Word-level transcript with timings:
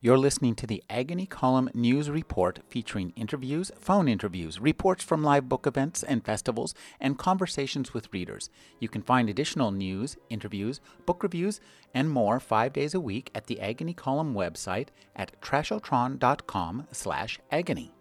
You're 0.00 0.16
listening 0.16 0.54
to 0.54 0.66
the 0.68 0.84
Agony 0.88 1.26
Column 1.26 1.70
News 1.74 2.08
Report 2.08 2.60
featuring 2.68 3.12
interviews, 3.16 3.72
phone 3.80 4.06
interviews, 4.06 4.60
reports 4.60 5.02
from 5.02 5.24
live 5.24 5.48
book 5.48 5.66
events 5.66 6.04
and 6.04 6.24
festivals, 6.24 6.72
and 7.00 7.18
conversations 7.18 7.92
with 7.92 8.12
readers. 8.12 8.48
You 8.78 8.88
can 8.88 9.02
find 9.02 9.28
additional 9.28 9.72
news, 9.72 10.16
interviews, 10.30 10.80
book 11.04 11.24
reviews, 11.24 11.60
and 11.92 12.08
more 12.10 12.38
five 12.38 12.72
days 12.72 12.94
a 12.94 13.00
week 13.00 13.32
at 13.34 13.48
the 13.48 13.60
Agony 13.60 13.92
Column 13.92 14.34
website 14.34 14.90
at 15.16 15.32
trashotron.com 15.40 16.86
slash 16.92 17.40
agony. 17.50 17.92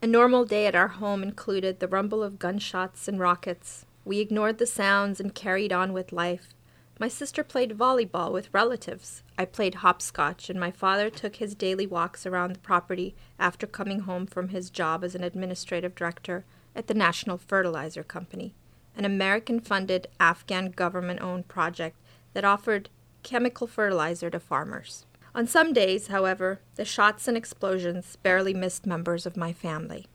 A 0.00 0.06
normal 0.06 0.44
day 0.44 0.66
at 0.66 0.76
our 0.76 0.86
home 0.86 1.24
included 1.24 1.80
the 1.80 1.88
rumble 1.88 2.22
of 2.22 2.38
gunshots 2.38 3.08
and 3.08 3.18
rockets, 3.18 3.84
we 4.08 4.20
ignored 4.20 4.56
the 4.56 4.66
sounds 4.66 5.20
and 5.20 5.34
carried 5.34 5.70
on 5.70 5.92
with 5.92 6.12
life. 6.12 6.54
My 6.98 7.08
sister 7.08 7.44
played 7.44 7.76
volleyball 7.76 8.32
with 8.32 8.48
relatives. 8.54 9.22
I 9.36 9.44
played 9.44 9.76
hopscotch, 9.76 10.48
and 10.48 10.58
my 10.58 10.70
father 10.70 11.10
took 11.10 11.36
his 11.36 11.54
daily 11.54 11.86
walks 11.86 12.24
around 12.24 12.54
the 12.54 12.60
property 12.60 13.14
after 13.38 13.66
coming 13.66 14.00
home 14.00 14.26
from 14.26 14.48
his 14.48 14.70
job 14.70 15.04
as 15.04 15.14
an 15.14 15.22
administrative 15.22 15.94
director 15.94 16.46
at 16.74 16.86
the 16.86 16.94
National 16.94 17.36
Fertilizer 17.36 18.02
Company, 18.02 18.54
an 18.96 19.04
American 19.04 19.60
funded, 19.60 20.08
Afghan 20.18 20.70
government 20.70 21.20
owned 21.20 21.46
project 21.46 21.98
that 22.32 22.46
offered 22.46 22.88
chemical 23.22 23.66
fertilizer 23.66 24.30
to 24.30 24.40
farmers. 24.40 25.04
On 25.34 25.46
some 25.46 25.74
days, 25.74 26.06
however, 26.06 26.60
the 26.76 26.86
shots 26.86 27.28
and 27.28 27.36
explosions 27.36 28.16
barely 28.22 28.54
missed 28.54 28.86
members 28.86 29.26
of 29.26 29.36
my 29.36 29.52
family. 29.52 30.06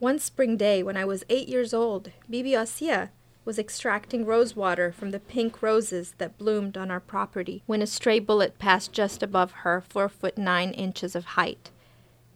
One 0.00 0.18
spring 0.18 0.56
day, 0.56 0.82
when 0.82 0.96
I 0.96 1.04
was 1.04 1.24
eight 1.28 1.46
years 1.46 1.74
old, 1.74 2.10
Bibi 2.30 2.54
Asia 2.54 3.10
was 3.44 3.58
extracting 3.58 4.24
rose 4.24 4.56
water 4.56 4.92
from 4.92 5.10
the 5.10 5.20
pink 5.20 5.60
roses 5.60 6.14
that 6.16 6.38
bloomed 6.38 6.78
on 6.78 6.90
our 6.90 7.00
property 7.00 7.62
when 7.66 7.82
a 7.82 7.86
stray 7.86 8.18
bullet 8.18 8.58
passed 8.58 8.94
just 8.94 9.22
above 9.22 9.52
her, 9.60 9.82
four 9.86 10.08
foot 10.08 10.38
nine 10.38 10.70
inches 10.70 11.14
of 11.14 11.36
height. 11.36 11.68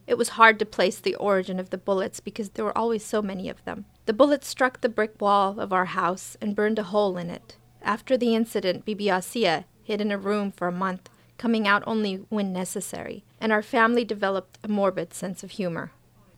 It 0.07 0.19
was 0.19 0.37
hard 0.37 0.59
to 0.59 0.67
place 0.67 0.98
the 0.98 1.15
origin 1.15 1.59
of 1.59 1.70
the 1.70 1.79
bullets 1.79 2.20
because 2.20 2.51
there 2.51 2.67
were 2.67 2.77
always 2.77 3.03
so 3.03 3.23
many 3.23 3.48
of 3.48 3.65
them. 3.65 3.87
The 4.05 4.12
bullet 4.12 4.45
struck 4.45 4.83
the 4.83 4.91
brick 4.91 5.19
wall 5.19 5.59
of 5.59 5.73
our 5.73 5.87
house 5.87 6.37
and 6.42 6.55
burned 6.55 6.79
a 6.79 6.83
hole 6.83 7.17
in 7.17 7.31
it. 7.31 7.57
After 7.81 8.19
the 8.19 8.35
incident, 8.35 8.85
Bibi 8.85 9.09
Asia 9.09 9.65
hid 9.85 10.03
in 10.03 10.12
a 10.12 10.19
room 10.19 10.53
for 10.53 10.69
a 10.69 10.73
month, 10.73 11.09
coming 11.39 11.67
out 11.67 11.83
only 11.87 12.17
when 12.29 12.53
necessary, 12.53 13.25
and 13.41 13.53
our 13.53 13.62
family 13.62 14.05
developed 14.05 14.59
a 14.62 14.69
morbid 14.69 15.15
sense 15.15 15.42
of 15.42 15.53
humor. 15.53 15.92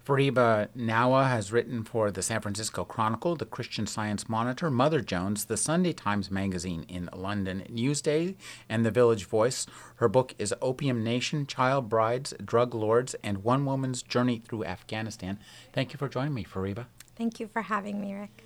Fariba 0.07 0.69
Nawa 0.77 1.29
has 1.29 1.51
written 1.51 1.83
for 1.83 2.13
the 2.13 2.23
San 2.23 2.41
Francisco 2.41 2.85
Chronicle, 2.85 3.35
the 3.35 3.45
Christian 3.45 3.89
Science 3.89 4.29
Monitor, 4.29 4.71
Mother 4.71 5.01
Jones, 5.01 5.47
the 5.47 5.57
Sunday 5.57 5.93
Times 5.93 6.31
Magazine 6.31 6.87
in 6.89 7.11
London, 7.13 7.65
Newsday, 7.69 8.37
and 8.69 8.87
the 8.87 8.93
Village 8.93 9.25
Voice. 9.25 9.67
Her 9.97 10.09
book 10.09 10.37
is 10.39 10.55
Opium 10.63 11.03
Nation 11.03 11.45
Child 11.45 11.89
Brides, 11.89 12.35
Drug 12.45 12.73
Lords, 12.73 13.17
and 13.25 13.43
One 13.43 13.65
Woman's 13.65 14.01
Journey 14.01 14.41
Through 14.47 14.63
Afghanistan. 14.63 15.41
Thank 15.73 15.93
you 15.93 15.99
for 15.99 16.09
joining 16.09 16.35
me, 16.35 16.45
Fariba. 16.45 16.87
Thank 17.17 17.41
you 17.41 17.49
for 17.49 17.63
having 17.63 18.01
me, 18.01 18.15
Rick. 18.15 18.45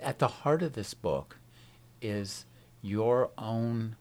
At 0.00 0.18
the 0.18 0.28
heart 0.28 0.62
of 0.62 0.72
this 0.72 0.94
book 0.94 1.36
is 2.00 2.46
your 2.80 3.30
own 3.36 3.96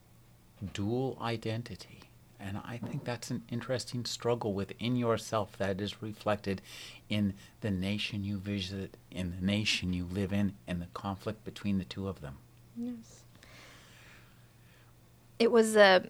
dual 0.73 1.17
identity 1.21 2.02
and 2.45 2.57
I 2.57 2.77
think 2.77 3.05
that's 3.05 3.31
an 3.31 3.43
interesting 3.49 4.05
struggle 4.05 4.53
within 4.53 4.95
yourself 4.95 5.57
that 5.57 5.79
is 5.79 6.01
reflected 6.01 6.61
in 7.09 7.33
the 7.61 7.71
nation 7.71 8.23
you 8.23 8.37
visit, 8.37 8.97
in 9.09 9.35
the 9.39 9.45
nation 9.45 9.93
you 9.93 10.05
live 10.05 10.33
in, 10.33 10.53
and 10.67 10.81
the 10.81 10.87
conflict 10.93 11.43
between 11.45 11.77
the 11.77 11.85
two 11.85 12.07
of 12.07 12.21
them. 12.21 12.37
Yes. 12.77 13.23
It 15.39 15.51
was 15.51 15.75
a 15.75 16.09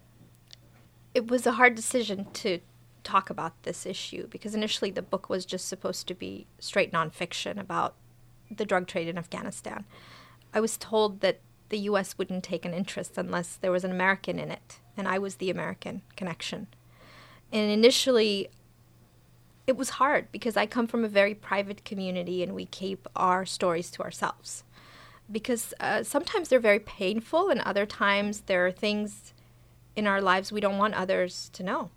it 1.14 1.30
was 1.30 1.46
a 1.46 1.54
hard 1.54 1.76
decision 1.76 2.26
to 2.34 2.60
talk 3.04 3.30
about 3.30 3.62
this 3.64 3.86
issue 3.86 4.28
because 4.28 4.56
initially 4.56 4.90
the 4.90 5.02
book 5.02 5.30
was 5.30 5.46
just 5.46 5.68
supposed 5.68 6.08
to 6.08 6.16
be 6.16 6.48
straight 6.58 6.92
nonfiction 6.92 7.60
about 7.60 7.96
the 8.50 8.66
drug 8.66 8.88
trade 8.88 9.08
in 9.08 9.18
Afghanistan. 9.18 9.86
I 10.54 10.60
was 10.60 10.78
told 10.78 11.20
that 11.22 11.42
the 11.70 11.80
U.S. 11.80 12.18
wouldn't 12.18 12.44
take 12.44 12.66
an 12.66 12.74
interest 12.74 13.18
unless 13.18 13.56
there 13.56 13.72
was 13.72 13.84
an 13.84 13.92
American 13.92 14.40
in 14.40 14.50
it 14.50 14.80
and 14.98 15.08
I 15.08 15.18
was 15.20 15.36
the 15.36 15.50
American 15.50 16.02
connection. 16.16 16.68
And 17.52 17.72
initially, 17.72 18.50
it 19.66 19.78
was 19.78 19.92
hard 19.92 20.32
because 20.32 20.58
I 20.58 20.66
come 20.66 20.88
from 20.88 21.06
a 21.06 21.10
very 21.10 21.34
private 21.34 21.86
community 21.86 22.44
and 22.44 22.54
we 22.54 22.66
keep 22.66 23.08
our 23.16 23.46
stories 23.46 23.92
to 23.92 24.04
ourselves. 24.04 24.64
Because 25.32 25.74
uh, 25.80 26.04
sometimes 26.04 26.50
they're 26.50 26.60
very 26.60 26.80
painful, 26.80 27.50
and 27.50 27.62
other 27.62 27.86
times 27.86 28.42
there 28.42 28.68
are 28.68 28.72
things 28.72 29.34
in 29.96 30.06
our 30.06 30.22
lives 30.22 30.52
we 30.52 30.60
don't 30.60 30.78
want 30.78 30.96
others 30.96 31.50
to 31.54 31.64
know. 31.64 31.92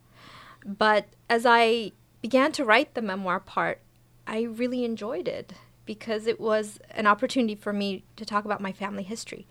But 0.64 1.06
as 1.28 1.44
I 1.44 1.92
began 2.22 2.52
to 2.52 2.64
write 2.64 2.94
the 2.94 3.02
memoir 3.02 3.40
part, 3.40 3.80
I 4.26 4.42
really 4.42 4.84
enjoyed 4.84 5.26
it 5.26 5.54
because 5.86 6.26
it 6.26 6.40
was 6.40 6.78
an 6.90 7.06
opportunity 7.06 7.54
for 7.54 7.72
me 7.72 8.04
to 8.16 8.24
talk 8.24 8.44
about 8.44 8.60
my 8.60 8.72
family 8.72 9.02
history. 9.02 9.46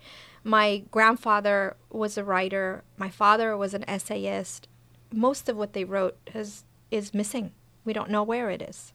My 0.46 0.84
grandfather 0.92 1.76
was 1.90 2.16
a 2.16 2.22
writer. 2.22 2.84
My 2.96 3.10
father 3.10 3.56
was 3.56 3.74
an 3.74 3.84
essayist. 3.88 4.68
Most 5.12 5.48
of 5.48 5.56
what 5.56 5.72
they 5.72 5.82
wrote 5.82 6.16
has, 6.32 6.62
is 6.88 7.12
missing. 7.12 7.50
We 7.84 7.92
don't 7.92 8.10
know 8.10 8.22
where 8.22 8.48
it 8.50 8.62
is. 8.62 8.92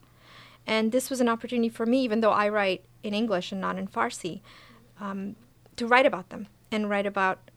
And 0.66 0.92
this 0.92 1.10
was 1.10 1.20
an 1.20 1.28
opportunity 1.28 1.68
for 1.68 1.84
me, 1.84 2.04
even 2.04 2.20
though 2.20 2.30
I 2.30 2.48
write 2.48 2.86
in 3.02 3.12
English 3.12 3.52
and 3.52 3.60
not 3.60 3.76
in 3.76 3.86
Farsi, 3.86 4.40
um, 4.98 5.36
to 5.76 5.86
write 5.86 6.06
about 6.06 6.30
them 6.30 6.46
and 6.70 6.88
write 6.88 7.04
about 7.04 7.50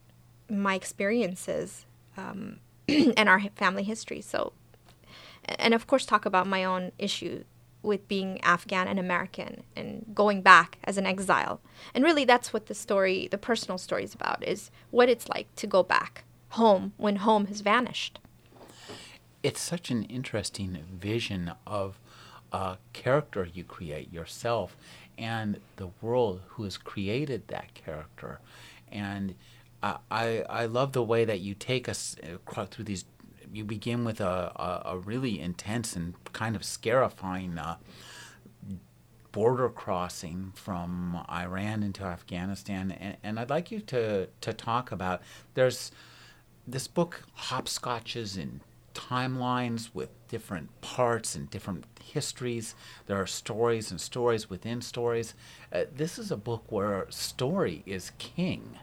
my 0.50 0.74
experiences 0.74 1.86
um, 2.18 2.58
and 2.88 3.30
our 3.30 3.40
family 3.54 3.82
history. 3.82 4.20
So, 4.20 4.52
and 5.58 5.72
of 5.72 5.86
course, 5.86 6.04
talk 6.04 6.26
about 6.26 6.46
my 6.46 6.64
own 6.64 6.92
issue 6.98 7.44
with 7.86 8.08
being 8.08 8.40
Afghan 8.42 8.88
and 8.88 8.98
American 8.98 9.62
and 9.74 10.04
going 10.14 10.42
back 10.42 10.78
as 10.84 10.98
an 10.98 11.06
exile. 11.06 11.60
And 11.94 12.04
really 12.04 12.24
that's 12.24 12.52
what 12.52 12.66
the 12.66 12.74
story, 12.74 13.28
the 13.30 13.38
personal 13.38 13.78
story 13.78 14.04
is 14.04 14.14
about, 14.14 14.46
is 14.46 14.70
what 14.90 15.08
it's 15.08 15.28
like 15.28 15.54
to 15.56 15.66
go 15.66 15.82
back 15.82 16.24
home 16.50 16.92
when 16.96 17.16
home 17.16 17.46
has 17.46 17.60
vanished. 17.60 18.18
It's 19.42 19.60
such 19.60 19.90
an 19.90 20.02
interesting 20.04 20.78
vision 20.92 21.52
of 21.66 21.98
a 22.52 22.78
character 22.92 23.48
you 23.52 23.64
create 23.64 24.12
yourself 24.12 24.76
and 25.16 25.60
the 25.76 25.88
world 26.00 26.42
who 26.48 26.64
has 26.64 26.76
created 26.76 27.48
that 27.48 27.74
character. 27.74 28.40
And 28.90 29.34
I, 29.82 30.44
I 30.48 30.66
love 30.66 30.92
the 30.92 31.02
way 31.02 31.24
that 31.24 31.40
you 31.40 31.54
take 31.54 31.88
us 31.88 32.16
uh, 32.22 32.64
through 32.66 32.84
these 32.86 33.04
you 33.52 33.64
begin 33.64 34.04
with 34.04 34.20
a, 34.20 34.52
a, 34.56 34.82
a 34.92 34.98
really 34.98 35.40
intense 35.40 35.96
and 35.96 36.14
kind 36.32 36.56
of 36.56 36.64
scarifying 36.64 37.58
uh, 37.58 37.76
border 39.32 39.68
crossing 39.68 40.52
from 40.54 41.22
Iran 41.30 41.82
into 41.82 42.02
Afghanistan, 42.02 42.90
and, 42.90 43.16
and 43.22 43.38
I'd 43.38 43.50
like 43.50 43.70
you 43.70 43.80
to 43.80 44.28
to 44.40 44.52
talk 44.52 44.90
about 44.92 45.20
there's 45.54 45.92
this 46.66 46.88
book 46.88 47.22
hopscotches 47.34 48.36
in 48.36 48.60
timelines 48.94 49.90
with 49.92 50.08
different 50.28 50.80
parts 50.80 51.34
and 51.34 51.50
different 51.50 51.84
histories. 52.02 52.74
There 53.06 53.20
are 53.20 53.26
stories 53.26 53.90
and 53.90 54.00
stories 54.00 54.48
within 54.48 54.80
stories. 54.80 55.34
Uh, 55.72 55.84
this 55.94 56.18
is 56.18 56.30
a 56.30 56.36
book 56.36 56.64
where 56.72 57.06
story 57.10 57.82
is 57.84 58.12
king. 58.18 58.78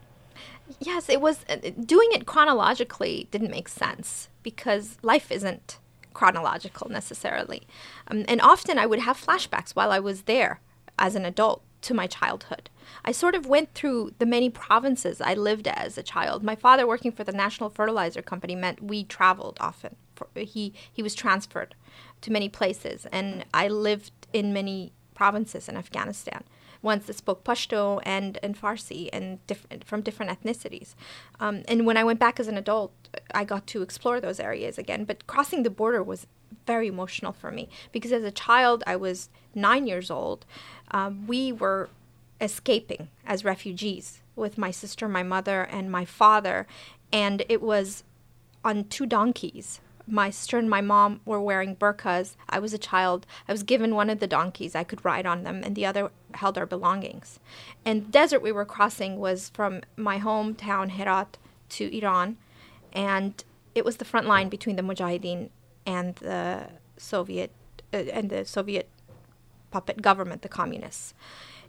Yes, 0.79 1.09
it 1.09 1.21
was 1.21 1.45
uh, 1.49 1.57
doing 1.85 2.09
it 2.11 2.25
chronologically 2.25 3.27
didn't 3.31 3.51
make 3.51 3.67
sense 3.67 4.29
because 4.43 4.97
life 5.01 5.31
isn't 5.31 5.79
chronological 6.13 6.89
necessarily. 6.89 7.67
Um, 8.07 8.25
and 8.27 8.41
often 8.41 8.77
I 8.77 8.85
would 8.85 8.99
have 8.99 9.17
flashbacks 9.23 9.71
while 9.71 9.91
I 9.91 9.99
was 9.99 10.23
there 10.23 10.61
as 10.99 11.15
an 11.15 11.25
adult 11.25 11.63
to 11.81 11.93
my 11.93 12.07
childhood. 12.07 12.69
I 13.03 13.11
sort 13.11 13.35
of 13.35 13.45
went 13.45 13.73
through 13.73 14.13
the 14.19 14.25
many 14.25 14.49
provinces 14.49 15.19
I 15.19 15.33
lived 15.33 15.67
as 15.67 15.97
a 15.97 16.03
child. 16.03 16.43
My 16.43 16.55
father 16.55 16.87
working 16.87 17.11
for 17.11 17.23
the 17.23 17.31
National 17.31 17.69
Fertilizer 17.69 18.21
Company 18.21 18.55
meant 18.55 18.83
we 18.83 19.03
traveled 19.03 19.57
often. 19.59 19.95
He 20.35 20.73
he 20.91 21.03
was 21.03 21.15
transferred 21.15 21.75
to 22.21 22.31
many 22.31 22.47
places 22.47 23.05
and 23.11 23.45
I 23.53 23.67
lived 23.67 24.11
in 24.31 24.53
many 24.53 24.93
provinces 25.13 25.67
in 25.67 25.75
Afghanistan 25.75 26.43
ones 26.83 27.05
that 27.05 27.15
spoke 27.15 27.43
Pashto 27.43 27.99
and, 28.03 28.37
and 28.43 28.59
Farsi 28.59 29.09
and 29.11 29.45
different 29.47 29.83
from 29.83 30.01
different 30.01 30.31
ethnicities. 30.31 30.93
Um, 31.39 31.63
and 31.67 31.85
when 31.85 31.97
I 31.97 32.03
went 32.03 32.19
back 32.19 32.39
as 32.39 32.47
an 32.47 32.57
adult, 32.57 32.91
I 33.33 33.43
got 33.43 33.65
to 33.67 33.81
explore 33.81 34.21
those 34.21 34.39
areas 34.39 34.77
again. 34.77 35.05
But 35.05 35.25
crossing 35.25 35.63
the 35.63 35.69
border 35.69 36.03
was 36.03 36.27
very 36.67 36.87
emotional 36.87 37.33
for 37.33 37.51
me 37.51 37.69
because 37.91 38.11
as 38.11 38.23
a 38.23 38.31
child, 38.31 38.83
I 38.85 38.95
was 38.95 39.29
nine 39.55 39.87
years 39.87 40.11
old. 40.11 40.45
Um, 40.91 41.25
we 41.25 41.51
were 41.51 41.89
escaping 42.39 43.07
as 43.25 43.45
refugees 43.45 44.21
with 44.35 44.57
my 44.57 44.71
sister, 44.71 45.07
my 45.07 45.23
mother, 45.23 45.63
and 45.63 45.91
my 45.91 46.05
father, 46.05 46.67
and 47.11 47.43
it 47.47 47.61
was 47.61 48.03
on 48.65 48.85
two 48.85 49.05
donkeys 49.05 49.79
my 50.07 50.29
sister 50.29 50.57
and 50.57 50.69
my 50.69 50.81
mom 50.81 51.21
were 51.25 51.41
wearing 51.41 51.75
burqas. 51.75 52.35
I 52.49 52.59
was 52.59 52.73
a 52.73 52.77
child. 52.77 53.25
I 53.47 53.51
was 53.51 53.63
given 53.63 53.95
one 53.95 54.09
of 54.09 54.19
the 54.19 54.27
donkeys. 54.27 54.75
I 54.75 54.83
could 54.83 55.05
ride 55.05 55.25
on 55.25 55.43
them, 55.43 55.61
and 55.63 55.75
the 55.75 55.85
other 55.85 56.11
held 56.35 56.57
our 56.57 56.65
belongings. 56.65 57.39
And 57.85 58.05
the 58.05 58.11
desert 58.11 58.41
we 58.41 58.51
were 58.51 58.65
crossing 58.65 59.17
was 59.17 59.49
from 59.49 59.81
my 59.95 60.19
hometown, 60.19 60.89
Herat, 60.91 61.37
to 61.69 61.97
Iran. 61.97 62.37
And 62.91 63.43
it 63.75 63.85
was 63.85 63.97
the 63.97 64.05
front 64.05 64.27
line 64.27 64.49
between 64.49 64.75
the 64.75 64.83
Mujahideen 64.83 65.49
and 65.85 66.15
the 66.17 66.67
Soviet 66.97 67.51
uh, 67.93 67.97
and 67.97 68.29
the 68.29 68.45
Soviet 68.45 68.89
puppet 69.71 70.01
government, 70.01 70.41
the 70.41 70.49
communists. 70.49 71.13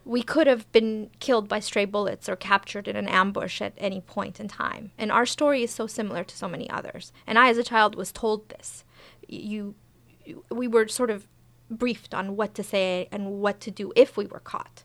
We 0.05 0.23
could 0.23 0.47
have 0.47 0.71
been 0.73 1.11
killed 1.19 1.49
by 1.49 1.61
stray 1.61 1.85
bullets 1.85 2.29
or 2.29 2.37
captured 2.37 2.89
in 2.89 2.97
an 2.97 3.09
ambush 3.09 3.63
at 3.63 3.73
any 3.79 4.01
point 4.01 4.39
in 4.39 4.49
time. 4.49 4.91
And 4.99 5.11
our 5.11 5.27
story 5.27 5.63
is 5.63 5.71
so 5.71 5.87
similar 5.87 6.25
to 6.25 6.37
so 6.37 6.49
many 6.49 6.69
others. 6.69 7.13
And 7.27 7.39
I, 7.39 7.49
as 7.49 7.59
a 7.59 7.65
child, 7.65 7.95
was 7.95 8.13
told 8.13 8.49
this. 8.51 8.85
You, 9.27 9.75
we 10.51 10.69
were 10.69 10.89
sort 10.89 11.11
of 11.11 11.27
briefed 11.71 12.15
on 12.15 12.37
what 12.37 12.55
to 12.55 12.63
say 12.63 13.09
and 13.11 13.41
what 13.41 13.61
to 13.61 13.71
do 13.71 13.93
if 13.97 14.17
we 14.17 14.27
were 14.27 14.41
caught. 14.41 14.85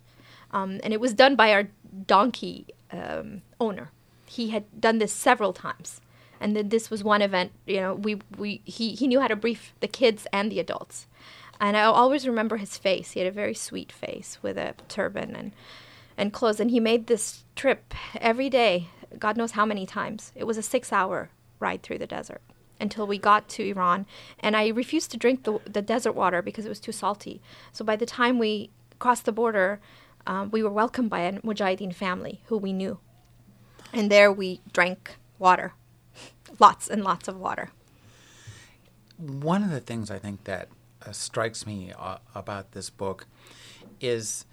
Um, 0.52 0.80
and 0.84 0.94
it 0.94 1.02
was 1.02 1.14
done 1.14 1.36
by 1.36 1.52
our 1.52 1.70
donkey 2.08 2.68
um, 2.92 3.42
owner. 3.60 3.92
He 4.26 4.50
had 4.50 4.80
done 4.80 5.00
this 5.00 5.12
several 5.12 5.54
times 5.54 6.02
and 6.40 6.56
then 6.56 6.70
this 6.70 6.90
was 6.90 7.04
one 7.04 7.22
event 7.22 7.52
you 7.66 7.80
know 7.80 7.94
we, 7.94 8.20
we 8.38 8.62
he, 8.66 8.96
he 8.96 9.08
knew 9.08 9.20
how 9.20 9.28
to 9.28 9.36
brief 9.36 9.74
the 9.80 9.88
kids 9.88 10.26
and 10.32 10.52
the 10.52 10.60
adults 10.60 11.08
and 11.60 11.76
i 11.78 11.84
always 11.84 12.28
remember 12.28 12.58
his 12.58 12.78
face. 12.78 13.12
He 13.12 13.20
had 13.20 13.28
a 13.28 13.32
very 13.32 13.54
sweet 13.54 13.92
face 13.92 14.40
with 14.42 14.58
a 14.58 14.76
turban 14.88 15.36
and 15.36 15.52
and 16.18 16.34
clothes. 16.34 16.60
And 16.60 16.70
he 16.70 16.80
made 16.80 17.08
this 17.08 17.44
trip 17.56 17.94
every 18.20 18.50
day 18.50 18.88
god 19.18 19.38
knows 19.38 19.52
how 19.52 19.66
many 19.66 19.86
times. 19.86 20.32
It 20.36 20.46
was 20.46 20.58
a 20.58 20.64
six 20.64 20.94
hour 20.94 21.30
ride 21.60 21.82
through 21.82 21.98
the 21.98 22.08
desert 22.08 22.42
until 22.80 23.06
we 23.08 23.18
got 23.18 23.50
to 23.50 23.70
iran. 23.70 24.06
And 24.40 24.56
i 24.56 24.68
refused 24.68 25.12
to 25.12 25.18
drink 25.18 25.44
the, 25.44 25.60
the 25.66 25.82
desert 25.82 26.14
water 26.14 26.42
because 26.42 26.66
it 26.66 26.70
was 26.70 26.80
too 26.80 26.92
salty. 26.92 27.42
So 27.72 27.84
by 27.84 27.96
the 27.96 28.06
time 28.06 28.40
we 28.40 28.72
crossed 29.00 29.26
the 29.26 29.32
border 29.32 29.80
um, 30.28 30.52
we 30.52 30.62
were 30.62 30.70
welcomed 30.70 31.10
by 31.10 31.22
a 31.22 31.40
mujahideen 31.42 31.96
family 31.96 32.42
who 32.48 32.58
we 32.58 32.74
knew. 32.74 33.00
And 33.94 34.12
there 34.12 34.32
we 34.32 34.62
drank 34.72 35.18
water 35.40 35.74
lots 36.60 36.88
and 36.88 37.04
lots 37.04 37.28
of 37.28 37.38
water. 37.38 37.72
One 39.18 39.64
of 39.64 39.72
the 39.72 39.80
things 39.80 40.10
I 40.10 40.18
think 40.18 40.46
that 40.46 40.70
uh, 41.06 41.12
strikes 41.12 41.66
me 41.66 41.94
uh, 41.98 42.18
about 42.36 42.72
this 42.72 42.90
book 42.90 43.28
is 44.02 44.46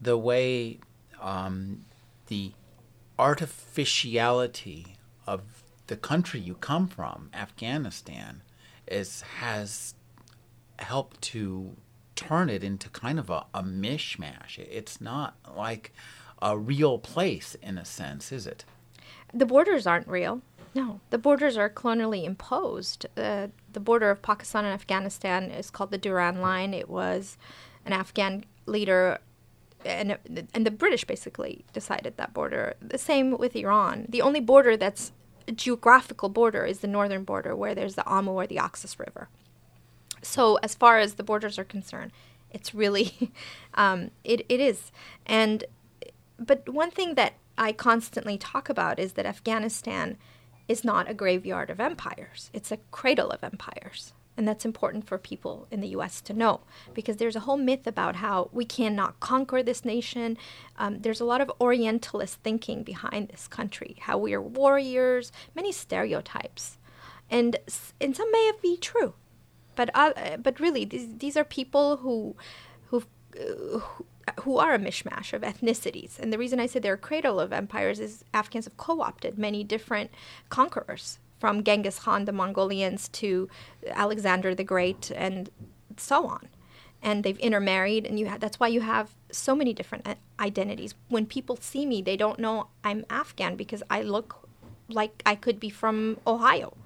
the 0.00 0.16
way 0.16 0.78
um, 1.20 1.84
the 2.26 2.52
artificiality 3.18 4.96
of 5.26 5.64
the 5.86 5.96
country 5.96 6.40
you 6.40 6.54
come 6.54 6.88
from, 6.88 7.30
Afghanistan, 7.32 8.42
is 8.86 9.22
has 9.40 9.94
helped 10.78 11.20
to 11.22 11.76
turn 12.16 12.50
it 12.50 12.64
into 12.64 12.88
kind 12.90 13.18
of 13.18 13.30
a, 13.30 13.46
a 13.54 13.62
mishmash. 13.62 14.58
It's 14.58 15.00
not 15.00 15.36
like 15.56 15.92
a 16.40 16.58
real 16.58 16.98
place 16.98 17.56
in 17.62 17.78
a 17.78 17.84
sense, 17.84 18.32
is 18.32 18.46
it? 18.46 18.64
The 19.32 19.46
borders 19.46 19.86
aren't 19.86 20.08
real. 20.08 20.42
No, 20.74 21.00
the 21.10 21.18
borders 21.18 21.56
are 21.56 21.68
colonially 21.68 22.24
imposed. 22.24 23.06
Uh, 23.16 23.48
the 23.72 23.80
border 23.80 24.10
of 24.10 24.22
Pakistan 24.22 24.64
and 24.64 24.72
Afghanistan 24.72 25.50
is 25.50 25.70
called 25.70 25.90
the 25.90 25.98
Durand 25.98 26.40
Line. 26.40 26.72
It 26.72 26.88
was 26.88 27.36
an 27.84 27.92
Afghan 27.92 28.44
leader, 28.64 29.18
and 29.84 30.16
and 30.54 30.66
the 30.66 30.70
British 30.70 31.04
basically 31.04 31.64
decided 31.72 32.16
that 32.16 32.32
border. 32.32 32.74
The 32.80 32.98
same 32.98 33.36
with 33.36 33.54
Iran. 33.54 34.06
The 34.08 34.22
only 34.22 34.40
border 34.40 34.76
that's 34.76 35.12
a 35.46 35.52
geographical 35.52 36.30
border 36.30 36.64
is 36.64 36.78
the 36.78 36.86
northern 36.86 37.24
border, 37.24 37.54
where 37.54 37.74
there's 37.74 37.94
the 37.94 38.06
Amu 38.08 38.32
or 38.32 38.46
the 38.46 38.58
Oxus 38.58 38.98
River. 38.98 39.28
So 40.22 40.56
as 40.62 40.74
far 40.74 40.98
as 40.98 41.14
the 41.14 41.24
borders 41.24 41.58
are 41.58 41.64
concerned, 41.64 42.12
it's 42.50 42.74
really, 42.74 43.32
um, 43.74 44.10
it 44.24 44.46
it 44.48 44.60
is, 44.60 44.90
and 45.26 45.64
but 46.38 46.66
one 46.68 46.90
thing 46.90 47.14
that 47.16 47.34
I 47.58 47.72
constantly 47.72 48.38
talk 48.38 48.70
about 48.70 48.98
is 48.98 49.12
that 49.12 49.26
Afghanistan 49.26 50.16
is 50.72 50.84
not 50.84 51.08
a 51.08 51.14
graveyard 51.14 51.68
of 51.70 51.80
empires, 51.80 52.50
it's 52.52 52.72
a 52.72 52.78
cradle 52.90 53.30
of 53.30 53.44
empires. 53.44 54.12
And 54.34 54.48
that's 54.48 54.64
important 54.64 55.06
for 55.06 55.18
people 55.18 55.66
in 55.70 55.82
the 55.82 55.88
US 55.88 56.22
to 56.22 56.32
know 56.32 56.62
because 56.94 57.18
there's 57.18 57.36
a 57.36 57.40
whole 57.40 57.58
myth 57.58 57.86
about 57.86 58.16
how 58.16 58.48
we 58.50 58.64
cannot 58.64 59.20
conquer 59.20 59.62
this 59.62 59.84
nation. 59.84 60.38
Um, 60.78 61.00
there's 61.02 61.20
a 61.20 61.26
lot 61.26 61.42
of 61.42 61.52
Orientalist 61.60 62.36
thinking 62.42 62.82
behind 62.82 63.28
this 63.28 63.46
country, 63.46 63.96
how 64.00 64.16
we 64.16 64.32
are 64.32 64.40
warriors, 64.40 65.32
many 65.54 65.70
stereotypes. 65.70 66.78
And, 67.28 67.56
and 68.00 68.16
some 68.16 68.32
may 68.32 68.52
be 68.62 68.78
true. 68.78 69.12
But, 69.74 69.90
uh, 69.94 70.38
but 70.38 70.58
really, 70.60 70.86
these, 70.86 71.18
these 71.18 71.36
are 71.36 71.44
people 71.44 71.98
who, 71.98 72.34
who, 72.88 73.04
uh, 73.38 73.80
who 74.42 74.58
are 74.58 74.74
a 74.74 74.78
mishmash 74.78 75.32
of 75.32 75.42
ethnicities. 75.42 76.18
And 76.18 76.32
the 76.32 76.38
reason 76.38 76.60
I 76.60 76.66
say 76.66 76.78
they're 76.78 76.94
a 76.94 76.98
cradle 76.98 77.40
of 77.40 77.52
empires 77.52 78.00
is 78.00 78.24
Afghans 78.32 78.64
have 78.66 78.76
co 78.76 79.00
opted 79.00 79.38
many 79.38 79.64
different 79.64 80.10
conquerors, 80.48 81.18
from 81.42 81.64
Genghis 81.64 81.98
Khan, 81.98 82.24
the 82.24 82.30
Mongolians, 82.30 83.08
to 83.08 83.48
Alexander 83.88 84.54
the 84.54 84.62
Great, 84.62 85.10
and 85.10 85.50
so 85.96 86.24
on. 86.28 86.48
And 87.02 87.24
they've 87.24 87.38
intermarried, 87.38 88.06
and 88.06 88.16
you 88.16 88.28
ha- 88.28 88.38
that's 88.38 88.60
why 88.60 88.68
you 88.68 88.80
have 88.82 89.16
so 89.32 89.56
many 89.56 89.72
different 89.72 90.06
uh, 90.06 90.14
identities. 90.38 90.94
When 91.08 91.26
people 91.26 91.56
see 91.56 91.84
me, 91.84 92.00
they 92.00 92.16
don't 92.16 92.38
know 92.38 92.68
I'm 92.84 93.04
Afghan 93.10 93.56
because 93.56 93.82
I 93.90 94.02
look 94.02 94.48
like 94.88 95.20
I 95.26 95.34
could 95.34 95.58
be 95.58 95.68
from 95.68 96.18
Ohio. 96.28 96.76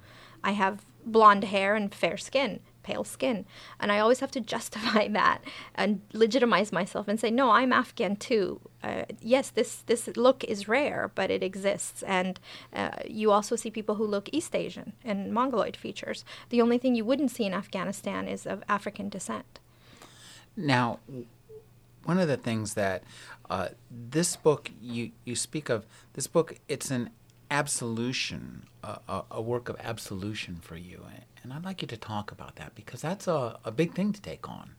I 0.43 0.53
have 0.53 0.85
blonde 1.05 1.43
hair 1.43 1.75
and 1.75 1.93
fair 1.93 2.17
skin 2.17 2.59
pale 2.87 3.03
skin. 3.03 3.45
And 3.81 3.91
I 3.91 3.99
always 3.99 4.21
have 4.21 4.31
to 4.31 4.41
justify 4.55 5.07
that 5.09 5.39
and 5.75 6.01
legitimize 6.13 6.71
myself 6.71 7.07
and 7.07 7.19
say, 7.19 7.29
no, 7.29 7.51
I'm 7.51 7.73
Afghan 7.73 8.15
too. 8.15 8.61
Uh, 8.81 9.03
yes, 9.19 9.49
this, 9.49 9.83
this 9.87 10.07
look 10.15 10.43
is 10.45 10.67
rare, 10.67 11.11
but 11.13 11.29
it 11.29 11.43
exists. 11.43 12.01
And 12.03 12.39
uh, 12.73 12.91
you 13.05 13.31
also 13.31 13.55
see 13.55 13.69
people 13.69 13.95
who 13.95 14.07
look 14.07 14.29
East 14.31 14.55
Asian 14.55 14.93
and 15.03 15.33
Mongoloid 15.33 15.75
features. 15.75 16.23
The 16.49 16.61
only 16.61 16.77
thing 16.77 16.95
you 16.95 17.03
wouldn't 17.03 17.31
see 17.31 17.43
in 17.43 17.53
Afghanistan 17.53 18.27
is 18.27 18.45
of 18.45 18.63
African 18.69 19.09
descent. 19.09 19.59
Now, 20.55 20.99
one 22.05 22.19
of 22.19 22.29
the 22.29 22.37
things 22.37 22.73
that 22.75 23.03
uh, 23.49 23.69
this 23.91 24.37
book 24.37 24.71
you, 24.81 25.11
you 25.25 25.35
speak 25.35 25.69
of, 25.69 25.85
this 26.13 26.27
book, 26.27 26.57
it's 26.69 26.89
an 26.89 27.09
absolution, 27.51 28.67
a, 28.83 29.23
a, 29.31 29.41
work 29.41 29.69
of 29.69 29.75
absolution 29.79 30.57
for 30.61 30.75
you. 30.75 31.05
And 31.47 31.53
I'd 31.53 31.63
like 31.63 31.81
you 31.81 31.87
to 31.87 31.95
talk 31.95 32.33
about 32.33 32.57
that 32.57 32.75
because 32.75 32.99
that's 32.99 33.25
a, 33.25 33.57
a 33.63 33.71
big 33.71 33.93
thing 33.93 34.11
to 34.11 34.21
take 34.21 34.49
on. 34.49 34.71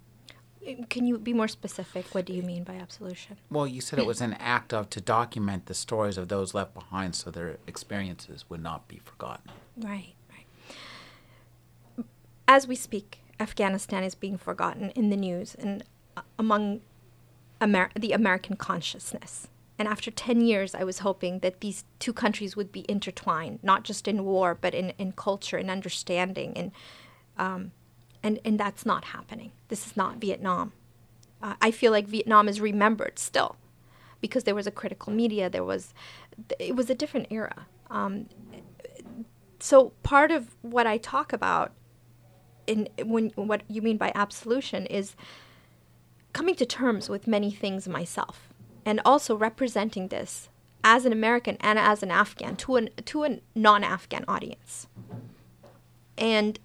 Can 0.91 1.07
you 1.07 1.17
be 1.17 1.33
more 1.33 1.49
specific? 1.49 2.15
What 2.15 2.27
do 2.27 2.35
you 2.35 2.43
mean 2.43 2.63
by 2.63 2.75
absolution? 2.75 3.39
Well, 3.51 3.67
you 3.67 3.81
said 3.81 3.99
it 3.99 4.05
was 4.05 4.21
an 4.21 4.35
act 4.35 4.75
of 4.75 4.91
to 4.91 5.01
document 5.01 5.65
the 5.65 5.73
stories 5.73 6.19
of 6.19 6.29
those 6.29 6.53
left 6.53 6.75
behind 6.75 7.15
so 7.15 7.31
their 7.31 7.57
experiences 7.67 8.45
would 8.51 8.63
not 8.63 8.87
be 8.87 9.01
forgotten. 9.03 9.51
Right, 9.79 10.13
right. 10.29 12.05
As 12.47 12.69
we 12.69 12.75
speak, 12.75 13.21
Afghanistan 13.41 14.05
is 14.05 14.15
being 14.15 14.37
forgotten 14.37 14.91
in 14.91 15.09
the 15.09 15.17
news 15.17 15.55
and 15.55 15.83
uh, 16.19 16.23
among 16.39 16.83
Amer- 17.63 17.93
the 17.99 18.13
American 18.13 18.57
consciousness. 18.57 19.49
And 19.79 19.87
after 19.87 20.11
10 20.11 20.41
years, 20.41 20.75
I 20.75 20.83
was 20.83 21.01
hoping 21.01 21.39
that 21.41 21.61
these 21.61 21.85
two 22.01 22.13
countries 22.13 22.57
would 22.57 22.73
be 22.73 22.85
intertwined, 22.89 23.61
not 23.63 23.85
just 23.85 24.09
in 24.09 24.25
war, 24.25 24.59
but 24.61 24.75
in, 24.75 24.91
in 24.99 25.13
culture 25.13 25.57
and 25.57 25.71
understanding. 25.71 26.53
And, 26.57 26.73
um, 27.37 27.71
and, 28.23 28.41
and 28.45 28.59
that's 28.59 28.85
not 28.85 29.05
happening. 29.05 29.53
This 29.69 29.87
is 29.87 29.97
not 29.97 30.17
Vietnam. 30.17 30.73
Uh, 31.41 31.55
I 31.63 31.71
feel 31.71 31.93
like 31.93 32.09
Vietnam 32.09 32.49
is 32.49 32.61
remembered 32.61 33.21
still 33.21 33.55
because 34.21 34.43
there 34.43 34.55
was 34.57 34.67
a 34.67 34.73
critical 34.73 35.13
media. 35.13 35.49
There 35.49 35.63
was, 35.63 35.95
it 36.59 36.75
was 36.75 36.91
a 36.91 36.95
different 36.95 37.29
era. 37.31 37.67
Um, 37.89 38.27
so 39.61 39.91
part 40.03 40.33
of 40.33 40.57
what 40.63 40.89
I 40.89 40.99
talk 40.99 41.33
about 41.33 41.73
in 42.67 42.89
when 43.03 43.31
what 43.31 43.63
you 43.69 43.81
mean 43.81 43.97
by 43.97 44.13
absolution 44.15 44.87
is 44.87 45.17
coming 46.33 46.55
to 46.57 46.67
terms 46.67 47.09
with 47.09 47.27
many 47.27 47.51
things 47.51 47.89
myself 47.89 48.48
and 48.85 49.01
also 49.05 49.37
representing 49.37 50.09
this 50.09 50.49
as 50.85 51.05
an 51.05 51.13
American 51.13 51.57
and 51.61 51.79
as 51.79 52.03
an 52.03 52.11
Afghan 52.11 52.57
to 52.57 52.77
an 52.77 52.91
to 53.05 53.25
a 53.25 53.41
non-Afghan 53.55 54.25
audience. 54.29 54.87
And 56.17 56.59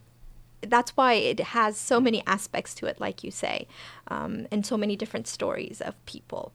that's 0.62 0.92
why 0.92 1.14
it 1.14 1.40
has 1.40 1.78
so 1.78 2.00
many 2.00 2.24
aspects 2.26 2.74
to 2.76 2.86
it, 2.86 3.00
like 3.00 3.24
you 3.24 3.32
say, 3.32 3.68
um, 4.08 4.48
and 4.52 4.66
so 4.66 4.78
many 4.78 4.96
different 4.96 5.28
stories 5.28 5.82
of 5.82 6.04
people. 6.06 6.54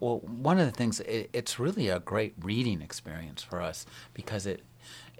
Well, 0.00 0.18
one 0.18 0.58
of 0.58 0.66
the 0.66 0.72
things 0.72 1.00
it, 1.00 1.30
it's 1.32 1.58
really 1.58 1.88
a 1.88 2.00
great 2.00 2.34
reading 2.40 2.82
experience 2.82 3.42
for 3.42 3.60
us 3.60 3.86
because 4.14 4.46
it 4.46 4.62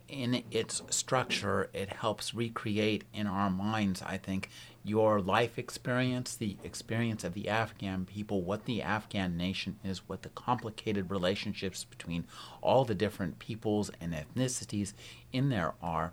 in 0.08 0.44
its 0.50 0.82
structure, 0.88 1.68
it 1.72 1.94
helps 1.94 2.32
recreate 2.32 3.04
in 3.12 3.26
our 3.26 3.50
minds, 3.50 4.02
I 4.02 4.18
think, 4.18 4.50
your 4.86 5.20
life 5.20 5.58
experience, 5.58 6.36
the 6.36 6.56
experience 6.62 7.24
of 7.24 7.34
the 7.34 7.48
Afghan 7.48 8.04
people, 8.04 8.42
what 8.42 8.66
the 8.66 8.82
Afghan 8.82 9.36
nation 9.36 9.78
is, 9.84 10.08
what 10.08 10.22
the 10.22 10.28
complicated 10.30 11.10
relationships 11.10 11.84
between 11.84 12.24
all 12.62 12.84
the 12.84 12.94
different 12.94 13.38
peoples 13.40 13.90
and 14.00 14.14
ethnicities 14.14 14.92
in 15.32 15.48
there 15.48 15.74
are. 15.82 16.12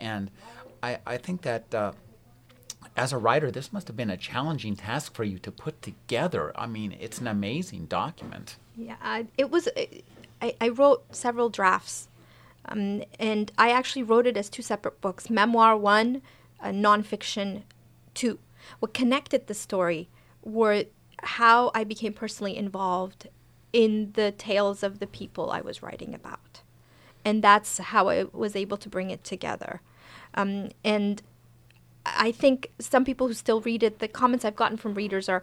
And 0.00 0.30
I, 0.82 0.98
I 1.06 1.16
think 1.16 1.42
that 1.42 1.72
uh, 1.72 1.92
as 2.96 3.12
a 3.12 3.18
writer, 3.18 3.52
this 3.52 3.72
must 3.72 3.86
have 3.86 3.96
been 3.96 4.10
a 4.10 4.16
challenging 4.16 4.74
task 4.74 5.14
for 5.14 5.22
you 5.22 5.38
to 5.38 5.52
put 5.52 5.80
together. 5.80 6.52
I 6.56 6.66
mean, 6.66 6.96
it's 6.98 7.20
an 7.20 7.28
amazing 7.28 7.86
document. 7.86 8.56
Yeah, 8.76 9.22
it 9.36 9.50
was. 9.50 9.68
I, 10.40 10.54
I 10.60 10.68
wrote 10.68 11.04
several 11.14 11.48
drafts, 11.48 12.08
um, 12.64 13.02
and 13.18 13.50
I 13.58 13.70
actually 13.70 14.02
wrote 14.04 14.26
it 14.26 14.36
as 14.36 14.48
two 14.48 14.62
separate 14.62 15.00
books: 15.00 15.30
memoir 15.30 15.76
one, 15.76 16.22
uh, 16.60 16.68
nonfiction 16.68 17.62
two. 18.18 18.38
What 18.80 18.92
connected 18.92 19.46
the 19.46 19.54
story 19.54 20.08
were 20.42 20.84
how 21.22 21.70
I 21.74 21.84
became 21.84 22.12
personally 22.12 22.56
involved 22.56 23.28
in 23.72 24.12
the 24.14 24.32
tales 24.32 24.82
of 24.82 24.98
the 24.98 25.06
people 25.06 25.50
I 25.50 25.60
was 25.60 25.82
writing 25.82 26.14
about, 26.14 26.62
and 27.24 27.42
that's 27.42 27.78
how 27.78 28.08
I 28.08 28.24
was 28.32 28.56
able 28.56 28.76
to 28.78 28.88
bring 28.88 29.10
it 29.10 29.22
together. 29.24 29.80
Um, 30.34 30.70
and 30.84 31.22
I 32.04 32.32
think 32.32 32.70
some 32.78 33.04
people 33.04 33.28
who 33.28 33.34
still 33.34 33.60
read 33.60 33.82
it, 33.82 33.98
the 33.98 34.08
comments 34.08 34.44
I've 34.44 34.56
gotten 34.56 34.76
from 34.76 34.94
readers 34.94 35.28
are 35.28 35.42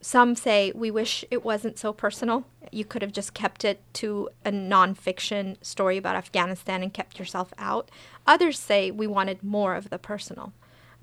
some 0.00 0.34
say 0.34 0.72
we 0.74 0.90
wish 0.90 1.24
it 1.30 1.44
wasn't 1.44 1.78
so 1.78 1.92
personal. 1.92 2.44
You 2.70 2.84
could 2.84 3.02
have 3.02 3.12
just 3.12 3.34
kept 3.34 3.64
it 3.64 3.80
to 3.94 4.28
a 4.44 4.50
nonfiction 4.50 5.62
story 5.64 5.96
about 5.96 6.16
Afghanistan 6.16 6.82
and 6.82 6.92
kept 6.92 7.18
yourself 7.18 7.52
out. 7.58 7.90
Others 8.26 8.58
say 8.58 8.90
we 8.90 9.06
wanted 9.06 9.42
more 9.42 9.74
of 9.74 9.90
the 9.90 9.98
personal. 9.98 10.52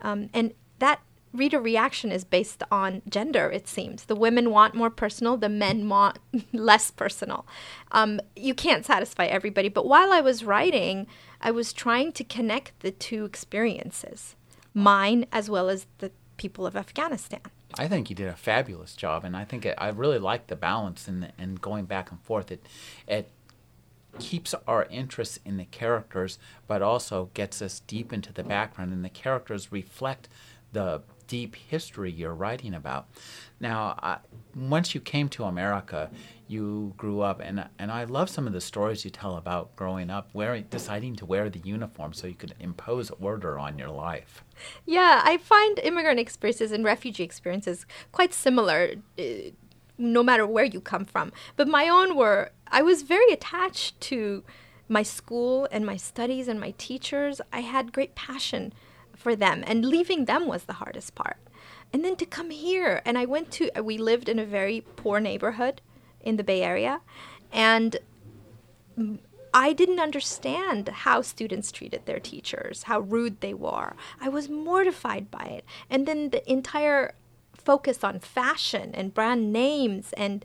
Um, 0.01 0.29
and 0.33 0.53
that 0.79 1.01
reader 1.33 1.59
reaction 1.59 2.11
is 2.11 2.23
based 2.23 2.63
on 2.71 3.01
gender, 3.09 3.49
it 3.49 3.67
seems. 3.67 4.05
The 4.05 4.15
women 4.15 4.51
want 4.51 4.73
more 4.73 4.89
personal, 4.89 5.37
the 5.37 5.49
men 5.49 5.89
want 5.89 6.19
less 6.53 6.91
personal. 6.91 7.45
Um, 7.91 8.21
you 8.35 8.53
can't 8.53 8.85
satisfy 8.85 9.25
everybody, 9.25 9.69
but 9.69 9.85
while 9.85 10.11
I 10.11 10.21
was 10.21 10.43
writing, 10.43 11.07
I 11.41 11.51
was 11.51 11.73
trying 11.73 12.11
to 12.13 12.23
connect 12.23 12.79
the 12.79 12.91
two 12.91 13.25
experiences 13.25 14.35
mine 14.73 15.25
as 15.31 15.49
well 15.49 15.69
as 15.69 15.87
the 15.99 16.11
people 16.37 16.67
of 16.67 16.75
Afghanistan. 16.75 17.39
I 17.77 17.87
think 17.87 18.09
you 18.09 18.15
did 18.15 18.27
a 18.27 18.35
fabulous 18.35 18.93
job, 18.93 19.23
and 19.23 19.35
I 19.35 19.45
think 19.45 19.65
it, 19.65 19.75
I 19.77 19.89
really 19.89 20.19
like 20.19 20.47
the 20.47 20.55
balance 20.55 21.07
and 21.07 21.31
and 21.37 21.61
going 21.61 21.85
back 21.85 22.11
and 22.11 22.21
forth. 22.21 22.51
It 22.51 22.65
it 23.07 23.29
keeps 24.19 24.53
our 24.67 24.85
interest 24.85 25.39
in 25.45 25.57
the 25.57 25.65
characters, 25.65 26.37
but 26.67 26.81
also 26.81 27.29
gets 27.33 27.61
us 27.61 27.81
deep 27.81 28.13
into 28.13 28.31
the 28.31 28.43
background, 28.43 28.93
and 28.93 29.03
the 29.03 29.09
characters 29.09 29.71
reflect 29.71 30.29
the 30.75 31.01
deep 31.27 31.55
history 31.55 32.11
you're 32.11 32.35
writing 32.35 32.73
about. 32.73 33.07
Now, 33.59 33.97
I, 34.03 34.17
once 34.55 34.93
you 34.93 35.01
came 35.01 35.29
to 35.29 35.45
America, 35.45 36.11
you 36.47 36.93
grew 36.97 37.21
up, 37.21 37.39
and 37.39 37.67
and 37.79 37.91
I 37.91 38.03
love 38.03 38.29
some 38.29 38.45
of 38.45 38.53
the 38.53 38.61
stories 38.61 39.03
you 39.05 39.09
tell 39.09 39.37
about 39.37 39.75
growing 39.75 40.09
up, 40.09 40.29
wearing, 40.33 40.65
deciding 40.69 41.15
to 41.15 41.25
wear 41.25 41.49
the 41.49 41.59
uniform 41.59 42.13
so 42.13 42.27
you 42.27 42.35
could 42.35 42.53
impose 42.59 43.09
order 43.19 43.57
on 43.57 43.79
your 43.79 43.89
life. 43.89 44.43
Yeah, 44.85 45.21
I 45.23 45.37
find 45.37 45.79
immigrant 45.79 46.19
experiences 46.19 46.71
and 46.71 46.83
refugee 46.83 47.23
experiences 47.23 47.85
quite 48.11 48.33
similar. 48.33 48.95
Uh, 49.17 49.23
no 49.97 50.21
matter 50.21 50.45
where 50.45 50.65
you 50.65 50.81
come 50.81 51.05
from. 51.05 51.31
But 51.55 51.69
my 51.69 51.87
own 51.87 52.17
were, 52.17 52.51
I 52.67 52.81
was 52.81 53.03
very 53.03 53.31
attached 53.31 54.01
to 54.11 54.43
my 54.89 55.03
school 55.03 55.69
and 55.71 55.85
my 55.85 55.95
studies 55.95 56.49
and 56.49 56.59
my 56.59 56.73
teachers. 56.77 57.39
I 57.53 57.61
had 57.61 57.93
great 57.93 58.13
passion 58.13 58.73
for 59.15 59.35
them, 59.35 59.63
and 59.65 59.85
leaving 59.85 60.25
them 60.25 60.47
was 60.47 60.63
the 60.63 60.73
hardest 60.73 61.15
part. 61.15 61.37
And 61.93 62.03
then 62.03 62.15
to 62.17 62.25
come 62.25 62.49
here, 62.49 63.01
and 63.05 63.17
I 63.17 63.25
went 63.25 63.51
to, 63.51 63.69
we 63.81 63.97
lived 63.97 64.29
in 64.29 64.39
a 64.39 64.45
very 64.45 64.81
poor 64.95 65.19
neighborhood 65.19 65.81
in 66.21 66.37
the 66.37 66.43
Bay 66.43 66.61
Area, 66.63 67.01
and 67.51 67.97
I 69.53 69.71
didn't 69.71 70.01
understand 70.01 70.89
how 70.89 71.21
students 71.21 71.71
treated 71.71 72.05
their 72.05 72.19
teachers, 72.19 72.83
how 72.83 72.99
rude 72.99 73.39
they 73.39 73.53
were. 73.53 73.95
I 74.19 74.27
was 74.27 74.49
mortified 74.49 75.31
by 75.31 75.45
it. 75.45 75.65
And 75.89 76.05
then 76.05 76.31
the 76.31 76.51
entire 76.51 77.15
focus 77.53 78.03
on 78.03 78.19
fashion 78.19 78.91
and 78.93 79.13
brand 79.13 79.53
names 79.53 80.13
and 80.17 80.43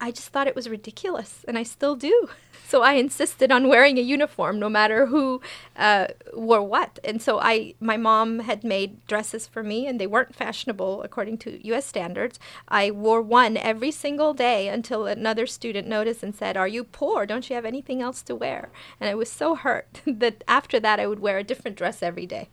I 0.00 0.10
just 0.10 0.28
thought 0.28 0.46
it 0.46 0.54
was 0.54 0.68
ridiculous, 0.68 1.44
and 1.48 1.58
I 1.58 1.62
still 1.62 1.96
do. 1.96 2.28
So 2.68 2.82
I 2.82 2.94
insisted 2.94 3.50
on 3.50 3.66
wearing 3.66 3.96
a 3.96 4.02
uniform, 4.02 4.58
no 4.58 4.68
matter 4.68 5.06
who 5.06 5.40
uh, 5.74 6.08
wore 6.34 6.62
what. 6.62 6.98
And 7.02 7.22
so 7.22 7.40
I, 7.40 7.72
my 7.80 7.96
mom 7.96 8.40
had 8.40 8.62
made 8.62 9.06
dresses 9.06 9.46
for 9.46 9.62
me, 9.62 9.86
and 9.86 9.98
they 9.98 10.06
weren't 10.06 10.34
fashionable 10.34 11.02
according 11.02 11.38
to 11.38 11.66
U.S. 11.68 11.86
standards. 11.86 12.38
I 12.68 12.90
wore 12.90 13.22
one 13.22 13.56
every 13.56 13.90
single 13.90 14.34
day 14.34 14.68
until 14.68 15.06
another 15.06 15.46
student 15.46 15.88
noticed 15.88 16.22
and 16.22 16.34
said, 16.34 16.58
"Are 16.58 16.68
you 16.68 16.84
poor? 16.84 17.24
Don't 17.24 17.48
you 17.48 17.56
have 17.56 17.64
anything 17.64 18.02
else 18.02 18.20
to 18.24 18.34
wear?" 18.34 18.68
And 19.00 19.08
I 19.08 19.14
was 19.14 19.32
so 19.32 19.54
hurt 19.54 20.02
that 20.06 20.44
after 20.46 20.78
that 20.78 21.00
I 21.00 21.06
would 21.06 21.20
wear 21.20 21.38
a 21.38 21.44
different 21.44 21.78
dress 21.78 22.02
every 22.02 22.26
day. 22.26 22.50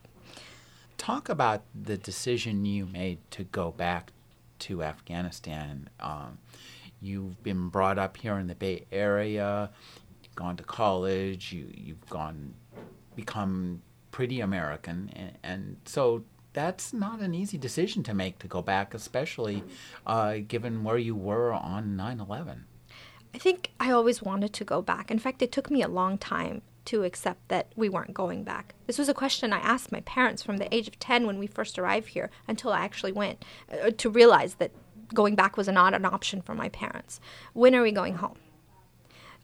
Talk 0.98 1.28
about 1.28 1.64
the 1.76 1.98
decision 1.98 2.66
you 2.66 2.86
made 2.86 3.20
to 3.32 3.44
go 3.44 3.72
back 3.72 4.14
to 4.60 4.82
Afghanistan. 4.82 5.90
Um, 6.00 6.38
you've 7.02 7.42
been 7.44 7.70
brought 7.70 7.98
up 7.98 8.18
here 8.18 8.38
in 8.38 8.48
the 8.48 8.56
Bay 8.56 8.86
Area, 8.92 9.70
gone 10.36 10.58
to 10.58 10.64
college, 10.64 11.54
you, 11.54 11.70
you've 11.74 12.08
gone, 12.10 12.54
become 13.16 13.82
pretty 14.12 14.42
American. 14.42 15.12
And, 15.16 15.38
and 15.44 15.78
so 15.86 16.24
that's 16.54 16.94
not 16.94 17.20
an 17.20 17.36
easy 17.36 17.58
decision 17.58 18.04
to 18.04 18.14
make 18.14 18.40
to 18.40 18.48
go 18.48 18.62
back, 18.62 18.94
especially 18.94 19.64
uh, 20.08 20.38
given 20.48 20.84
where 20.84 20.98
you 20.98 21.16
were 21.16 21.54
on 21.54 21.96
9 21.96 22.20
11. 22.20 22.66
I 23.34 23.38
think 23.38 23.72
I 23.80 23.92
always 23.92 24.22
wanted 24.22 24.54
to 24.54 24.64
go 24.64 24.82
back. 24.82 25.12
In 25.12 25.20
fact, 25.20 25.42
it 25.42 25.52
took 25.52 25.70
me 25.70 25.82
a 25.82 25.90
long 25.90 26.18
time 26.18 26.62
to 26.86 27.04
accept 27.04 27.48
that 27.50 27.68
we 27.76 27.90
weren't 27.90 28.14
going 28.14 28.44
back. 28.44 28.74
This 28.88 28.98
was 28.98 29.10
a 29.10 29.14
question 29.14 29.52
I 29.52 29.60
asked 29.60 29.92
my 29.92 30.02
parents 30.02 30.44
from 30.44 30.58
the 30.58 30.74
age 30.74 30.88
of 30.88 30.98
10 31.00 31.26
when 31.26 31.40
we 31.40 31.48
first 31.48 31.78
arrived 31.78 32.10
here 32.10 32.30
until 32.48 32.72
I 32.72 32.82
actually 32.82 33.12
went 33.12 33.44
uh, 33.70 33.92
to 33.98 34.10
realize 34.10 34.56
that 34.56 34.72
going 35.14 35.36
back 35.36 35.58
was 35.58 35.68
not 35.68 35.94
an 35.94 36.06
option 36.06 36.42
for 36.42 36.56
my 36.56 36.70
parents. 36.70 37.20
When 37.54 37.76
are 37.76 37.82
we 37.82 37.92
going 37.92 38.16
home? 38.16 38.38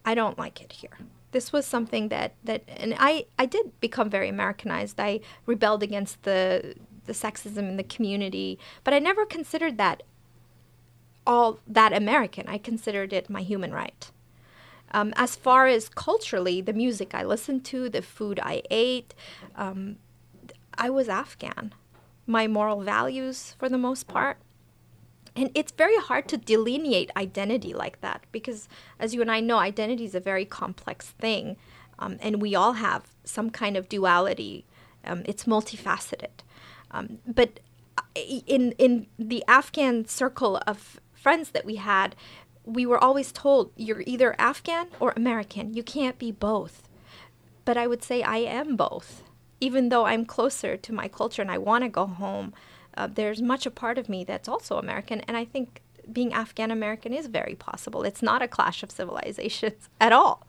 I 0.04 0.16
don't 0.16 0.38
like 0.38 0.62
it 0.62 0.74
here. 0.74 0.98
This 1.32 1.54
was 1.54 1.66
something 1.66 2.10
that, 2.10 2.34
that 2.44 2.64
and 2.68 2.96
I, 2.98 3.26
I 3.40 3.46
did 3.46 3.80
become 3.80 4.10
very 4.10 4.30
Americanized. 4.30 5.00
I 5.00 5.22
rebelled 5.46 5.84
against 5.84 6.24
the 6.24 6.76
the 7.06 7.14
sexism 7.14 7.68
in 7.68 7.78
the 7.78 7.84
community, 7.84 8.60
but 8.84 8.94
I 8.94 9.00
never 9.00 9.26
considered 9.26 9.78
that 9.78 10.04
all 11.26 11.60
that 11.68 11.94
American. 11.94 12.48
I 12.48 12.58
considered 12.58 13.14
it 13.14 13.30
my 13.30 13.42
human 13.42 13.74
right. 13.74 14.12
Um, 14.94 15.14
as 15.16 15.36
far 15.36 15.68
as 15.68 15.90
culturally, 15.90 16.62
the 16.62 16.74
music 16.74 17.16
I 17.16 17.24
listened 17.24 17.64
to, 17.66 17.90
the 17.90 18.02
food 18.02 18.40
I 18.44 18.62
ate, 18.70 19.16
um, 19.56 19.98
I 20.78 20.90
was 20.90 21.08
Afghan. 21.08 21.74
My 22.28 22.48
moral 22.48 22.82
values, 22.82 23.56
for 23.58 23.70
the 23.70 23.78
most 23.78 24.08
part, 24.08 24.38
and 25.36 25.50
it's 25.56 25.72
very 25.72 25.98
hard 25.98 26.28
to 26.30 26.38
delineate 26.38 27.10
identity 27.16 27.74
like 27.74 28.02
that 28.02 28.24
because, 28.32 28.68
as 29.00 29.14
you 29.14 29.22
and 29.22 29.32
I 29.32 29.40
know, 29.40 29.58
identity 29.58 30.06
is 30.06 30.16
a 30.16 30.20
very 30.20 30.46
complex 30.46 31.12
thing. 31.12 31.56
Um, 32.00 32.18
and 32.20 32.42
we 32.42 32.56
all 32.56 32.74
have 32.74 33.08
some 33.24 33.50
kind 33.50 33.78
of 33.78 33.88
duality. 33.88 34.66
Um, 35.06 35.22
it's 35.26 35.46
multifaceted. 35.46 36.44
Um, 36.90 37.20
but 37.26 37.60
uh, 37.98 38.02
in, 38.16 38.74
in 38.74 39.08
the 39.18 39.44
Afghan 39.48 40.06
circle 40.06 40.60
of 40.68 41.00
friends 41.14 41.52
that 41.52 41.66
we 41.66 41.76
had, 41.76 42.16
we 42.66 42.86
were 42.86 43.02
always 43.02 43.32
told 43.32 43.72
you're 43.76 44.04
either 44.06 44.36
Afghan 44.38 44.88
or 45.00 45.14
American. 45.16 45.74
You 45.74 45.84
can't 45.84 46.20
be 46.20 46.32
both. 46.32 46.90
But 47.64 47.78
I 47.78 47.88
would 47.88 48.04
say 48.04 48.22
I 48.22 48.38
am 48.38 48.76
both. 48.76 49.24
Even 49.62 49.90
though 49.90 50.06
I'm 50.06 50.26
closer 50.26 50.76
to 50.76 50.94
my 50.94 51.08
culture 51.08 51.42
and 51.42 51.52
I 51.52 51.60
want 51.60 51.84
to 51.84 51.90
go 51.90 52.08
home, 52.08 52.54
uh, 52.96 53.08
there's 53.08 53.42
much 53.42 53.66
a 53.66 53.72
part 53.72 53.98
of 53.98 54.10
me 54.10 54.24
that's 54.24 54.48
also 54.48 54.78
American, 54.78 55.22
and 55.22 55.38
I 55.38 55.46
think 55.46 55.82
being 56.12 56.34
Afghan 56.34 56.72
American 56.72 57.14
is 57.14 57.28
very 57.28 57.56
possible. 57.56 58.04
It's 58.04 58.22
not 58.22 58.42
a 58.42 58.48
clash 58.48 58.84
of 58.84 58.92
civilizations 58.92 59.90
at 60.02 60.12
all. 60.12 60.46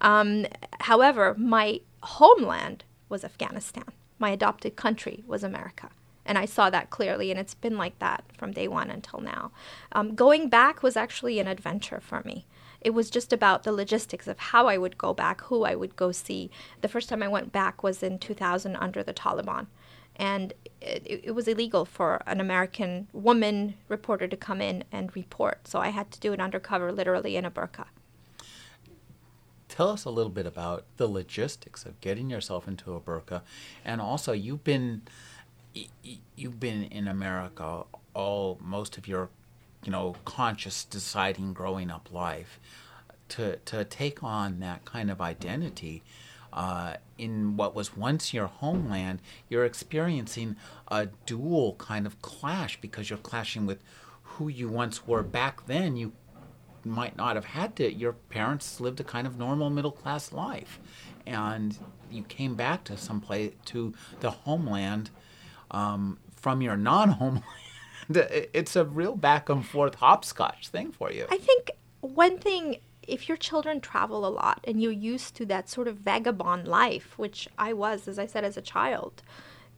Um, 0.00 0.46
however, 0.80 1.34
my 1.38 1.80
homeland 2.02 2.84
was 3.08 3.24
Afghanistan. 3.24 3.84
My 4.18 4.30
adopted 4.30 4.76
country 4.76 5.24
was 5.26 5.42
America. 5.42 5.90
And 6.24 6.36
I 6.36 6.44
saw 6.44 6.68
that 6.68 6.90
clearly, 6.90 7.30
and 7.30 7.40
it's 7.40 7.54
been 7.54 7.78
like 7.78 7.98
that 8.00 8.22
from 8.36 8.52
day 8.52 8.68
one 8.68 8.90
until 8.90 9.20
now. 9.20 9.50
Um, 9.92 10.14
going 10.14 10.50
back 10.50 10.82
was 10.82 10.96
actually 10.96 11.38
an 11.38 11.46
adventure 11.46 12.00
for 12.00 12.22
me. 12.24 12.44
It 12.82 12.90
was 12.90 13.10
just 13.10 13.32
about 13.32 13.62
the 13.62 13.72
logistics 13.72 14.28
of 14.28 14.38
how 14.38 14.66
I 14.66 14.76
would 14.76 14.98
go 14.98 15.14
back, 15.14 15.40
who 15.42 15.64
I 15.64 15.74
would 15.74 15.96
go 15.96 16.12
see. 16.12 16.50
The 16.82 16.88
first 16.88 17.08
time 17.08 17.22
I 17.22 17.28
went 17.28 17.50
back 17.50 17.82
was 17.82 18.02
in 18.02 18.18
2000 18.18 18.76
under 18.76 19.02
the 19.02 19.14
Taliban 19.14 19.66
and 20.18 20.52
it, 20.80 21.20
it, 21.24 21.34
was 21.34 21.46
illegal 21.46 21.84
for 21.84 22.22
an 22.26 22.40
American 22.40 23.08
woman 23.12 23.74
reporter 23.88 24.26
to 24.26 24.36
come 24.36 24.60
in 24.60 24.84
and 24.90 25.14
report. 25.14 25.68
So 25.68 25.78
I 25.78 25.88
had 25.88 26.10
to 26.12 26.20
do 26.20 26.32
it 26.32 26.40
undercover, 26.40 26.92
literally 26.92 27.36
in 27.36 27.44
a 27.44 27.50
burqa. 27.50 27.86
Tell 29.68 29.90
us 29.90 30.04
a 30.04 30.10
little 30.10 30.30
bit 30.30 30.46
about 30.46 30.84
the 30.96 31.06
logistics 31.06 31.84
of 31.84 32.00
getting 32.00 32.30
yourself 32.30 32.66
into 32.66 32.94
a 32.94 33.00
burqa, 33.00 33.42
and 33.84 34.00
also 34.00 34.32
you've 34.32 34.64
been 34.64 35.02
you've 36.34 36.58
been 36.58 36.84
in 36.84 37.06
America 37.06 37.84
all 38.14 38.58
most 38.60 38.98
of 38.98 39.06
your 39.06 39.28
you 39.84 39.92
know 39.92 40.16
conscious 40.24 40.84
deciding 40.84 41.52
growing 41.52 41.90
up 41.90 42.08
life 42.12 42.58
to 43.28 43.56
to 43.58 43.84
take 43.84 44.24
on 44.24 44.58
that 44.60 44.84
kind 44.84 45.10
of 45.10 45.20
identity 45.20 46.02
uh, 46.52 46.94
in 47.16 47.56
what 47.56 47.74
was 47.74 47.96
once 47.96 48.32
your 48.32 48.46
homeland, 48.46 49.20
you're 49.48 49.64
experiencing 49.64 50.56
a 50.88 51.06
dual 51.26 51.74
kind 51.74 52.06
of 52.06 52.20
clash 52.22 52.80
because 52.80 53.10
you're 53.10 53.18
clashing 53.18 53.66
with 53.66 53.82
who 54.22 54.48
you 54.48 54.68
once 54.68 55.06
were 55.06 55.22
back 55.22 55.66
then. 55.66 55.96
You 55.96 56.12
might 56.84 57.16
not 57.16 57.36
have 57.36 57.44
had 57.46 57.76
to. 57.76 57.92
Your 57.92 58.12
parents 58.12 58.80
lived 58.80 59.00
a 59.00 59.04
kind 59.04 59.26
of 59.26 59.38
normal 59.38 59.70
middle 59.70 59.92
class 59.92 60.32
life, 60.32 60.78
and 61.26 61.76
you 62.10 62.22
came 62.22 62.54
back 62.54 62.84
to 62.84 62.96
some 62.96 63.20
place 63.20 63.52
to 63.66 63.92
the 64.20 64.30
homeland 64.30 65.10
um, 65.70 66.18
from 66.36 66.62
your 66.62 66.76
non-homeland. 66.76 67.44
it's 68.08 68.76
a 68.76 68.84
real 68.84 69.16
back 69.16 69.48
and 69.48 69.66
forth 69.66 69.96
hopscotch 69.96 70.68
thing 70.68 70.92
for 70.92 71.12
you. 71.12 71.26
I 71.30 71.36
think 71.36 71.72
one 72.00 72.38
thing 72.38 72.78
if 73.08 73.28
your 73.28 73.36
children 73.36 73.80
travel 73.80 74.26
a 74.26 74.28
lot 74.28 74.64
and 74.68 74.80
you're 74.80 74.92
used 74.92 75.34
to 75.36 75.46
that 75.46 75.68
sort 75.68 75.88
of 75.88 75.96
vagabond 75.96 76.68
life, 76.68 77.18
which 77.18 77.48
I 77.58 77.72
was, 77.72 78.06
as 78.06 78.18
I 78.18 78.26
said, 78.26 78.44
as 78.44 78.56
a 78.56 78.62
child, 78.62 79.22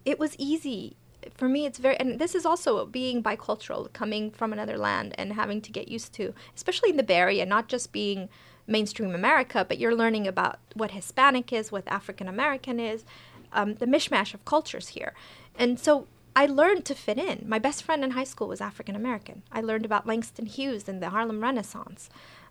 it 0.05 0.19
was 0.19 0.37
easy. 0.37 0.97
For 1.35 1.49
me, 1.49 1.67
it's 1.67 1.79
very, 1.79 1.99
and 1.99 2.19
this 2.19 2.35
is 2.35 2.45
also 2.45 2.85
being 2.87 3.23
bicultural, 3.23 3.93
coming 3.93 4.31
from 4.31 4.53
another 4.53 4.77
land 4.77 5.15
and 5.17 5.35
having 5.35 5.61
to 5.63 5.73
get 5.73 5.89
used 5.89 6.13
to, 6.15 6.35
especially 6.57 6.91
in 6.91 6.97
the 6.97 7.03
Bay 7.03 7.17
Area, 7.17 7.47
not 7.47 7.69
just 7.69 7.93
being 7.93 8.29
mainstream 8.67 9.15
America, 9.15 9.65
but 9.67 9.79
you're 9.79 9.95
learning 9.95 10.27
about 10.27 10.59
what 10.75 10.93
Hispanic 10.93 11.53
is, 11.53 11.71
what 11.71 11.87
African 11.87 12.29
American 12.29 12.81
is, 12.81 13.05
um, 13.53 13.75
the 13.75 13.87
mishmash 13.87 14.35
of 14.35 14.45
cultures 14.45 14.89
here. 14.89 15.13
And 15.57 15.79
so 15.79 16.07
I 16.35 16.47
learned 16.47 16.85
to 16.87 16.95
fit 16.95 17.19
in. 17.19 17.45
My 17.47 17.59
best 17.59 17.83
friend 17.83 18.05
in 18.05 18.13
high 18.13 18.25
school 18.25 18.49
was 18.49 18.61
African 18.61 18.97
American. 18.97 19.43
I 19.53 19.61
learned 19.61 19.85
about 19.85 20.07
Langston 20.07 20.47
Hughes 20.47 20.89
and 20.89 21.03
the 21.03 21.11
Harlem 21.11 21.43
Renaissance 21.43 22.09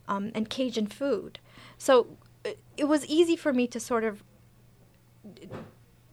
um, 0.10 0.32
and 0.36 0.50
Cajun 0.50 0.88
food. 0.88 1.40
So 1.78 2.18
it 2.76 2.86
was 2.86 3.06
easy 3.06 3.36
for 3.36 3.54
me 3.54 3.68
to 3.68 3.80
sort 3.80 4.04
of 4.04 4.24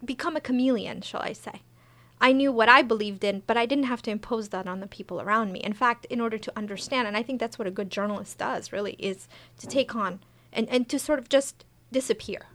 become 0.05 0.37
a 0.37 0.41
chameleon, 0.41 1.00
shall 1.00 1.23
I 1.23 1.33
say. 1.33 1.62
I 2.21 2.33
knew 2.33 2.50
what 2.50 2.69
I 2.69 2.83
believed 2.83 3.25
in, 3.25 3.43
but 3.47 3.57
I 3.57 3.67
didn't 3.67 3.85
have 3.85 4.03
to 4.03 4.11
impose 4.11 4.49
that 4.49 4.67
on 4.67 4.81
the 4.81 4.87
people 4.87 5.21
around 5.21 5.53
me. 5.53 5.61
In 5.61 5.73
fact, 5.73 6.07
in 6.07 6.21
order 6.21 6.38
to 6.38 6.53
understand, 6.57 7.07
and 7.07 7.17
I 7.17 7.23
think 7.23 7.41
that's 7.41 7.59
what 7.59 7.69
a 7.69 7.73
good 7.73 7.91
journalist 7.91 8.38
does 8.38 8.73
really, 8.73 8.95
is 8.99 9.29
to 9.59 9.67
take 9.67 9.95
on 9.95 10.21
and, 10.53 10.69
and 10.69 10.88
to 10.88 10.99
sort 10.99 11.19
of 11.19 11.29
just 11.29 11.65
disappear 11.93 12.47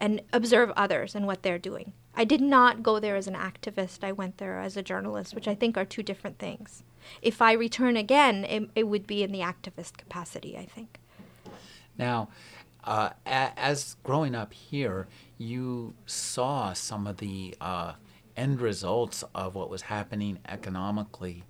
and 0.00 0.22
observe 0.32 0.70
others 0.76 1.14
and 1.14 1.26
what 1.26 1.42
they're 1.42 1.58
doing. 1.58 1.92
I 2.14 2.24
did 2.24 2.40
not 2.40 2.82
go 2.82 3.00
there 3.00 3.16
as 3.16 3.26
an 3.26 3.34
activist. 3.34 4.04
I 4.04 4.12
went 4.12 4.38
there 4.38 4.60
as 4.60 4.76
a 4.76 4.82
journalist, 4.82 5.34
which 5.34 5.48
I 5.48 5.54
think 5.54 5.76
are 5.76 5.84
two 5.84 6.02
different 6.02 6.38
things. 6.38 6.82
If 7.22 7.40
I 7.42 7.52
return 7.52 7.96
again, 7.96 8.44
it, 8.44 8.70
it 8.74 8.84
would 8.88 9.06
be 9.06 9.22
in 9.22 9.32
the 9.32 9.40
activist 9.40 9.96
capacity, 9.96 10.56
I 10.56 10.64
think. 10.66 10.98
Now, 11.96 12.28
uh, 12.84 13.10
a- 13.26 13.58
as 13.58 13.96
growing 14.02 14.34
up 14.34 14.52
here, 14.52 15.08
you 15.36 15.94
saw 16.06 16.72
some 16.72 17.06
of 17.06 17.18
the 17.18 17.54
uh, 17.60 17.94
end 18.36 18.60
results 18.60 19.24
of 19.34 19.54
what 19.54 19.68
was 19.70 19.82
happening 19.82 20.38
economically 20.48 21.44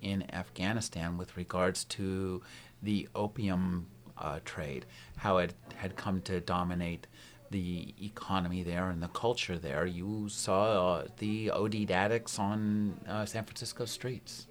in 0.00 0.24
Afghanistan 0.34 1.16
with 1.16 1.36
regards 1.36 1.84
to 1.84 2.42
the 2.82 3.08
opium 3.14 3.86
uh, 4.18 4.38
trade, 4.44 4.84
how 5.16 5.38
it 5.38 5.54
had 5.76 5.96
come 5.96 6.20
to 6.22 6.40
dominate 6.40 7.06
the 7.50 7.94
economy 8.02 8.62
there 8.62 8.90
and 8.90 9.02
the 9.02 9.08
culture 9.08 9.58
there. 9.58 9.86
You 9.86 10.28
saw 10.28 10.96
uh, 10.96 11.06
the 11.18 11.50
OD 11.50 11.90
addicts 11.90 12.38
on 12.38 13.00
uh, 13.08 13.24
San 13.24 13.44
Francisco 13.44 13.84
streets. 13.84 14.46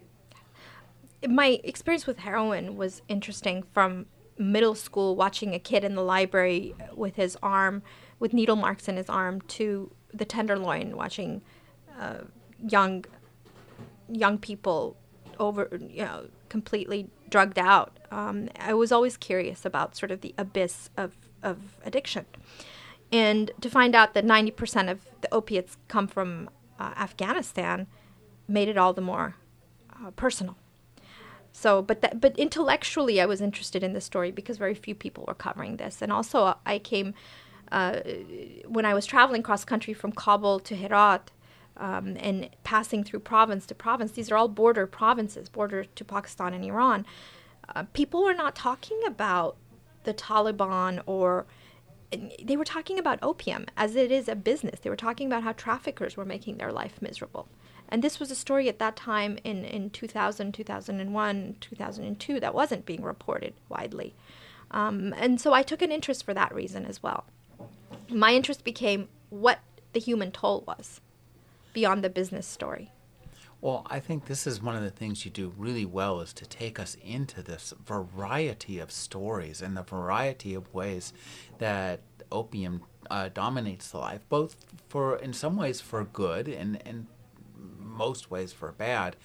My 1.27 1.59
experience 1.63 2.05
with 2.05 2.19
heroin 2.19 2.75
was 2.75 3.01
interesting 3.07 3.63
from 3.73 4.07
middle 4.37 4.75
school, 4.75 5.15
watching 5.15 5.53
a 5.53 5.59
kid 5.59 5.83
in 5.83 5.95
the 5.95 6.03
library 6.03 6.75
with 6.93 7.15
his 7.15 7.37
arm, 7.41 7.83
with 8.19 8.33
needle 8.33 8.55
marks 8.55 8.87
in 8.87 8.97
his 8.97 9.09
arm, 9.09 9.41
to 9.41 9.91
the 10.13 10.25
Tenderloin, 10.25 10.95
watching 10.95 11.41
uh, 11.99 12.19
young 12.67 13.05
young 14.09 14.37
people 14.37 14.97
over, 15.39 15.69
you 15.89 16.03
know, 16.03 16.27
completely 16.49 17.09
drugged 17.29 17.57
out. 17.57 17.97
Um, 18.11 18.49
I 18.59 18.73
was 18.73 18.91
always 18.91 19.17
curious 19.17 19.65
about 19.65 19.95
sort 19.95 20.11
of 20.11 20.21
the 20.21 20.35
abyss 20.37 20.89
of, 20.97 21.15
of 21.41 21.77
addiction. 21.83 22.25
And 23.11 23.51
to 23.61 23.69
find 23.69 23.95
out 23.95 24.13
that 24.13 24.25
90% 24.25 24.91
of 24.91 25.05
the 25.21 25.33
opiates 25.33 25.77
come 25.87 26.07
from 26.07 26.49
uh, 26.79 26.93
Afghanistan 26.97 27.87
made 28.47 28.67
it 28.67 28.77
all 28.77 28.93
the 28.93 29.01
more 29.01 29.35
uh, 29.93 30.11
personal. 30.11 30.57
So, 31.53 31.81
but 31.81 32.01
that, 32.01 32.19
but 32.19 32.37
intellectually, 32.37 33.21
I 33.21 33.25
was 33.25 33.39
interested 33.39 33.83
in 33.83 33.93
the 33.93 34.01
story 34.01 34.31
because 34.31 34.57
very 34.57 34.73
few 34.73 34.95
people 34.95 35.23
were 35.27 35.35
covering 35.35 35.77
this, 35.77 36.01
and 36.01 36.11
also 36.11 36.57
I 36.65 36.79
came 36.79 37.13
uh, 37.71 37.99
when 38.67 38.85
I 38.85 38.93
was 38.93 39.05
traveling 39.05 39.43
cross 39.43 39.63
country 39.63 39.93
from 39.93 40.11
Kabul 40.11 40.59
to 40.61 40.75
Herat, 40.75 41.31
um, 41.77 42.17
and 42.19 42.49
passing 42.63 43.03
through 43.03 43.19
province 43.19 43.65
to 43.67 43.75
province. 43.75 44.11
These 44.11 44.31
are 44.31 44.37
all 44.37 44.47
border 44.47 44.85
provinces, 44.87 45.49
border 45.49 45.85
to 45.85 46.05
Pakistan 46.05 46.53
and 46.53 46.63
Iran. 46.63 47.05
Uh, 47.75 47.83
people 47.93 48.23
were 48.23 48.33
not 48.33 48.55
talking 48.55 48.99
about 49.05 49.57
the 50.03 50.13
Taliban 50.13 51.01
or 51.05 51.45
they 52.43 52.55
were 52.55 52.65
talking 52.65 52.99
about 52.99 53.17
opium 53.23 53.65
as 53.75 53.95
it 53.95 54.11
is 54.11 54.27
a 54.27 54.35
business. 54.35 54.79
They 54.79 54.89
were 54.89 54.95
talking 54.95 55.25
about 55.27 55.43
how 55.43 55.53
traffickers 55.53 56.15
were 56.15 56.25
making 56.25 56.57
their 56.57 56.71
life 56.71 57.01
miserable. 57.01 57.47
And 57.93 58.03
this 58.03 58.19
was 58.19 58.31
a 58.31 58.35
story 58.35 58.67
at 58.69 58.79
that 58.79 58.95
time 58.95 59.37
in, 59.43 59.63
in 59.63 59.91
2000, 59.91 60.51
2001, 60.51 61.55
2002 61.61 62.39
that 62.39 62.55
wasn't 62.55 62.87
being 62.87 63.03
reported 63.03 63.53
widely. 63.69 64.15
Um, 64.71 65.13
and 65.15 65.39
so 65.39 65.53
I 65.53 65.61
took 65.61 65.83
an 65.83 65.91
interest 65.91 66.25
for 66.25 66.33
that 66.33 66.55
reason 66.55 66.87
as 66.87 67.03
well. 67.03 67.25
My 68.09 68.33
interest 68.33 68.63
became 68.63 69.09
what 69.29 69.59
the 69.93 69.99
human 69.99 70.31
toll 70.31 70.63
was 70.67 71.01
beyond 71.71 72.03
the 72.03 72.09
business 72.09 72.47
story. 72.47 72.91
Well, 73.61 73.85
I 73.91 73.99
think 73.99 74.25
this 74.25 74.47
is 74.47 74.59
one 74.59 74.75
of 74.75 74.81
the 74.81 74.89
things 74.89 75.23
you 75.23 75.29
do 75.29 75.53
really 75.55 75.85
well 75.85 76.19
is 76.19 76.33
to 76.33 76.47
take 76.47 76.79
us 76.79 76.97
into 76.99 77.43
this 77.43 77.75
variety 77.85 78.79
of 78.79 78.91
stories 78.91 79.61
and 79.61 79.77
the 79.77 79.83
variety 79.83 80.55
of 80.55 80.73
ways 80.73 81.13
that 81.59 82.01
opium 82.31 82.81
uh, 83.11 83.29
dominates 83.31 83.91
the 83.91 83.99
life, 83.99 84.21
both 84.29 84.55
for 84.89 85.15
in 85.17 85.31
some 85.31 85.55
ways 85.55 85.79
for 85.79 86.03
good 86.03 86.47
and 86.47 86.81
in 86.85 87.07
most 87.93 88.31
ways 88.31 88.51
for 88.51 88.71
bad. 88.71 89.15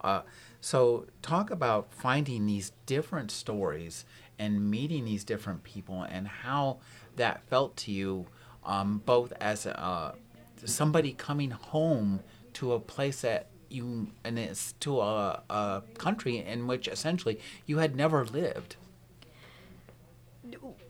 Uh, 0.00 0.22
so, 0.60 1.06
talk 1.22 1.50
about 1.50 1.92
finding 1.92 2.46
these 2.46 2.72
different 2.86 3.30
stories 3.30 4.04
and 4.38 4.70
meeting 4.70 5.04
these 5.04 5.24
different 5.24 5.62
people 5.64 6.02
and 6.02 6.28
how 6.28 6.78
that 7.16 7.42
felt 7.48 7.76
to 7.76 7.92
you, 7.92 8.26
um, 8.64 9.02
both 9.04 9.32
as 9.40 9.66
somebody 10.64 11.12
coming 11.12 11.50
home 11.50 12.20
to 12.54 12.72
a 12.72 12.80
place 12.80 13.20
that 13.20 13.46
you 13.70 14.08
and 14.24 14.38
it's 14.38 14.72
to 14.80 15.00
a, 15.00 15.42
a 15.50 15.82
country 15.98 16.38
in 16.38 16.66
which 16.66 16.88
essentially 16.88 17.38
you 17.66 17.78
had 17.78 17.94
never 17.94 18.24
lived. 18.24 18.76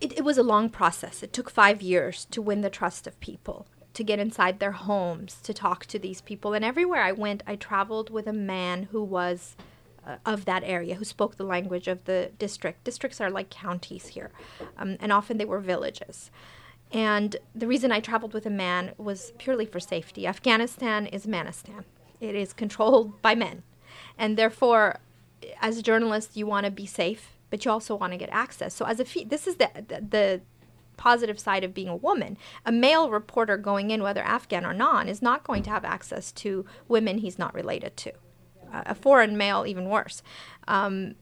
It, 0.00 0.18
it 0.18 0.24
was 0.24 0.38
a 0.38 0.42
long 0.42 0.70
process. 0.70 1.22
It 1.22 1.32
took 1.32 1.50
five 1.50 1.82
years 1.82 2.26
to 2.30 2.40
win 2.40 2.60
the 2.60 2.70
trust 2.70 3.06
of 3.08 3.18
people, 3.18 3.66
to 3.98 4.04
get 4.04 4.20
inside 4.20 4.60
their 4.60 4.70
homes, 4.70 5.40
to 5.42 5.52
talk 5.52 5.84
to 5.84 5.98
these 5.98 6.20
people. 6.20 6.54
And 6.54 6.64
everywhere 6.64 7.02
I 7.02 7.10
went, 7.10 7.42
I 7.48 7.56
traveled 7.56 8.10
with 8.10 8.28
a 8.28 8.32
man 8.32 8.84
who 8.92 9.02
was 9.02 9.56
uh, 10.06 10.18
of 10.24 10.44
that 10.44 10.62
area, 10.64 10.94
who 10.94 11.04
spoke 11.04 11.36
the 11.36 11.42
language 11.42 11.88
of 11.88 12.04
the 12.04 12.30
district. 12.38 12.84
Districts 12.84 13.20
are 13.20 13.28
like 13.28 13.50
counties 13.50 14.06
here, 14.06 14.30
um, 14.76 14.96
and 15.00 15.10
often 15.12 15.36
they 15.36 15.44
were 15.44 15.58
villages. 15.58 16.30
And 16.92 17.34
the 17.56 17.66
reason 17.66 17.90
I 17.90 17.98
traveled 17.98 18.34
with 18.34 18.46
a 18.46 18.50
man 18.50 18.92
was 18.98 19.32
purely 19.36 19.66
for 19.66 19.80
safety. 19.80 20.28
Afghanistan 20.28 21.06
is 21.06 21.26
Manistan. 21.26 21.82
It 22.20 22.36
is 22.36 22.52
controlled 22.52 23.20
by 23.20 23.34
men. 23.34 23.64
And 24.16 24.38
therefore, 24.38 25.00
as 25.60 25.76
a 25.76 25.82
journalist, 25.82 26.36
you 26.36 26.46
want 26.46 26.66
to 26.66 26.70
be 26.70 26.86
safe, 26.86 27.36
but 27.50 27.64
you 27.64 27.72
also 27.72 27.96
want 27.96 28.12
to 28.12 28.16
get 28.16 28.30
access. 28.30 28.74
So, 28.74 28.84
as 28.86 29.00
a 29.00 29.04
fe- 29.04 29.24
this 29.24 29.48
is 29.48 29.56
the, 29.56 29.68
the, 29.74 30.00
the 30.00 30.40
positive 30.98 31.40
side 31.40 31.64
of 31.64 31.72
being 31.72 31.88
a 31.88 31.96
woman. 31.96 32.36
A 32.66 32.72
male 32.72 33.10
reporter 33.10 33.56
going 33.56 33.90
in, 33.90 34.02
whether 34.02 34.22
Afghan 34.22 34.66
or 34.66 34.74
non, 34.74 35.08
is 35.08 35.22
not 35.22 35.44
going 35.44 35.62
to 35.62 35.70
have 35.70 35.84
access 35.84 36.30
to 36.32 36.66
women 36.86 37.18
he's 37.18 37.38
not 37.38 37.54
related 37.54 37.96
to. 37.98 38.12
Uh, 38.72 38.82
a 38.86 38.94
foreign 38.94 39.38
male, 39.38 39.64
even 39.66 39.88
worse. 39.88 40.22
Um, 40.66 41.14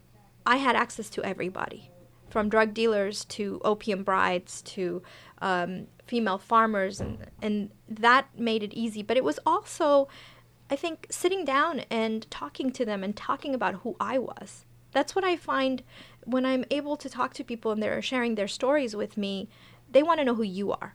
I 0.44 0.56
had 0.56 0.74
access 0.74 1.08
to 1.10 1.22
everybody, 1.22 1.90
from 2.28 2.48
drug 2.48 2.74
dealers 2.74 3.24
to 3.26 3.60
opium 3.64 4.02
brides 4.02 4.62
to 4.62 5.02
um, 5.40 5.86
female 6.06 6.38
farmers, 6.38 7.00
and, 7.00 7.18
and 7.40 7.70
that 7.88 8.26
made 8.36 8.64
it 8.64 8.72
easy. 8.72 9.02
But 9.02 9.16
it 9.16 9.24
was 9.24 9.38
also 9.46 10.08
I 10.70 10.76
think 10.76 11.06
sitting 11.10 11.44
down 11.44 11.80
and 11.90 12.28
talking 12.30 12.72
to 12.72 12.84
them 12.84 13.04
and 13.04 13.16
talking 13.16 13.54
about 13.54 13.76
who 13.76 13.96
I 14.00 14.18
was. 14.18 14.64
That's 14.92 15.14
what 15.14 15.24
I 15.24 15.36
find 15.36 15.82
when 16.26 16.44
I'm 16.44 16.64
able 16.70 16.96
to 16.96 17.08
talk 17.08 17.32
to 17.34 17.44
people 17.44 17.70
and 17.70 17.82
they're 17.82 18.02
sharing 18.02 18.34
their 18.34 18.48
stories 18.48 18.94
with 18.94 19.16
me. 19.16 19.48
They 19.90 20.02
want 20.02 20.18
to 20.18 20.24
know 20.24 20.34
who 20.34 20.42
you 20.42 20.72
are. 20.72 20.94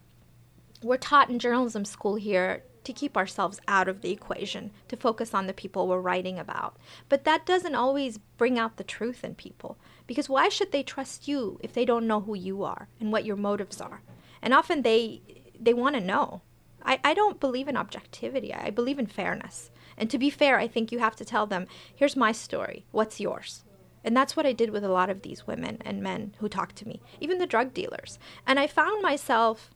We're 0.83 0.97
taught 0.97 1.29
in 1.29 1.39
journalism 1.39 1.85
school 1.85 2.15
here 2.15 2.63
to 2.83 2.93
keep 2.93 3.15
ourselves 3.15 3.59
out 3.67 3.87
of 3.87 4.01
the 4.01 4.11
equation, 4.11 4.71
to 4.87 4.97
focus 4.97 5.33
on 5.33 5.47
the 5.47 5.53
people 5.53 5.87
we're 5.87 5.99
writing 5.99 6.37
about. 6.37 6.77
But 7.09 7.23
that 7.23 7.45
doesn't 7.45 7.75
always 7.75 8.19
bring 8.37 8.57
out 8.59 8.77
the 8.77 8.83
truth 8.83 9.23
in 9.23 9.35
people. 9.35 9.77
Because 10.07 10.27
why 10.27 10.49
should 10.49 10.71
they 10.71 10.83
trust 10.83 11.27
you 11.27 11.59
if 11.63 11.73
they 11.73 11.85
don't 11.85 12.07
know 12.07 12.21
who 12.21 12.35
you 12.35 12.63
are 12.63 12.87
and 12.99 13.11
what 13.11 13.25
your 13.25 13.35
motives 13.37 13.79
are? 13.79 14.01
And 14.41 14.53
often 14.53 14.81
they 14.81 15.21
they 15.59 15.73
want 15.73 15.95
to 15.95 16.01
know. 16.01 16.41
I, 16.83 16.99
I 17.03 17.13
don't 17.13 17.39
believe 17.39 17.67
in 17.67 17.77
objectivity. 17.77 18.51
I 18.51 18.71
believe 18.71 18.97
in 18.97 19.05
fairness. 19.05 19.69
And 19.95 20.09
to 20.09 20.17
be 20.17 20.31
fair, 20.31 20.57
I 20.57 20.67
think 20.67 20.91
you 20.91 20.97
have 20.97 21.15
to 21.17 21.25
tell 21.25 21.45
them, 21.45 21.67
here's 21.95 22.15
my 22.15 22.31
story. 22.31 22.85
What's 22.89 23.19
yours? 23.19 23.63
And 24.03 24.17
that's 24.17 24.35
what 24.35 24.45
I 24.45 24.53
did 24.53 24.71
with 24.71 24.83
a 24.83 24.89
lot 24.89 25.09
of 25.09 25.21
these 25.21 25.45
women 25.45 25.77
and 25.81 26.01
men 26.01 26.33
who 26.39 26.49
talked 26.49 26.75
to 26.77 26.87
me, 26.87 27.01
even 27.19 27.37
the 27.37 27.45
drug 27.45 27.73
dealers. 27.73 28.17
And 28.47 28.59
I 28.59 28.67
found 28.67 29.01
myself 29.01 29.71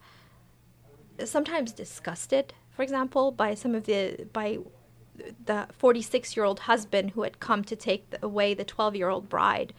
sometimes 1.24 1.72
disgusted, 1.72 2.54
for 2.72 2.82
example, 2.84 3.32
by 3.32 3.54
some 3.54 3.76
of 3.76 3.86
the 3.86 4.28
by 4.34 4.60
the 5.46 5.68
46 5.78 6.36
year 6.36 6.46
old 6.46 6.62
husband 6.62 7.12
who 7.12 7.22
had 7.22 7.40
come 7.40 7.64
to 7.64 7.76
take 7.76 8.06
away 8.22 8.54
the 8.54 8.66
12 8.66 8.96
year 8.96 9.10
old 9.10 9.30
bride. 9.30 9.74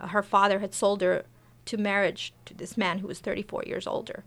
Uh, 0.00 0.08
her 0.08 0.22
father 0.22 0.60
had 0.60 0.72
sold 0.72 1.02
her 1.02 1.24
to 1.66 1.76
marriage 1.76 2.32
to 2.46 2.54
this 2.54 2.76
man 2.76 2.98
who 2.98 3.06
was 3.06 3.18
34 3.18 3.64
years 3.66 3.86
older. 3.86 4.24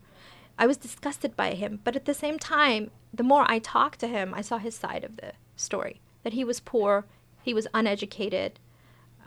I 0.60 0.68
was 0.68 0.78
disgusted 0.78 1.36
by 1.36 1.54
him, 1.56 1.80
but 1.84 1.96
at 1.96 2.06
the 2.06 2.14
same 2.14 2.38
time, 2.38 2.92
the 3.12 3.24
more 3.24 3.50
I 3.50 3.58
talked 3.58 4.00
to 4.02 4.08
him, 4.08 4.34
I 4.36 4.42
saw 4.42 4.60
his 4.60 4.76
side 4.76 5.04
of 5.04 5.18
the 5.18 5.34
story 5.56 6.02
that 6.24 6.34
he 6.34 6.44
was 6.44 6.60
poor, 6.60 7.06
he 7.42 7.54
was 7.54 7.68
uneducated, 7.74 8.60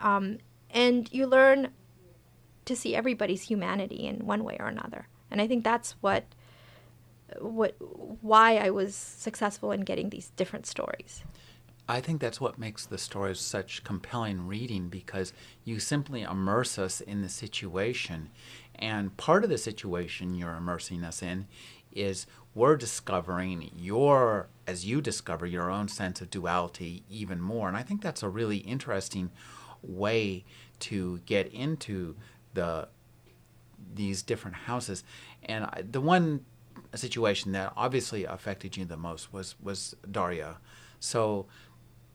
um, 0.05 0.39
and 0.71 1.13
you 1.13 1.27
learn 1.27 1.71
to 2.67 2.77
see 2.77 2.95
everybody's 2.95 3.43
humanity 3.43 4.07
in 4.07 4.27
one 4.27 4.45
way 4.45 4.57
or 4.61 4.67
another. 4.67 5.09
And 5.31 5.41
I 5.41 5.49
think 5.49 5.65
that's 5.65 5.93
what 6.01 6.25
what 7.41 7.75
why 8.21 8.59
I 8.59 8.71
was 8.71 8.95
successful 8.95 9.73
in 9.73 9.81
getting 9.81 10.11
these 10.11 10.31
different 10.37 10.67
stories. 10.67 11.25
I 11.89 12.01
think 12.01 12.21
that's 12.21 12.41
what 12.41 12.59
makes 12.59 12.87
the 12.87 12.99
stories 12.99 13.41
such 13.41 13.85
compelling 13.85 14.47
reading 14.47 14.89
because 14.89 15.33
you 15.65 15.81
simply 15.81 16.23
immerse 16.23 16.79
us 16.79 17.01
in 17.01 17.23
the 17.23 17.29
situation. 17.29 18.31
And 18.75 19.17
part 19.17 19.45
of 19.45 19.51
the 19.51 19.59
situation 19.59 20.35
you're 20.35 20.55
immersing 20.55 21.05
us 21.05 21.23
in 21.23 21.47
is 21.93 22.27
we're 22.55 22.77
discovering 22.77 23.71
your, 23.77 24.49
as 24.67 24.87
you 24.87 25.01
discover 25.03 25.45
your 25.45 25.71
own 25.71 25.89
sense 25.89 26.21
of 26.21 26.31
duality 26.31 27.03
even 27.11 27.41
more. 27.41 27.69
And 27.69 27.77
I 27.77 27.83
think 27.83 28.01
that's 28.01 28.23
a 28.23 28.29
really 28.29 28.59
interesting 28.59 29.31
way 29.89 30.45
to 30.81 31.21
get 31.27 31.53
into 31.53 32.17
the 32.55 32.89
these 33.95 34.23
different 34.23 34.57
houses. 34.57 35.05
And 35.45 35.65
I, 35.65 35.83
the 35.89 36.01
one 36.01 36.45
situation 36.95 37.53
that 37.53 37.73
obviously 37.77 38.25
affected 38.25 38.77
you 38.77 38.85
the 38.85 38.97
most 38.97 39.33
was 39.33 39.55
was 39.63 39.95
Daria. 40.11 40.59
So, 41.01 41.47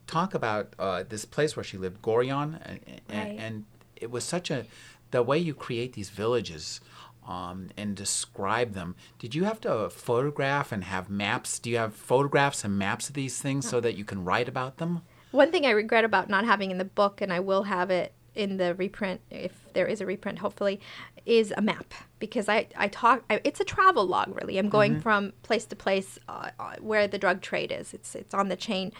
talk 0.08 0.34
about 0.34 0.73
uh, 0.79 1.03
this 1.08 1.25
place 1.25 1.55
where 1.55 1.63
she 1.63 1.77
lived, 1.77 2.01
Ghorian, 2.01 2.60
and, 2.65 2.79
right. 3.10 3.36
and, 3.38 3.65
it 3.95 4.10
was 4.10 4.23
such 4.23 4.49
a 4.49 4.65
the 5.12 5.21
way 5.21 5.38
you 5.38 5.53
create 5.53 5.93
these 5.93 6.10
villages. 6.10 6.82
Um, 7.27 7.69
and 7.77 7.95
describe 7.95 8.73
them. 8.73 8.95
Did 9.19 9.36
you 9.36 9.43
have 9.43 9.62
to 9.62 9.91
photograph 9.91 10.71
and 10.71 10.84
have 10.84 11.12
maps? 11.12 11.60
Do 11.60 11.69
you 11.69 11.77
have 11.77 11.93
photographs 11.93 12.63
and 12.63 12.79
maps 12.79 13.08
of 13.08 13.13
these 13.13 13.39
things 13.39 13.69
so 13.69 13.79
that 13.82 13.95
you 13.95 14.03
can 14.03 14.25
write 14.25 14.49
about 14.49 14.77
them? 14.77 15.03
One 15.32 15.52
thing 15.52 15.65
I 15.65 15.72
regret 15.72 16.06
about 16.06 16.30
not 16.30 16.46
having 16.46 16.72
in 16.72 16.78
the 16.78 16.86
book, 16.86 17.22
and 17.22 17.32
I 17.32 17.39
will 17.39 17.63
have 17.63 17.92
it 17.92 18.13
in 18.36 18.58
the 18.58 18.74
reprint, 18.76 19.22
if 19.30 19.52
there 19.74 19.86
is 19.86 20.02
a 20.02 20.06
reprint, 20.06 20.39
hopefully, 20.39 20.80
is 21.26 21.54
a 21.58 21.62
map 21.62 21.94
because 22.20 22.50
I, 22.50 22.68
I 22.76 22.88
talk. 22.88 23.24
I, 23.30 23.42
it's 23.44 23.60
a 23.60 23.65
travel 23.65 24.06
log, 24.06 24.36
really. 24.36 24.58
I'm 24.58 24.70
going 24.70 24.94
mm-hmm. 24.94 25.02
from 25.02 25.34
place 25.44 25.65
to 25.65 25.76
place 25.76 26.18
uh, 26.28 26.52
uh, 26.60 26.76
where 26.80 27.08
the 27.08 27.18
drug 27.18 27.42
trade 27.42 27.72
is. 27.72 27.94
It's 27.94 28.15
it's 28.15 28.34
on 28.34 28.50
the 28.50 28.56
chain. 28.56 28.92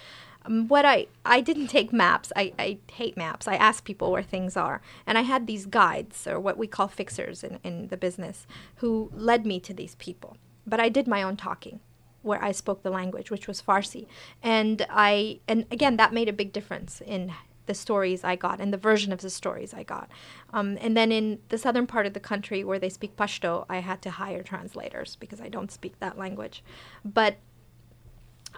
Um, 0.46 0.68
what 0.68 0.86
I 0.86 1.08
I 1.26 1.42
didn't 1.42 1.68
take 1.68 1.94
maps. 1.94 2.32
I, 2.36 2.54
I 2.60 2.80
hate 2.92 3.18
maps. 3.18 3.48
I 3.48 3.56
ask 3.56 3.84
people 3.84 4.12
where 4.12 4.24
things 4.24 4.58
are, 4.58 4.82
and 5.08 5.18
I 5.18 5.22
had 5.22 5.48
these 5.48 5.65
guides 5.65 6.28
or 6.28 6.39
what 6.39 6.58
we 6.58 6.68
call 6.68 6.88
fixers 6.88 7.44
in 7.44 7.60
in 7.63 7.88
the 7.88 7.98
business 7.98 8.46
who 8.76 9.10
led 9.13 9.46
me 9.46 9.60
to 9.62 9.74
these 9.74 9.96
people. 9.96 10.38
But 10.68 10.80
I 10.80 10.89
did 10.89 11.08
my 11.08 11.24
own 11.24 11.38
talking 11.38 11.80
where 12.21 12.43
I 12.43 12.51
spoke 12.51 12.84
the 12.84 12.89
language, 12.89 13.32
which 13.32 13.47
was 13.47 13.62
Farsi, 13.62 14.08
and 14.43 14.86
I 14.89 15.39
and 15.47 15.65
again 15.71 15.97
that 15.97 16.13
made 16.13 16.29
a 16.29 16.34
big 16.34 16.53
difference 16.53 17.01
in 17.05 17.34
the 17.69 17.75
stories 17.75 18.23
I 18.23 18.36
got 18.36 18.60
and 18.60 18.73
the 18.73 18.77
version 18.77 19.13
of 19.13 19.21
the 19.21 19.29
stories 19.29 19.75
I 19.75 19.84
got. 19.84 20.10
Um, 20.51 20.79
and 20.82 20.97
then 20.97 21.12
in 21.12 21.38
the 21.49 21.58
southern 21.58 21.86
part 21.86 22.08
of 22.08 22.13
the 22.13 22.19
country 22.19 22.63
where 22.63 22.79
they 22.79 22.89
speak 22.89 23.15
Pashto, 23.15 23.67
I 23.69 23.77
had 23.77 24.01
to 24.01 24.10
hire 24.10 24.41
translators 24.41 25.15
because 25.17 25.39
I 25.39 25.49
don't 25.49 25.71
speak 25.71 25.99
that 25.99 26.17
language. 26.17 26.63
But 27.05 27.38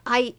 I 0.05 0.35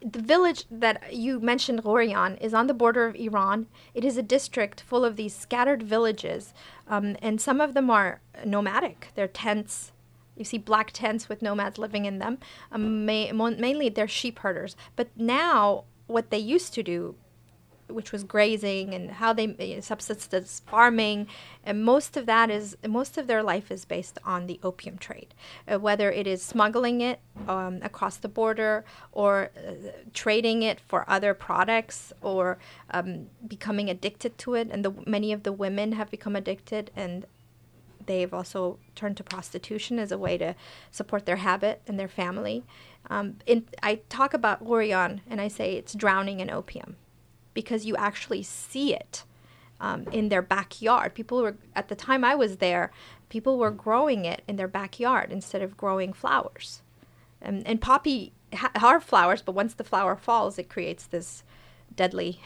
the 0.00 0.20
village 0.20 0.64
that 0.70 1.14
you 1.14 1.40
mentioned, 1.40 1.82
Ghorian, 1.82 2.40
is 2.40 2.54
on 2.54 2.66
the 2.66 2.74
border 2.74 3.06
of 3.06 3.16
Iran. 3.16 3.66
It 3.94 4.04
is 4.04 4.16
a 4.16 4.22
district 4.22 4.80
full 4.80 5.04
of 5.04 5.16
these 5.16 5.34
scattered 5.34 5.82
villages, 5.82 6.52
um, 6.86 7.16
and 7.22 7.40
some 7.40 7.60
of 7.60 7.74
them 7.74 7.90
are 7.90 8.20
nomadic. 8.44 9.08
They're 9.14 9.28
tents. 9.28 9.92
You 10.38 10.44
see 10.44 10.58
black 10.58 10.90
tents 10.92 11.28
with 11.28 11.42
nomads 11.42 11.78
living 11.78 12.04
in 12.04 12.18
them. 12.18 12.38
Um, 12.72 13.04
may, 13.04 13.32
mainly, 13.32 13.88
they're 13.88 14.08
sheep 14.08 14.38
herders. 14.38 14.76
But 14.96 15.08
now, 15.16 15.84
what 16.06 16.30
they 16.30 16.38
used 16.38 16.72
to 16.74 16.82
do 16.82 17.16
which 17.88 18.12
was 18.12 18.22
grazing 18.24 18.94
and 18.94 19.10
how 19.12 19.32
they 19.32 19.46
know, 19.46 19.80
subsistence 19.80 20.62
farming, 20.66 21.26
and 21.64 21.82
most 21.84 22.16
of 22.16 22.26
that 22.26 22.50
is 22.50 22.76
most 22.86 23.18
of 23.18 23.26
their 23.26 23.42
life 23.42 23.70
is 23.70 23.84
based 23.84 24.18
on 24.24 24.46
the 24.46 24.60
opium 24.62 24.98
trade, 24.98 25.34
uh, 25.66 25.78
whether 25.78 26.10
it 26.10 26.26
is 26.26 26.42
smuggling 26.42 27.00
it 27.00 27.20
um, 27.46 27.80
across 27.82 28.16
the 28.16 28.28
border 28.28 28.84
or 29.12 29.50
uh, 29.56 29.72
trading 30.12 30.62
it 30.62 30.80
for 30.80 31.08
other 31.08 31.34
products 31.34 32.12
or 32.22 32.58
um, 32.90 33.26
becoming 33.46 33.88
addicted 33.88 34.36
to 34.38 34.54
it. 34.54 34.68
And 34.70 34.84
the, 34.84 34.92
many 35.06 35.32
of 35.32 35.42
the 35.42 35.52
women 35.52 35.92
have 35.92 36.10
become 36.10 36.36
addicted 36.36 36.90
and. 36.94 37.26
They've 38.08 38.32
also 38.32 38.78
turned 38.94 39.18
to 39.18 39.22
prostitution 39.22 39.98
as 39.98 40.10
a 40.10 40.18
way 40.18 40.38
to 40.38 40.56
support 40.90 41.26
their 41.26 41.36
habit 41.36 41.82
and 41.86 42.00
their 42.00 42.08
family. 42.08 42.64
Um, 43.10 43.36
in, 43.46 43.66
I 43.82 44.00
talk 44.08 44.32
about 44.34 44.64
Ghorian 44.64 45.20
and 45.28 45.40
I 45.40 45.48
say 45.48 45.74
it's 45.74 45.94
drowning 45.94 46.40
in 46.40 46.50
opium 46.50 46.96
because 47.52 47.84
you 47.84 47.96
actually 47.96 48.42
see 48.42 48.94
it 48.94 49.24
um, 49.78 50.08
in 50.10 50.30
their 50.30 50.42
backyard. 50.42 51.14
People 51.14 51.42
were, 51.42 51.56
at 51.76 51.88
the 51.88 51.94
time 51.94 52.24
I 52.24 52.34
was 52.34 52.56
there, 52.56 52.90
people 53.28 53.58
were 53.58 53.70
growing 53.70 54.24
it 54.24 54.42
in 54.48 54.56
their 54.56 54.68
backyard 54.68 55.30
instead 55.30 55.60
of 55.60 55.76
growing 55.76 56.14
flowers. 56.14 56.80
And, 57.42 57.66
and 57.66 57.80
poppy 57.80 58.32
ha- 58.54 58.72
are 58.82 59.00
flowers, 59.00 59.42
but 59.42 59.52
once 59.52 59.74
the 59.74 59.84
flower 59.84 60.16
falls, 60.16 60.58
it 60.58 60.70
creates 60.70 61.06
this 61.06 61.44
deadly 61.94 62.40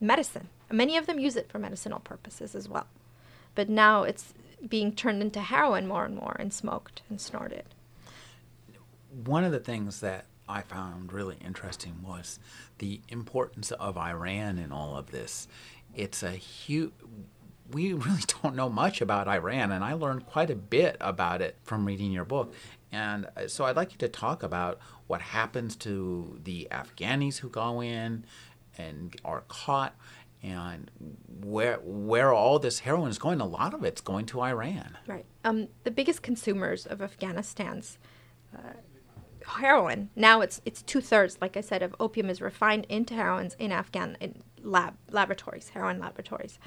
medicine. 0.00 0.48
Many 0.70 0.96
of 0.96 1.06
them 1.06 1.20
use 1.20 1.36
it 1.36 1.48
for 1.48 1.60
medicinal 1.60 2.00
purposes 2.00 2.56
as 2.56 2.68
well. 2.68 2.88
But 3.54 3.68
now 3.68 4.02
it's 4.02 4.34
being 4.68 4.92
turned 4.92 5.22
into 5.22 5.40
heroin 5.40 5.86
more 5.86 6.04
and 6.04 6.16
more 6.16 6.36
and 6.38 6.52
smoked 6.52 7.02
and 7.08 7.20
snorted. 7.20 7.64
One 9.24 9.44
of 9.44 9.52
the 9.52 9.60
things 9.60 10.00
that 10.00 10.26
I 10.48 10.62
found 10.62 11.12
really 11.12 11.36
interesting 11.44 12.02
was 12.02 12.38
the 12.78 13.00
importance 13.08 13.70
of 13.72 13.96
Iran 13.96 14.58
in 14.58 14.72
all 14.72 14.96
of 14.96 15.10
this. 15.10 15.46
It's 15.94 16.22
a 16.22 16.32
huge. 16.32 16.92
We 17.70 17.92
really 17.92 18.22
don't 18.42 18.56
know 18.56 18.68
much 18.68 19.00
about 19.00 19.28
Iran, 19.28 19.70
and 19.70 19.84
I 19.84 19.92
learned 19.92 20.26
quite 20.26 20.50
a 20.50 20.56
bit 20.56 20.96
about 21.00 21.40
it 21.40 21.56
from 21.62 21.84
reading 21.84 22.10
your 22.10 22.24
book. 22.24 22.52
And 22.92 23.28
uh, 23.36 23.46
so 23.46 23.64
I'd 23.64 23.76
like 23.76 23.92
you 23.92 23.98
to 23.98 24.08
talk 24.08 24.42
about 24.42 24.80
what 25.06 25.20
happens 25.20 25.76
to 25.76 26.40
the 26.42 26.66
Afghanis 26.70 27.38
who 27.38 27.48
go 27.48 27.80
in 27.80 28.24
and 28.76 29.14
are 29.24 29.44
caught, 29.48 29.94
and 30.42 30.90
where 31.44 31.78
where 31.82 32.32
all 32.32 32.58
this 32.58 32.80
heroin 32.80 33.10
is 33.10 33.18
going. 33.18 33.40
A 33.40 33.46
lot 33.46 33.74
of 33.74 33.84
it's 33.84 34.00
going 34.00 34.26
to 34.26 34.40
Iran. 34.40 34.96
Right. 35.06 35.26
Um, 35.44 35.68
the 35.84 35.90
biggest 35.90 36.22
consumers 36.22 36.86
of 36.86 37.02
Afghanistan's 37.02 37.98
uh, 38.56 38.72
heroin 39.46 40.10
now 40.14 40.40
it's 40.40 40.60
it's 40.64 40.82
two 40.82 41.00
thirds 41.00 41.38
like 41.40 41.56
i 41.56 41.60
said 41.60 41.82
of 41.82 41.94
opium 41.98 42.28
is 42.30 42.40
refined 42.40 42.86
into 42.88 43.14
heroin 43.14 43.50
in 43.58 43.72
afghan 43.72 44.16
in 44.20 44.42
lab 44.62 44.94
laboratories 45.10 45.70
heroin 45.70 45.98
laboratories 45.98 46.58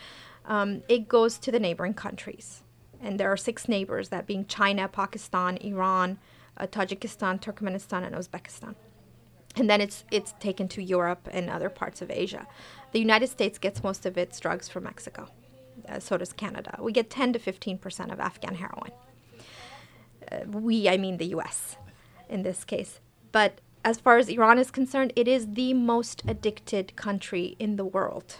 um, 0.45 0.83
it 0.89 1.07
goes 1.07 1.37
to 1.37 1.51
the 1.51 1.59
neighboring 1.59 1.93
countries 1.93 2.63
and 3.01 3.19
there 3.19 3.31
are 3.31 3.37
six 3.37 3.67
neighbors 3.67 4.09
that 4.09 4.25
being 4.25 4.45
china 4.45 4.87
pakistan 4.87 5.57
iran 5.57 6.17
uh, 6.57 6.67
tajikistan 6.67 7.39
turkmenistan 7.39 8.03
and 8.03 8.15
uzbekistan 8.15 8.75
and 9.55 9.69
then 9.69 9.79
it's 9.79 10.03
it's 10.11 10.33
taken 10.39 10.67
to 10.67 10.81
europe 10.81 11.27
and 11.31 11.49
other 11.49 11.69
parts 11.69 12.01
of 12.01 12.09
asia 12.09 12.47
the 12.93 12.99
united 12.99 13.27
states 13.27 13.57
gets 13.57 13.83
most 13.83 14.05
of 14.05 14.17
its 14.17 14.39
drugs 14.39 14.69
from 14.69 14.83
mexico 14.83 15.27
uh, 15.89 15.99
so 15.99 16.17
does 16.17 16.33
canada 16.33 16.77
we 16.81 16.91
get 16.91 17.09
10 17.09 17.33
to 17.33 17.39
15 17.39 17.77
percent 17.77 18.11
of 18.11 18.19
afghan 18.19 18.55
heroin 18.55 18.91
uh, 20.31 20.37
we 20.47 20.87
i 20.87 20.97
mean 20.97 21.17
the 21.17 21.27
us 21.27 21.77
in 22.33 22.43
this 22.43 22.63
case. 22.63 22.99
But 23.31 23.61
as 23.85 23.99
far 23.99 24.17
as 24.17 24.27
Iran 24.27 24.57
is 24.57 24.71
concerned, 24.71 25.13
it 25.15 25.27
is 25.27 25.53
the 25.53 25.73
most 25.73 26.23
addicted 26.27 26.95
country 26.95 27.55
in 27.59 27.75
the 27.75 27.85
world. 27.85 28.37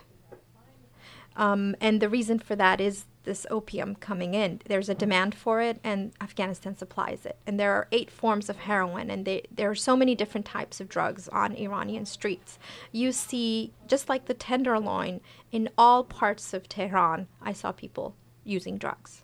Um, 1.36 1.76
and 1.80 2.02
the 2.02 2.10
reason 2.10 2.40
for 2.40 2.56
that 2.56 2.82
is 2.82 3.06
this 3.24 3.46
opium 3.50 3.96
coming 3.96 4.34
in. 4.34 4.62
There's 4.68 4.90
a 4.90 4.96
demand 4.96 5.34
for 5.36 5.62
it, 5.62 5.80
and 5.84 6.12
Afghanistan 6.22 6.78
supplies 6.78 7.26
it. 7.26 7.38
And 7.48 7.60
there 7.60 7.74
are 7.74 7.88
eight 7.92 8.12
forms 8.12 8.50
of 8.50 8.58
heroin, 8.58 9.10
and 9.10 9.26
they, 9.26 9.44
there 9.50 9.70
are 9.70 9.76
so 9.76 9.96
many 9.96 10.16
different 10.16 10.46
types 10.46 10.82
of 10.82 10.90
drugs 10.90 11.28
on 11.30 11.56
Iranian 11.56 12.06
streets. 12.06 12.60
You 12.92 13.12
see, 13.12 13.72
just 13.88 14.10
like 14.10 14.26
the 14.26 14.34
tenderloin, 14.34 15.22
in 15.52 15.70
all 15.78 16.04
parts 16.04 16.54
of 16.54 16.68
Tehran, 16.68 17.28
I 17.42 17.54
saw 17.54 17.72
people 17.72 18.16
using 18.44 18.78
drugs. 18.78 19.24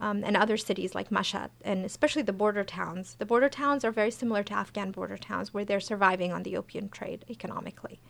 um, 0.00 0.22
and 0.24 0.36
other 0.36 0.56
cities 0.56 0.94
like 0.94 1.10
Mashhad, 1.10 1.50
and 1.62 1.84
especially 1.84 2.22
the 2.22 2.32
border 2.32 2.64
towns. 2.64 3.16
The 3.18 3.26
border 3.26 3.48
towns 3.48 3.84
are 3.84 3.90
very 3.90 4.10
similar 4.10 4.42
to 4.44 4.54
Afghan 4.54 4.90
border 4.90 5.16
towns, 5.16 5.54
where 5.54 5.64
they're 5.64 5.80
surviving 5.80 6.32
on 6.32 6.42
the 6.42 6.56
opium 6.56 6.88
trade 6.88 7.24
economically. 7.30 8.00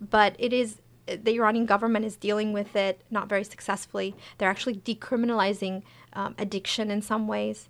But 0.00 0.34
it 0.38 0.52
is 0.52 0.80
the 1.16 1.32
Iranian 1.32 1.66
government 1.66 2.04
is 2.04 2.16
dealing 2.16 2.52
with 2.52 2.76
it 2.76 3.02
not 3.10 3.28
very 3.28 3.44
successfully. 3.44 4.14
They're 4.38 4.50
actually 4.50 4.76
decriminalizing 4.76 5.82
um, 6.12 6.34
addiction 6.38 6.90
in 6.90 7.02
some 7.02 7.26
ways. 7.26 7.68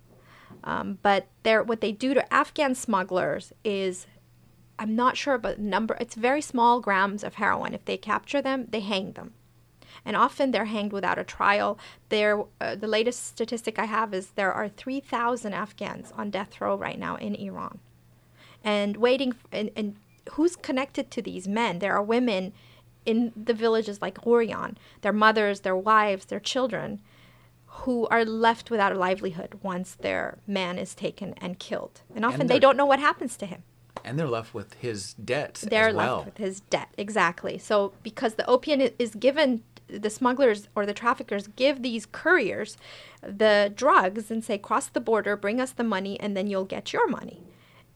Um, 0.63 0.99
but 1.01 1.27
what 1.43 1.81
they 1.81 1.91
do 1.91 2.13
to 2.13 2.33
Afghan 2.33 2.75
smugglers 2.75 3.53
is, 3.63 4.05
I'm 4.77 4.95
not 4.95 5.17
sure 5.17 5.33
about 5.33 5.59
number. 5.59 5.97
It's 5.99 6.15
very 6.15 6.41
small 6.41 6.79
grams 6.79 7.23
of 7.23 7.35
heroin. 7.35 7.73
If 7.73 7.85
they 7.85 7.97
capture 7.97 8.41
them, 8.41 8.67
they 8.69 8.81
hang 8.81 9.13
them 9.13 9.33
and 10.05 10.15
often 10.15 10.51
they're 10.51 10.65
hanged 10.65 10.93
without 10.93 11.19
a 11.19 11.23
trial. 11.23 11.77
There, 12.09 12.43
uh, 12.59 12.75
the 12.75 12.87
latest 12.87 13.27
statistic 13.27 13.77
I 13.77 13.85
have 13.85 14.13
is 14.13 14.31
there 14.31 14.53
are 14.53 14.69
3,000 14.69 15.53
Afghans 15.53 16.11
on 16.17 16.29
death 16.29 16.59
row 16.59 16.75
right 16.75 16.99
now 16.99 17.15
in 17.15 17.35
Iran, 17.35 17.79
and 18.63 18.97
waiting. 18.97 19.33
and, 19.51 19.71
and 19.75 19.95
who's 20.33 20.55
connected 20.55 21.11
to 21.11 21.21
these 21.21 21.47
men? 21.47 21.79
There 21.79 21.93
are 21.93 22.03
women 22.03 22.53
in 23.05 23.31
the 23.35 23.53
villages 23.53 24.01
like 24.01 24.21
Ghorian, 24.21 24.75
their 25.01 25.13
mothers, 25.13 25.61
their 25.61 25.75
wives, 25.75 26.25
their 26.25 26.39
children, 26.39 27.01
who 27.65 28.07
are 28.07 28.25
left 28.25 28.69
without 28.69 28.91
a 28.91 28.97
livelihood 28.97 29.59
once 29.61 29.95
their 29.95 30.37
man 30.45 30.77
is 30.77 30.93
taken 30.93 31.33
and 31.37 31.57
killed. 31.57 32.01
And 32.15 32.25
often 32.25 32.41
and 32.41 32.49
they 32.49 32.59
don't 32.59 32.77
know 32.77 32.85
what 32.85 32.99
happens 32.99 33.37
to 33.37 33.45
him. 33.45 33.63
And 34.03 34.19
they're 34.19 34.27
left 34.27 34.53
with 34.53 34.73
his 34.75 35.13
debts. 35.13 35.61
They're 35.61 35.93
well. 35.93 36.17
left 36.17 36.25
with 36.25 36.37
his 36.37 36.59
debt, 36.61 36.89
exactly. 36.97 37.57
So 37.57 37.93
because 38.03 38.35
the 38.35 38.45
opium 38.45 38.81
is 38.99 39.15
given 39.15 39.63
the 39.87 40.09
smugglers 40.09 40.67
or 40.75 40.85
the 40.85 40.93
traffickers 40.93 41.47
give 41.47 41.81
these 41.81 42.05
couriers 42.05 42.77
the 43.21 43.71
drugs 43.75 44.31
and 44.31 44.43
say, 44.43 44.57
cross 44.57 44.87
the 44.87 45.01
border, 45.01 45.35
bring 45.35 45.59
us 45.59 45.71
the 45.71 45.83
money, 45.83 46.19
and 46.19 46.35
then 46.35 46.47
you'll 46.47 46.65
get 46.65 46.93
your 46.93 47.07
money. 47.07 47.43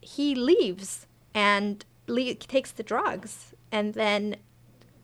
He 0.01 0.35
leaves 0.35 1.07
and 1.33 1.83
le- 2.07 2.35
takes 2.35 2.71
the 2.71 2.83
drugs, 2.83 3.53
and 3.71 3.93
then 3.93 4.37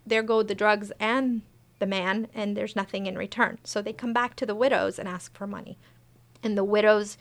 there 0.06 0.24
go 0.24 0.44
the 0.44 0.56
drugs 0.56 0.92
and 1.00 1.42
the 1.80 1.86
man, 1.88 2.28
and 2.34 2.56
there's 2.56 2.76
nothing 2.76 3.08
in 3.08 3.18
return. 3.18 3.60
So 3.64 3.82
they 3.82 3.94
come 3.94 4.14
back 4.14 4.36
to 4.38 4.46
the 4.46 4.56
widows 4.56 5.00
and 5.00 5.10
ask 5.10 5.36
for 5.36 5.48
money. 5.48 5.78
And 6.44 6.58
the 6.58 6.64
widows, 6.64 7.18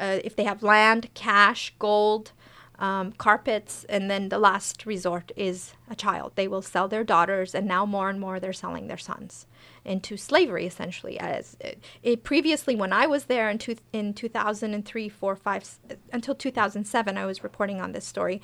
uh, 0.00 0.18
if 0.24 0.36
they 0.36 0.44
have 0.44 0.62
land, 0.62 1.10
cash, 1.14 1.74
gold, 1.78 2.32
um, 2.78 3.12
carpets, 3.12 3.84
and 3.88 4.10
then 4.10 4.28
the 4.30 4.38
last 4.38 4.84
resort 4.84 5.30
is 5.36 5.74
a 5.88 5.94
child. 5.94 6.32
They 6.34 6.48
will 6.48 6.62
sell 6.62 6.88
their 6.88 7.04
daughters, 7.04 7.54
and 7.54 7.66
now 7.66 7.86
more 7.86 8.08
and 8.08 8.20
more 8.20 8.40
they're 8.40 8.52
selling 8.52 8.88
their 8.88 8.98
sons 8.98 9.46
into 9.84 10.16
slavery, 10.16 10.66
essentially. 10.66 11.18
As 11.18 11.56
it, 11.60 11.82
it 12.02 12.24
previously, 12.24 12.74
when 12.74 12.92
I 12.92 13.06
was 13.06 13.26
there 13.26 13.48
in 13.48 13.58
two, 13.58 13.76
in 13.92 14.12
2003, 14.12 15.08
four, 15.08 15.36
five, 15.36 15.78
until 16.12 16.34
2007, 16.34 17.16
I 17.16 17.26
was 17.26 17.44
reporting 17.44 17.80
on 17.80 17.92
this 17.92 18.04
story. 18.04 18.42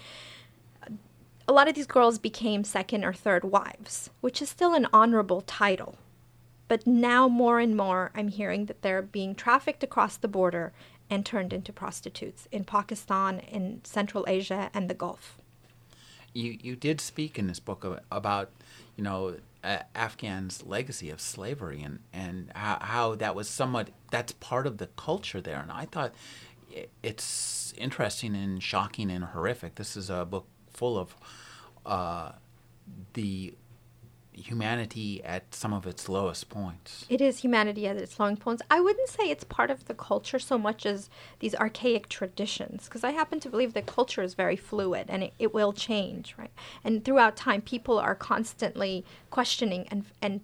A 1.50 1.52
lot 1.52 1.66
of 1.66 1.74
these 1.74 1.88
girls 1.88 2.20
became 2.20 2.62
second 2.62 3.04
or 3.04 3.12
third 3.12 3.42
wives, 3.42 4.08
which 4.20 4.40
is 4.40 4.48
still 4.48 4.72
an 4.72 4.86
honorable 4.92 5.40
title. 5.40 5.98
But 6.68 6.86
now, 6.86 7.26
more 7.26 7.58
and 7.58 7.76
more, 7.76 8.12
I'm 8.14 8.28
hearing 8.28 8.66
that 8.66 8.82
they're 8.82 9.02
being 9.02 9.34
trafficked 9.34 9.82
across 9.82 10.16
the 10.16 10.28
border 10.28 10.72
and 11.10 11.26
turned 11.26 11.52
into 11.52 11.72
prostitutes 11.72 12.46
in 12.52 12.62
Pakistan, 12.62 13.40
in 13.40 13.80
Central 13.82 14.24
Asia, 14.28 14.70
and 14.72 14.88
the 14.88 14.94
Gulf. 14.94 15.38
You 16.34 16.56
you 16.62 16.76
did 16.76 17.00
speak 17.00 17.36
in 17.36 17.48
this 17.48 17.58
book 17.58 17.84
about 18.12 18.52
you 18.94 19.02
know 19.02 19.38
uh, 19.64 19.78
Afghans' 19.92 20.64
legacy 20.64 21.10
of 21.10 21.20
slavery 21.20 21.82
and 21.82 21.98
and 22.12 22.52
how, 22.54 22.78
how 22.80 23.14
that 23.16 23.34
was 23.34 23.48
somewhat 23.48 23.88
that's 24.12 24.34
part 24.34 24.68
of 24.68 24.78
the 24.78 24.86
culture 24.86 25.40
there, 25.40 25.58
and 25.58 25.72
I 25.72 25.86
thought 25.86 26.14
it's 27.02 27.74
interesting 27.76 28.36
and 28.36 28.62
shocking 28.62 29.10
and 29.10 29.24
horrific. 29.24 29.74
This 29.74 29.96
is 29.96 30.10
a 30.10 30.24
book 30.24 30.46
full 30.72 30.96
of 30.96 31.16
uh, 31.86 32.32
the 33.14 33.54
humanity 34.32 35.22
at 35.22 35.54
some 35.54 35.72
of 35.72 35.86
its 35.86 36.08
lowest 36.08 36.48
points. 36.48 37.04
It 37.08 37.20
is 37.20 37.38
humanity 37.38 37.86
at 37.86 37.96
its 37.96 38.18
lowest 38.18 38.40
points. 38.40 38.62
I 38.70 38.80
wouldn't 38.80 39.08
say 39.08 39.24
it's 39.24 39.44
part 39.44 39.70
of 39.70 39.86
the 39.86 39.94
culture 39.94 40.38
so 40.38 40.56
much 40.56 40.86
as 40.86 41.10
these 41.40 41.54
archaic 41.54 42.08
traditions, 42.08 42.84
because 42.84 43.04
I 43.04 43.10
happen 43.10 43.40
to 43.40 43.50
believe 43.50 43.74
that 43.74 43.86
culture 43.86 44.22
is 44.22 44.34
very 44.34 44.56
fluid 44.56 45.06
and 45.08 45.24
it, 45.24 45.34
it 45.38 45.54
will 45.54 45.72
change, 45.72 46.34
right? 46.38 46.52
And 46.82 47.04
throughout 47.04 47.36
time, 47.36 47.60
people 47.60 47.98
are 47.98 48.14
constantly 48.14 49.04
questioning 49.30 49.86
and 49.90 50.04
and 50.22 50.40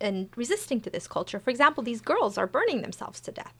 and 0.00 0.30
resisting 0.34 0.80
to 0.80 0.90
this 0.90 1.06
culture. 1.06 1.38
For 1.38 1.50
example, 1.50 1.82
these 1.82 2.00
girls 2.00 2.38
are 2.38 2.46
burning 2.46 2.80
themselves 2.80 3.20
to 3.20 3.30
death. 3.30 3.54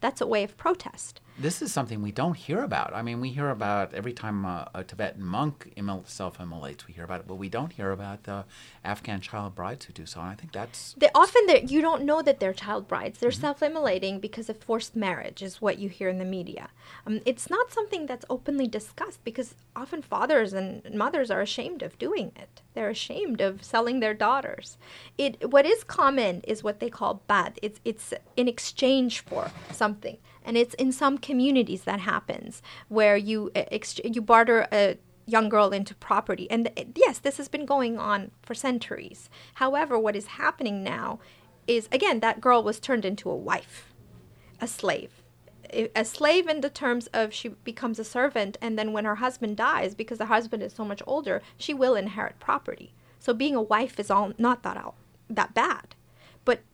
That's 0.00 0.22
a 0.22 0.26
way 0.26 0.42
of 0.42 0.56
protest 0.56 1.20
this 1.38 1.62
is 1.62 1.72
something 1.72 2.02
we 2.02 2.12
don't 2.12 2.36
hear 2.36 2.62
about. 2.62 2.94
I 2.94 3.02
mean, 3.02 3.20
we 3.20 3.30
hear 3.30 3.50
about 3.50 3.94
every 3.94 4.12
time 4.12 4.44
a, 4.44 4.70
a 4.74 4.84
Tibetan 4.84 5.24
monk 5.24 5.72
self-immolates, 6.06 6.86
we 6.86 6.94
hear 6.94 7.04
about 7.04 7.20
it, 7.20 7.26
but 7.26 7.36
we 7.36 7.48
don't 7.48 7.72
hear 7.72 7.90
about 7.90 8.24
the 8.24 8.44
Afghan 8.84 9.20
child 9.20 9.54
brides 9.54 9.86
who 9.86 9.92
do 9.92 10.06
so. 10.06 10.20
And 10.20 10.30
I 10.30 10.34
think 10.34 10.52
that's 10.52 10.94
they, 10.98 11.08
often 11.14 11.68
you 11.68 11.80
don't 11.80 12.04
know 12.04 12.22
that 12.22 12.38
they're 12.38 12.52
child 12.52 12.86
brides. 12.86 13.18
They're 13.18 13.30
mm-hmm. 13.30 13.40
self-immolating 13.40 14.20
because 14.20 14.48
of 14.48 14.58
forced 14.58 14.94
marriage, 14.94 15.42
is 15.42 15.62
what 15.62 15.78
you 15.78 15.88
hear 15.88 16.08
in 16.08 16.18
the 16.18 16.24
media. 16.24 16.68
Um, 17.06 17.20
it's 17.24 17.48
not 17.48 17.72
something 17.72 18.06
that's 18.06 18.26
openly 18.28 18.66
discussed 18.66 19.24
because 19.24 19.54
often 19.74 20.02
fathers 20.02 20.52
and 20.52 20.82
mothers 20.94 21.30
are 21.30 21.40
ashamed 21.40 21.82
of 21.82 21.98
doing 21.98 22.32
it. 22.36 22.60
They're 22.74 22.90
ashamed 22.90 23.40
of 23.40 23.64
selling 23.64 24.00
their 24.00 24.14
daughters. 24.14 24.76
It 25.16 25.50
what 25.50 25.66
is 25.66 25.84
common 25.84 26.42
is 26.42 26.62
what 26.62 26.80
they 26.80 26.90
call 26.90 27.22
baad. 27.28 27.58
It's 27.62 27.80
it's 27.84 28.12
in 28.36 28.48
exchange 28.48 29.20
for 29.20 29.50
something 29.70 30.18
and 30.44 30.56
it's 30.56 30.74
in 30.74 30.92
some 30.92 31.18
communities 31.18 31.84
that 31.84 32.00
happens 32.00 32.62
where 32.88 33.16
you 33.16 33.50
ex- 33.54 34.00
you 34.04 34.22
barter 34.22 34.66
a 34.72 34.98
young 35.26 35.48
girl 35.48 35.70
into 35.70 35.94
property. 35.94 36.50
And 36.50 36.70
th- 36.74 36.88
yes 36.94 37.18
this 37.18 37.36
has 37.36 37.48
been 37.48 37.66
going 37.66 37.98
on 37.98 38.30
for 38.42 38.54
centuries. 38.54 39.30
However 39.54 39.98
what 39.98 40.16
is 40.16 40.26
happening 40.26 40.82
now 40.82 41.20
is 41.66 41.88
again 41.92 42.20
that 42.20 42.40
girl 42.40 42.62
was 42.62 42.80
turned 42.80 43.04
into 43.04 43.30
a 43.30 43.36
wife 43.36 43.92
a 44.60 44.68
slave. 44.68 45.22
A 45.96 46.04
slave 46.04 46.48
in 46.48 46.60
the 46.60 46.68
terms 46.68 47.06
of 47.08 47.32
she 47.32 47.48
becomes 47.48 47.98
a 47.98 48.04
servant 48.04 48.58
and 48.60 48.78
then 48.78 48.92
when 48.92 49.06
her 49.06 49.16
husband 49.16 49.56
dies 49.56 49.94
because 49.94 50.18
the 50.18 50.26
husband 50.26 50.62
is 50.62 50.74
so 50.74 50.84
much 50.84 51.02
older 51.06 51.40
she 51.56 51.72
will 51.72 51.94
inherit 51.94 52.38
property. 52.38 52.92
So 53.18 53.32
being 53.32 53.54
a 53.54 53.62
wife 53.62 53.98
is 53.98 54.10
all 54.10 54.32
not 54.38 54.62
that 54.64 54.76
out 54.76 54.96
that 55.30 55.54
bad 55.54 55.94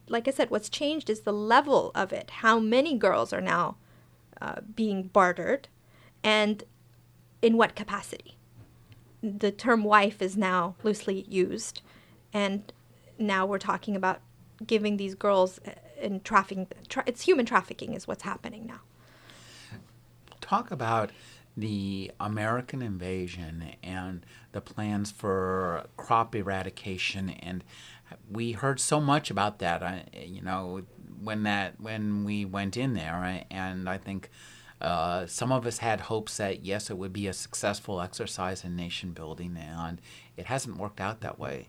like 0.09 0.29
I 0.29 0.31
said, 0.31 0.51
what's 0.51 0.69
changed 0.69 1.11
is 1.11 1.21
the 1.21 1.33
level 1.33 1.91
of 1.95 2.13
it. 2.13 2.31
How 2.31 2.59
many 2.59 2.97
girls 2.97 3.33
are 3.33 3.41
now 3.41 3.77
uh, 4.41 4.61
being 4.75 5.05
bartered, 5.05 5.69
and 6.23 6.65
in 7.43 7.57
what 7.57 7.75
capacity? 7.75 8.37
The 9.23 9.51
term 9.51 9.85
wife 9.85 10.23
is 10.23 10.37
now 10.37 10.77
loosely 10.83 11.25
used, 11.29 11.83
and 12.33 12.73
now 13.19 13.47
we're 13.47 13.59
talking 13.59 13.97
about 13.97 14.21
giving 14.67 14.97
these 14.97 15.15
girls 15.15 15.61
uh, 15.67 15.73
in 16.01 16.21
trafficking. 16.21 16.69
Tra- 16.89 17.05
it's 17.07 17.23
human 17.23 17.47
trafficking 17.47 17.95
is 17.95 18.07
what's 18.07 18.23
happening 18.23 18.67
now. 18.67 18.81
Talk 20.41 20.71
about 20.71 21.11
the 21.57 22.13
American 22.21 22.81
invasion 22.81 23.75
and 23.83 24.25
the 24.53 24.61
plans 24.61 25.11
for 25.11 25.85
crop 25.97 26.35
eradication 26.35 27.31
and 27.31 27.65
we 28.31 28.53
heard 28.53 28.81
so 28.81 29.01
much 29.01 29.31
about 29.31 29.59
that. 29.59 29.83
Uh, 29.83 30.01
you 30.15 30.43
know, 30.43 30.83
when 31.23 31.43
that 31.45 31.81
when 31.81 32.25
we 32.25 32.45
went 32.45 32.77
in 32.77 32.95
there, 32.95 33.45
and 33.51 33.89
I 33.89 33.99
think 33.99 34.31
uh, 34.81 35.27
some 35.27 35.51
of 35.51 35.67
us 35.67 35.79
had 35.79 36.03
hopes 36.03 36.37
that 36.37 36.65
yes, 36.65 36.91
it 36.91 36.99
would 36.99 37.13
be 37.13 37.27
a 37.27 37.33
successful 37.33 38.01
exercise 38.01 38.65
in 38.65 38.77
nation 38.77 39.13
building, 39.13 39.57
and 39.57 40.01
it 40.37 40.47
hasn't 40.47 40.77
worked 40.77 41.01
out 41.01 41.21
that 41.21 41.39
way. 41.39 41.69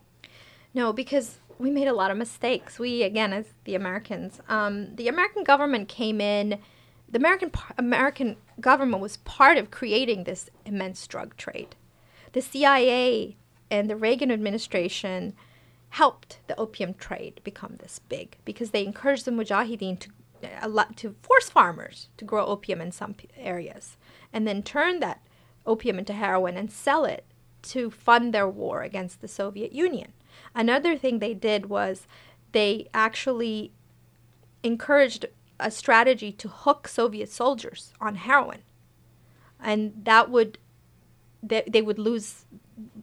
No, 0.74 0.94
because 0.94 1.38
we 1.58 1.70
made 1.70 1.88
a 1.88 1.94
lot 1.94 2.12
of 2.12 2.18
mistakes. 2.18 2.78
We 2.78 3.04
again, 3.04 3.34
as 3.34 3.46
the 3.64 3.76
Americans, 3.76 4.40
um, 4.48 4.96
the 4.96 5.08
American 5.08 5.44
government 5.44 5.90
came 5.90 6.22
in. 6.22 6.60
The 7.12 7.18
American 7.18 7.52
American 7.78 8.38
government 8.60 9.02
was 9.02 9.18
part 9.18 9.58
of 9.58 9.72
creating 9.72 10.24
this 10.24 10.50
immense 10.66 11.06
drug 11.08 11.36
trade. 11.38 11.76
The 12.34 12.42
CIA 12.42 13.36
and 13.72 13.90
the 13.90 13.96
Reagan 13.96 14.32
administration 14.32 15.34
helped 15.90 16.40
the 16.48 16.58
opium 16.60 16.94
trade 16.94 17.42
become 17.44 17.76
this 17.80 18.00
big 18.00 18.38
because 18.46 18.72
they 18.72 18.86
encouraged 18.86 19.26
the 19.26 19.32
mujahideen 19.32 20.00
to 20.00 20.10
uh, 20.62 20.68
lot 20.68 20.96
to 20.96 21.16
force 21.22 21.50
farmers 21.50 22.08
to 22.18 22.24
grow 22.24 22.46
opium 22.46 22.80
in 22.80 22.92
some 22.92 23.16
areas 23.36 23.98
and 24.32 24.48
then 24.48 24.64
turn 24.64 25.00
that 25.00 25.22
opium 25.66 26.00
into 26.00 26.14
heroin 26.14 26.56
and 26.56 26.72
sell 26.72 27.06
it 27.06 27.26
to 27.62 27.90
fund 27.92 28.34
their 28.34 28.48
war 28.48 28.82
against 28.84 29.22
the 29.22 29.28
Soviet 29.28 29.74
Union. 29.74 30.14
Another 30.56 30.98
thing 30.98 31.20
they 31.20 31.34
did 31.34 31.66
was 31.66 32.08
they 32.52 32.88
actually 32.94 33.72
encouraged 34.64 35.26
a 35.60 35.70
strategy 35.70 36.32
to 36.32 36.48
hook 36.48 36.88
Soviet 36.88 37.30
soldiers 37.30 37.94
on 38.00 38.16
heroin. 38.16 38.62
And 39.62 39.94
that 40.04 40.30
would 40.30 40.58
they, 41.42 41.64
they 41.68 41.82
would 41.82 42.00
lose 42.00 42.46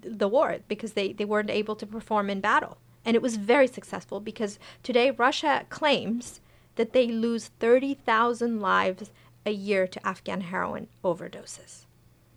the 0.00 0.28
war 0.28 0.58
because 0.68 0.92
they, 0.92 1.12
they 1.12 1.24
weren't 1.24 1.50
able 1.50 1.76
to 1.76 1.86
perform 1.86 2.30
in 2.30 2.40
battle. 2.40 2.78
And 3.04 3.14
it 3.14 3.22
was 3.22 3.36
very 3.36 3.68
successful 3.68 4.20
because 4.20 4.58
today 4.82 5.10
Russia 5.10 5.64
claims 5.68 6.40
that 6.74 6.92
they 6.92 7.06
lose 7.06 7.48
30,000 7.60 8.60
lives 8.60 9.10
a 9.44 9.52
year 9.52 9.86
to 9.86 10.06
Afghan 10.06 10.42
heroin 10.42 10.88
overdoses. 11.04 11.86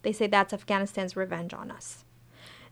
They 0.04 0.13
say 0.13 0.28
that's 0.28 0.54
Afghanistan's 0.54 1.15
revenge 1.15 1.54
on 1.54 1.71
us. 1.71 2.06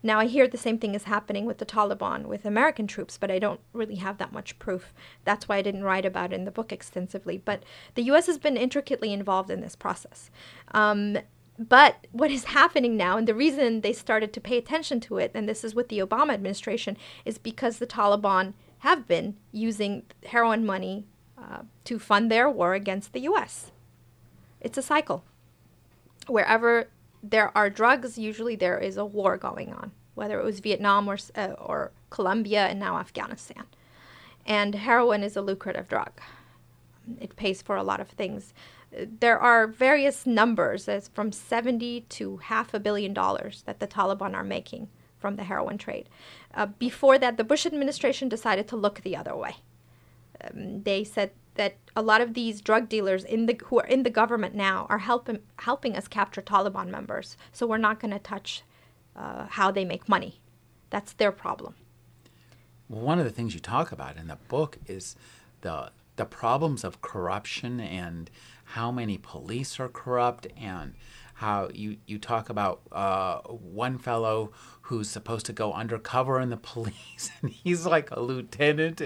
Now, 0.04 0.20
I 0.20 0.28
hear 0.28 0.48
the 0.48 0.58
same 0.58 0.78
thing 0.78 0.94
is 0.94 1.06
happening 1.06 1.46
with 1.46 1.58
the 1.58 1.66
Taliban, 1.66 2.28
with 2.28 2.46
American 2.46 2.86
troops, 2.86 3.18
but 3.18 3.32
I 3.32 3.40
don't 3.40 3.60
really 3.74 3.96
have 3.96 4.20
that 4.20 4.32
much 4.32 4.60
proof. 4.60 4.94
That's 5.26 5.48
why 5.48 5.58
I 5.58 5.62
didn't 5.64 5.84
write 5.84 6.06
about 6.06 6.32
it 6.32 6.36
in 6.36 6.46
the 6.46 6.52
book 6.52 6.72
extensively. 6.72 7.42
But 7.44 7.64
the 7.96 8.04
U.S. 8.04 8.28
has 8.28 8.38
been 8.38 8.58
intricately 8.58 9.12
involved 9.12 9.50
in 9.50 9.62
this 9.62 9.76
process. 9.76 10.30
Um, 10.72 11.18
but 11.60 12.08
what 12.12 12.30
is 12.30 12.46
happening 12.46 12.96
now, 12.96 13.18
and 13.18 13.28
the 13.28 13.34
reason 13.34 13.82
they 13.82 13.94
started 13.94 14.32
to 14.34 14.42
pay 14.42 14.58
attention 14.58 15.00
to 15.02 15.18
it, 15.18 15.32
and 15.34 15.50
this 15.50 15.64
is 15.64 15.74
with 15.74 15.90
the 15.90 16.00
Obama 16.00 16.34
administration, 16.34 16.98
is 17.26 17.38
because 17.38 17.78
the 17.78 17.88
Taliban 17.88 18.54
have 18.80 19.08
been 19.08 19.36
using 19.52 20.04
heroin 20.26 20.66
money 20.66 21.06
uh, 21.38 21.62
to 21.86 21.98
fund 21.98 22.30
their 22.30 22.50
war 22.50 22.74
against 22.74 23.14
the 23.14 23.22
U.S. 23.22 23.72
It's 24.62 24.78
a 24.78 24.84
cycle. 24.84 25.24
Wherever 26.28 26.90
there 27.24 27.56
are 27.58 27.70
drugs, 27.70 28.18
usually 28.18 28.56
there 28.56 28.78
is 28.78 28.98
a 28.98 29.06
war 29.06 29.38
going 29.38 29.74
on, 29.74 29.92
whether 30.14 30.40
it 30.40 30.46
was 30.46 30.60
Vietnam 30.60 31.10
or, 31.10 31.18
uh, 31.36 31.54
or 31.58 31.92
Colombia 32.12 32.68
and 32.68 32.80
now 32.80 32.98
Afghanistan. 32.98 33.66
And 34.46 34.76
heroin 34.76 35.24
is 35.24 35.36
a 35.36 35.42
lucrative 35.42 35.88
drug. 35.88 36.12
It 37.20 37.36
pays 37.36 37.62
for 37.62 37.76
a 37.76 37.84
lot 37.84 38.00
of 38.00 38.10
things. 38.10 38.54
There 39.20 39.40
are 39.40 39.68
various 39.68 40.26
numbers, 40.26 40.88
as 40.88 41.08
from 41.10 41.32
70 41.32 42.02
to 42.02 42.38
half 42.38 42.74
a 42.74 42.80
billion 42.80 43.14
dollars 43.14 43.64
that 43.66 43.80
the 43.80 43.88
Taliban 43.88 44.34
are 44.34 44.44
making 44.44 44.90
from 45.20 45.36
the 45.36 45.44
heroin 45.44 45.78
trade. 45.78 46.10
Uh, 46.54 46.66
before 46.66 47.18
that, 47.18 47.38
the 47.38 47.44
Bush 47.44 47.66
administration 47.66 48.30
decided 48.30 48.68
to 48.68 48.76
look 48.76 49.02
the 49.02 49.16
other 49.16 49.36
way. 49.36 49.56
Um, 50.42 50.84
they 50.84 51.04
said 51.04 51.32
that 51.56 51.76
a 51.96 52.02
lot 52.02 52.22
of 52.22 52.34
these 52.34 52.62
drug 52.62 52.88
dealers 52.88 53.24
in 53.24 53.48
the 53.48 53.60
who 53.66 53.80
are 53.80 53.88
in 53.88 54.04
the 54.04 54.10
government 54.10 54.56
now 54.56 54.86
are 54.90 55.00
helping 55.00 55.40
helping 55.58 55.96
us 55.96 56.08
capture 56.08 56.42
Taliban 56.42 56.90
members. 56.90 57.36
So 57.52 57.66
we're 57.68 57.78
not 57.78 58.00
going 58.00 58.12
to 58.12 58.20
touch 58.20 58.64
uh, 59.16 59.48
how 59.50 59.72
they 59.72 59.84
make 59.84 60.08
money. 60.08 60.40
That's 60.90 61.14
their 61.14 61.32
problem. 61.32 61.76
One 62.88 63.20
of 63.20 63.26
the 63.26 63.32
things 63.32 63.54
you 63.54 63.60
talk 63.60 63.92
about 63.92 64.18
in 64.18 64.28
the 64.28 64.38
book 64.48 64.78
is 64.88 65.16
the 65.62 65.92
the 66.16 66.26
problems 66.26 66.84
of 66.84 67.02
corruption 67.02 67.80
and 67.80 68.30
how 68.72 68.92
many 68.92 69.18
police 69.18 69.80
are 69.80 69.88
corrupt 69.88 70.48
and 70.58 70.94
how 71.36 71.70
you, 71.74 71.98
you 72.06 72.18
talk 72.18 72.50
about 72.50 72.82
uh, 72.92 73.40
one 73.48 73.98
fellow 73.98 74.52
who's 74.82 75.10
supposed 75.10 75.46
to 75.46 75.54
go 75.54 75.72
undercover 75.72 76.40
in 76.42 76.50
the 76.50 76.58
police 76.74 77.32
and 77.42 77.52
he's 77.52 77.86
like 77.86 78.12
a 78.12 78.20
lieutenant. 78.20 79.02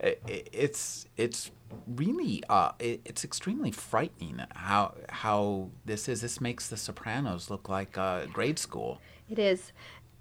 It's 0.00 1.06
it's 1.16 1.50
really 1.86 2.42
uh, 2.48 2.72
it's 2.78 3.24
extremely 3.24 3.70
frightening 3.70 4.42
how 4.54 4.94
how 5.08 5.70
this 5.84 6.08
is. 6.08 6.20
This 6.20 6.40
makes 6.40 6.68
The 6.68 6.76
Sopranos 6.76 7.48
look 7.50 7.68
like 7.68 7.96
uh, 7.96 8.26
grade 8.26 8.58
school. 8.58 9.00
It 9.30 9.38
is. 9.38 9.72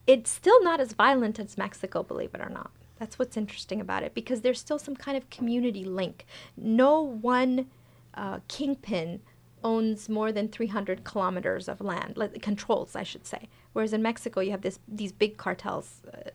It's 0.08 0.30
still 0.30 0.64
not 0.64 0.80
as 0.80 0.94
violent 0.94 1.40
as 1.40 1.58
Mexico, 1.58 2.04
believe 2.04 2.34
it 2.34 2.42
or 2.42 2.50
not. 2.50 2.72
That's 3.00 3.20
what's 3.20 3.36
interesting 3.36 3.82
about 3.82 4.04
it 4.04 4.14
because 4.14 4.42
there's 4.42 4.60
still 4.60 4.80
some 4.80 4.96
kind 4.96 5.18
of 5.18 5.30
community 5.30 5.84
link. 5.84 6.26
No 6.56 7.02
one 7.02 7.68
uh, 8.16 8.40
kingpin 8.48 9.22
owns 9.64 10.08
more 10.08 10.32
than 10.32 10.48
300 10.48 11.04
kilometers 11.04 11.68
of 11.68 11.82
land, 11.82 12.18
controls, 12.42 12.96
I 12.96 13.04
should 13.04 13.26
say. 13.26 13.50
Whereas 13.74 13.94
in 13.94 14.02
Mexico, 14.02 14.40
you 14.42 14.52
have 14.52 14.62
this 14.62 14.80
these 14.88 15.12
big 15.12 15.38
cartels 15.38 16.02
uh, 16.14 16.30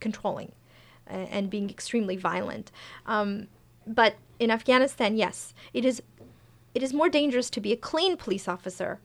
controlling 0.00 0.52
uh, 1.10 1.14
and 1.14 1.50
being 1.50 1.70
extremely 1.70 2.16
violent. 2.16 2.70
Um, 3.06 3.48
but 3.86 4.16
in 4.38 4.50
Afghanistan, 4.50 5.16
yes, 5.16 5.54
it 5.72 5.84
is 5.84 6.02
it 6.74 6.82
is 6.82 6.92
more 6.92 7.08
dangerous 7.08 7.48
to 7.50 7.60
be 7.60 7.72
a 7.72 7.76
clean 7.76 8.16
police 8.16 8.46
officer 8.46 9.00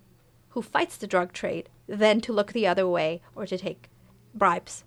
who 0.50 0.62
fights 0.62 0.98
the 0.98 1.08
drug 1.08 1.32
trade 1.32 1.70
than 1.88 2.20
to 2.22 2.34
look 2.34 2.52
the 2.52 2.68
other 2.68 2.88
way 2.88 3.22
or 3.36 3.46
to 3.46 3.58
take 3.58 3.90
bribes 4.34 4.84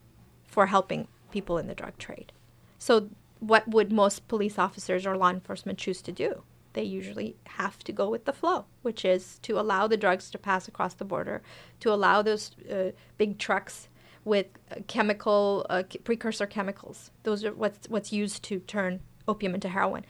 for 0.47 0.66
helping 0.66 1.09
people 1.31 1.57
in 1.59 1.66
the 1.66 1.75
drug 1.75 1.97
trade. 1.99 2.33
So, 2.79 3.09
what 3.40 3.66
would 3.66 3.90
most 3.90 4.29
police 4.29 4.59
officers 4.59 5.07
or 5.07 5.16
law 5.16 5.31
enforcement 5.31 5.79
choose 5.79 6.03
to 6.03 6.12
do? 6.12 6.42
They 6.74 6.82
usually 6.82 7.37
have 7.46 7.78
to 7.84 7.92
go 7.92 8.10
with 8.10 8.24
the 8.24 8.32
flow, 8.32 8.66
which 8.82 9.04
is 9.04 9.38
to 9.42 9.58
allow 9.58 9.87
the 9.87 9.96
drugs 9.96 10.30
to 10.30 10.38
pass 10.38 10.68
across 10.68 10.94
the 10.94 11.04
border, 11.04 11.40
to 11.80 11.92
allow 11.92 12.20
those 12.20 12.50
uh, 12.70 12.90
big 13.16 13.38
trucks 13.38 13.88
with 14.24 14.46
uh, 14.70 14.76
chemical 14.87 15.66
uh, 15.70 15.84
precursor 16.02 16.46
chemicals. 16.46 17.10
Those 17.22 17.44
are 17.44 17.54
what's 17.54 17.88
what's 17.88 18.12
used 18.12 18.42
to 18.44 18.58
turn 18.60 19.00
opium 19.28 19.54
into 19.54 19.68
heroin. 19.68 20.04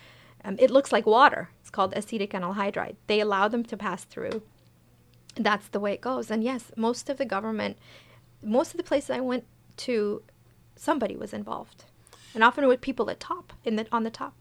Um, 0.45 0.57
it 0.59 0.71
looks 0.71 0.91
like 0.91 1.07
water. 1.07 1.51
It's 1.61 1.71
called 1.71 1.93
acetic 1.95 2.33
anhydride. 2.33 2.97
They 3.07 3.21
allow 3.21 3.49
them 3.49 3.65
to 3.65 3.77
pass 3.77 4.05
through. 4.05 4.43
That's 5.37 5.69
the 5.69 5.81
way 5.81 5.93
it 5.93 6.01
goes. 6.01 6.31
And 6.31 6.43
yes, 6.45 6.73
most 6.77 7.11
of 7.11 7.19
the 7.19 7.25
government, 7.25 7.77
most 8.43 8.71
of 8.71 8.77
the 8.79 8.85
places 8.85 9.11
I 9.11 9.21
went 9.21 9.45
to, 9.79 10.23
somebody 10.77 11.17
was 11.17 11.33
involved, 11.35 11.85
and 12.35 12.43
often 12.43 12.67
with 12.69 12.81
people 12.81 13.11
at 13.11 13.21
top 13.21 13.53
in 13.65 13.77
the 13.77 13.87
on 13.93 14.05
the 14.05 14.11
top. 14.11 14.35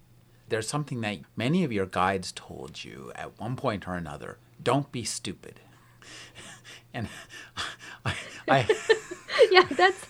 There's 0.53 0.67
something 0.67 1.01
that 1.01 1.17
many 1.35 1.63
of 1.63 1.71
your 1.71 1.87
guides 1.87 2.31
told 2.31 2.83
you 2.83 3.11
at 3.15 3.39
one 3.39 3.55
point 3.55 3.87
or 3.87 3.95
another. 3.95 4.37
Don't 4.61 4.91
be 4.91 5.03
stupid. 5.03 5.59
and 6.93 7.07
I, 8.05 8.13
I 8.47 8.67
yeah, 9.51 9.63
that's 9.63 10.05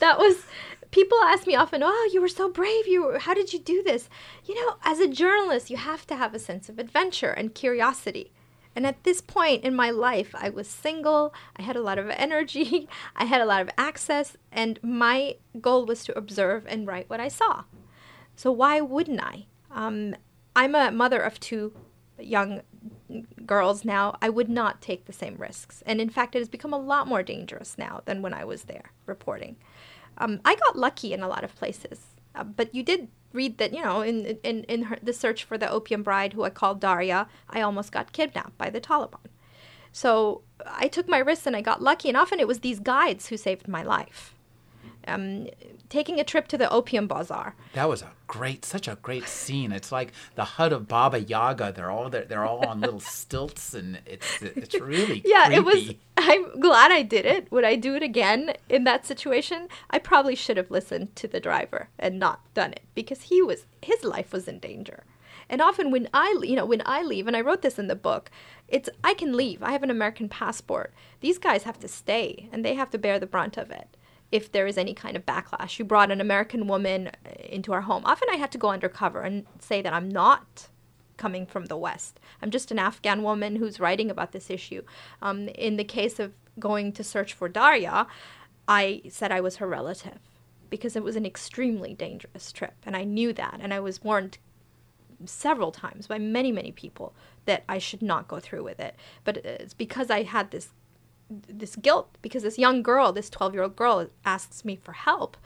that 0.00 0.18
was 0.18 0.46
people 0.90 1.16
ask 1.22 1.46
me 1.46 1.54
often, 1.54 1.84
"Oh, 1.84 2.10
you 2.12 2.20
were 2.20 2.26
so 2.26 2.50
brave. 2.50 2.88
You 2.88 3.04
were, 3.04 3.18
how 3.20 3.34
did 3.34 3.52
you 3.52 3.60
do 3.60 3.84
this?" 3.84 4.08
You 4.46 4.56
know, 4.56 4.78
as 4.82 4.98
a 4.98 5.06
journalist, 5.06 5.70
you 5.70 5.76
have 5.76 6.08
to 6.08 6.16
have 6.16 6.34
a 6.34 6.40
sense 6.40 6.68
of 6.68 6.80
adventure 6.80 7.30
and 7.30 7.54
curiosity. 7.54 8.32
And 8.74 8.84
at 8.84 9.04
this 9.04 9.20
point 9.20 9.62
in 9.62 9.76
my 9.76 9.90
life, 9.90 10.34
I 10.34 10.50
was 10.50 10.66
single, 10.66 11.32
I 11.54 11.62
had 11.62 11.76
a 11.76 11.82
lot 11.82 12.00
of 12.00 12.10
energy, 12.10 12.88
I 13.14 13.26
had 13.26 13.40
a 13.40 13.46
lot 13.46 13.62
of 13.62 13.70
access, 13.78 14.36
and 14.50 14.80
my 14.82 15.36
goal 15.60 15.86
was 15.86 16.02
to 16.06 16.18
observe 16.18 16.66
and 16.66 16.84
write 16.84 17.08
what 17.08 17.20
I 17.20 17.28
saw. 17.28 17.62
So 18.34 18.50
why 18.52 18.80
wouldn't 18.80 19.20
I? 19.20 19.46
Um, 19.70 20.14
I'm 20.56 20.74
a 20.74 20.90
mother 20.90 21.20
of 21.20 21.38
two 21.40 21.72
young 22.18 22.62
girls 23.46 23.84
now. 23.84 24.16
I 24.20 24.28
would 24.28 24.48
not 24.48 24.80
take 24.80 25.04
the 25.04 25.12
same 25.12 25.36
risks. 25.36 25.82
And 25.86 26.00
in 26.00 26.10
fact, 26.10 26.34
it 26.34 26.40
has 26.40 26.48
become 26.48 26.72
a 26.72 26.78
lot 26.78 27.06
more 27.06 27.22
dangerous 27.22 27.76
now 27.78 28.02
than 28.04 28.22
when 28.22 28.34
I 28.34 28.44
was 28.44 28.64
there 28.64 28.92
reporting. 29.06 29.56
Um, 30.18 30.40
I 30.44 30.56
got 30.56 30.76
lucky 30.76 31.12
in 31.12 31.22
a 31.22 31.28
lot 31.28 31.44
of 31.44 31.54
places, 31.54 32.00
uh, 32.34 32.44
but 32.44 32.74
you 32.74 32.82
did 32.82 33.08
read 33.32 33.58
that 33.58 33.72
you 33.72 33.82
know 33.82 34.00
in 34.00 34.38
in 34.42 34.64
in 34.64 34.84
her, 34.84 34.98
the 35.02 35.12
search 35.12 35.44
for 35.44 35.56
the 35.56 35.70
opium 35.70 36.02
bride 36.02 36.32
who 36.32 36.42
I 36.42 36.50
called 36.50 36.80
Daria, 36.80 37.28
I 37.48 37.60
almost 37.60 37.92
got 37.92 38.12
kidnapped 38.12 38.58
by 38.58 38.68
the 38.68 38.80
Taliban. 38.80 39.30
So 39.92 40.42
I 40.66 40.88
took 40.88 41.08
my 41.08 41.18
risks 41.18 41.46
and 41.46 41.54
I 41.54 41.60
got 41.60 41.82
lucky, 41.82 42.08
and 42.08 42.16
often 42.16 42.40
it 42.40 42.48
was 42.48 42.60
these 42.60 42.80
guides 42.80 43.28
who 43.28 43.36
saved 43.36 43.68
my 43.68 43.82
life 43.82 44.34
um, 45.08 45.48
taking 45.88 46.20
a 46.20 46.24
trip 46.24 46.48
to 46.48 46.58
the 46.58 46.70
opium 46.70 47.06
bazaar. 47.06 47.54
That 47.74 47.88
was 47.88 48.02
a 48.02 48.12
great, 48.26 48.64
such 48.64 48.88
a 48.88 48.98
great 49.02 49.26
scene. 49.26 49.72
It's 49.72 49.90
like 49.90 50.12
the 50.34 50.44
hut 50.44 50.72
of 50.72 50.86
Baba 50.86 51.20
Yaga. 51.20 51.72
They're 51.72 51.90
all 51.90 52.10
they're, 52.10 52.24
they're 52.24 52.44
all 52.44 52.66
on 52.66 52.80
little 52.80 53.00
stilts, 53.00 53.74
and 53.74 54.00
it's 54.06 54.42
it's 54.42 54.78
really 54.80 55.22
yeah. 55.24 55.46
Creepy. 55.46 55.56
It 55.56 55.64
was. 55.64 55.94
I'm 56.20 56.60
glad 56.60 56.90
I 56.90 57.02
did 57.02 57.26
it. 57.26 57.50
Would 57.52 57.64
I 57.64 57.76
do 57.76 57.94
it 57.94 58.02
again 58.02 58.54
in 58.68 58.84
that 58.84 59.06
situation? 59.06 59.68
I 59.90 59.98
probably 59.98 60.34
should 60.34 60.56
have 60.56 60.70
listened 60.70 61.14
to 61.16 61.28
the 61.28 61.38
driver 61.38 61.90
and 61.98 62.18
not 62.18 62.40
done 62.54 62.72
it 62.72 62.82
because 62.94 63.22
he 63.22 63.40
was 63.40 63.66
his 63.82 64.02
life 64.02 64.32
was 64.32 64.48
in 64.48 64.58
danger. 64.58 65.04
And 65.50 65.62
often 65.62 65.90
when 65.90 66.08
I, 66.12 66.38
you 66.42 66.56
know, 66.56 66.66
when 66.66 66.82
I 66.84 67.02
leave, 67.02 67.26
and 67.26 67.36
I 67.36 67.40
wrote 67.40 67.62
this 67.62 67.78
in 67.78 67.86
the 67.86 67.96
book, 67.96 68.30
it's 68.66 68.90
I 69.02 69.14
can 69.14 69.36
leave. 69.36 69.62
I 69.62 69.72
have 69.72 69.82
an 69.82 69.90
American 69.90 70.28
passport. 70.28 70.92
These 71.20 71.38
guys 71.38 71.62
have 71.62 71.78
to 71.80 71.88
stay, 71.88 72.48
and 72.52 72.64
they 72.64 72.74
have 72.74 72.90
to 72.90 72.98
bear 72.98 73.18
the 73.18 73.26
brunt 73.26 73.56
of 73.56 73.70
it 73.70 73.88
if 74.30 74.52
there 74.52 74.66
is 74.66 74.76
any 74.76 74.94
kind 74.94 75.16
of 75.16 75.24
backlash. 75.24 75.78
You 75.78 75.84
brought 75.84 76.10
an 76.10 76.20
American 76.20 76.66
woman 76.66 77.08
uh, 77.08 77.30
into 77.48 77.72
our 77.72 77.82
home. 77.82 78.02
Often 78.04 78.28
I 78.32 78.36
had 78.36 78.52
to 78.52 78.58
go 78.58 78.68
undercover 78.68 79.22
and 79.22 79.46
say 79.58 79.82
that 79.82 79.92
I'm 79.92 80.08
not 80.08 80.68
coming 81.16 81.46
from 81.46 81.66
the 81.66 81.76
West. 81.76 82.20
I'm 82.40 82.50
just 82.50 82.70
an 82.70 82.78
Afghan 82.78 83.22
woman 83.22 83.56
who's 83.56 83.80
writing 83.80 84.10
about 84.10 84.32
this 84.32 84.50
issue. 84.50 84.82
Um, 85.20 85.48
in 85.48 85.76
the 85.76 85.84
case 85.84 86.18
of 86.18 86.32
going 86.58 86.92
to 86.92 87.04
search 87.04 87.32
for 87.32 87.48
Daria, 87.48 88.06
I 88.66 89.02
said 89.08 89.32
I 89.32 89.40
was 89.40 89.56
her 89.56 89.66
relative 89.66 90.18
because 90.70 90.96
it 90.96 91.02
was 91.02 91.16
an 91.16 91.26
extremely 91.26 91.94
dangerous 91.94 92.52
trip. 92.52 92.74
And 92.84 92.96
I 92.96 93.04
knew 93.04 93.32
that. 93.32 93.58
And 93.60 93.72
I 93.72 93.80
was 93.80 94.02
warned 94.02 94.38
several 95.24 95.72
times 95.72 96.06
by 96.06 96.18
many, 96.18 96.52
many 96.52 96.72
people 96.72 97.14
that 97.46 97.64
I 97.68 97.78
should 97.78 98.02
not 98.02 98.28
go 98.28 98.38
through 98.38 98.62
with 98.62 98.78
it. 98.78 98.94
But 99.24 99.38
it's 99.38 99.74
because 99.74 100.10
I 100.10 100.22
had 100.22 100.50
this 100.50 100.68
this 101.30 101.76
guilt 101.76 102.16
because 102.22 102.42
this 102.42 102.58
young 102.58 102.82
girl, 102.82 103.12
this 103.12 103.30
12 103.30 103.54
year 103.54 103.62
old 103.62 103.76
girl, 103.76 104.08
asks 104.24 104.64
me 104.64 104.76
for 104.76 104.92
help, 104.92 105.36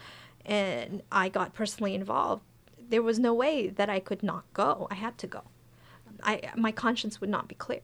and 0.44 1.02
I 1.10 1.28
got 1.28 1.54
personally 1.54 1.94
involved. 1.94 2.42
There 2.78 3.02
was 3.02 3.18
no 3.18 3.32
way 3.32 3.68
that 3.68 3.88
I 3.88 4.00
could 4.00 4.22
not 4.22 4.44
go. 4.52 4.86
I 4.90 4.94
had 4.94 5.18
to 5.18 5.26
go. 5.26 5.42
I 6.22 6.50
my 6.56 6.72
conscience 6.72 7.20
would 7.20 7.30
not 7.30 7.48
be 7.48 7.54
clear. 7.54 7.82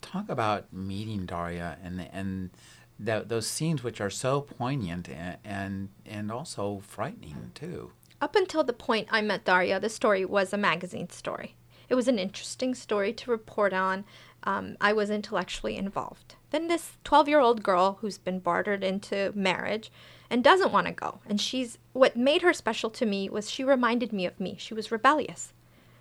Talk 0.00 0.28
about 0.28 0.72
meeting 0.72 1.26
Daria 1.26 1.78
and 1.82 2.08
and 2.12 2.50
those 2.98 3.46
scenes 3.46 3.84
which 3.84 4.00
are 4.00 4.10
so 4.10 4.40
poignant 4.40 5.08
and, 5.08 5.38
and 5.44 5.88
and 6.04 6.32
also 6.32 6.82
frightening 6.86 7.52
too. 7.54 7.92
Up 8.20 8.34
until 8.34 8.64
the 8.64 8.72
point 8.72 9.08
I 9.10 9.20
met 9.20 9.44
Daria, 9.44 9.78
the 9.78 9.88
story 9.88 10.24
was 10.24 10.52
a 10.52 10.58
magazine 10.58 11.08
story. 11.08 11.54
It 11.88 11.94
was 11.94 12.08
an 12.08 12.18
interesting 12.18 12.74
story 12.74 13.12
to 13.12 13.30
report 13.30 13.72
on. 13.72 14.04
Um, 14.42 14.76
I 14.80 14.92
was 14.92 15.08
intellectually 15.08 15.76
involved. 15.76 16.34
Then 16.50 16.68
this 16.68 16.96
12 17.04 17.28
year 17.28 17.40
old 17.40 17.62
girl 17.62 17.98
who's 18.00 18.18
been 18.18 18.38
bartered 18.38 18.82
into 18.82 19.32
marriage 19.34 19.90
and 20.30 20.44
doesn't 20.44 20.72
want 20.72 20.86
to 20.86 20.92
go. 20.92 21.20
And 21.28 21.40
she's 21.40 21.78
what 21.92 22.16
made 22.16 22.42
her 22.42 22.52
special 22.52 22.90
to 22.90 23.06
me 23.06 23.28
was 23.28 23.50
she 23.50 23.64
reminded 23.64 24.12
me 24.12 24.26
of 24.26 24.40
me. 24.40 24.56
She 24.58 24.74
was 24.74 24.92
rebellious. 24.92 25.52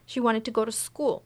She 0.05 0.19
wanted 0.19 0.45
to 0.45 0.51
go 0.51 0.65
to 0.65 0.71
school. 0.71 1.23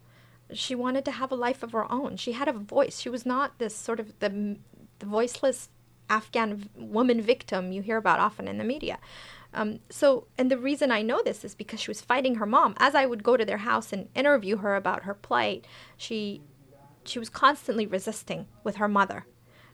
She 0.54 0.76
wanted 0.76 1.06
to 1.06 1.12
have 1.12 1.32
a 1.32 1.36
life 1.36 1.64
of 1.64 1.72
her 1.72 1.90
own. 1.92 2.18
She 2.18 2.34
had 2.34 2.48
a 2.48 2.54
voice. 2.54 3.00
She 3.00 3.10
was 3.10 3.26
not 3.26 3.58
this 3.58 3.76
sort 3.76 4.00
of 4.00 4.20
the, 4.20 4.58
the 5.00 5.06
voiceless 5.06 5.70
Afghan 6.10 6.70
woman 6.76 7.22
victim 7.22 7.72
you 7.72 7.82
hear 7.82 7.98
about 7.98 8.20
often 8.20 8.48
in 8.48 8.58
the 8.58 8.64
media. 8.64 9.00
Um, 9.54 9.80
so, 9.90 10.28
and 10.38 10.50
the 10.50 10.58
reason 10.58 10.92
I 10.92 11.02
know 11.02 11.22
this 11.24 11.44
is 11.44 11.56
because 11.56 11.80
she 11.80 11.90
was 11.90 12.02
fighting 12.02 12.36
her 12.36 12.46
mom. 12.46 12.76
As 12.78 12.96
I 12.96 13.06
would 13.06 13.24
go 13.24 13.36
to 13.38 13.46
their 13.46 13.58
house 13.58 13.92
and 13.92 14.10
interview 14.16 14.58
her 14.58 14.76
about 14.76 15.04
her 15.04 15.14
plight, 15.14 15.66
she 15.98 16.42
she 17.06 17.20
was 17.20 17.30
constantly 17.30 17.86
resisting 17.86 18.48
with 18.64 18.78
her 18.78 18.88
mother. 18.88 19.26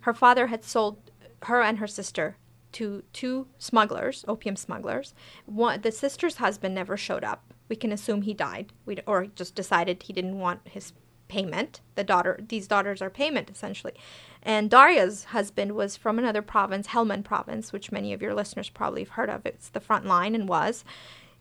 Her 0.02 0.14
father 0.14 0.48
had 0.48 0.64
sold 0.64 1.12
her 1.44 1.62
and 1.62 1.80
her 1.80 1.88
sister 1.88 2.38
to 2.74 3.04
two 3.14 3.48
smugglers, 3.58 4.26
opium 4.28 4.56
smugglers. 4.56 5.14
One, 5.46 5.82
the 5.82 5.92
sister's 5.92 6.36
husband 6.36 6.76
never 6.76 6.98
showed 6.98 7.24
up. 7.24 7.54
We 7.70 7.76
can 7.76 7.92
assume 7.92 8.22
he 8.22 8.34
died, 8.34 8.72
we, 8.86 9.00
or 9.06 9.28
just 9.28 9.56
decided 9.56 10.04
he 10.04 10.14
didn't 10.14 10.40
want 10.40 10.62
his 10.66 10.94
payment. 11.28 11.82
The 11.96 12.04
daughter, 12.04 12.40
these 12.48 12.68
daughters 12.68 13.02
are 13.02 13.10
payment 13.10 13.50
essentially. 13.50 13.94
And 14.42 14.70
Daria's 14.70 15.26
husband 15.26 15.74
was 15.74 15.98
from 15.98 16.18
another 16.18 16.42
province, 16.42 16.88
Helmand 16.88 17.26
province, 17.26 17.74
which 17.74 17.92
many 17.92 18.14
of 18.14 18.22
your 18.22 18.34
listeners 18.34 18.70
probably 18.70 19.02
have 19.02 19.12
heard 19.12 19.30
of. 19.30 19.46
It's 19.46 19.70
the 19.70 19.82
front 19.82 20.06
line 20.06 20.36
and 20.36 20.48
was. 20.48 20.86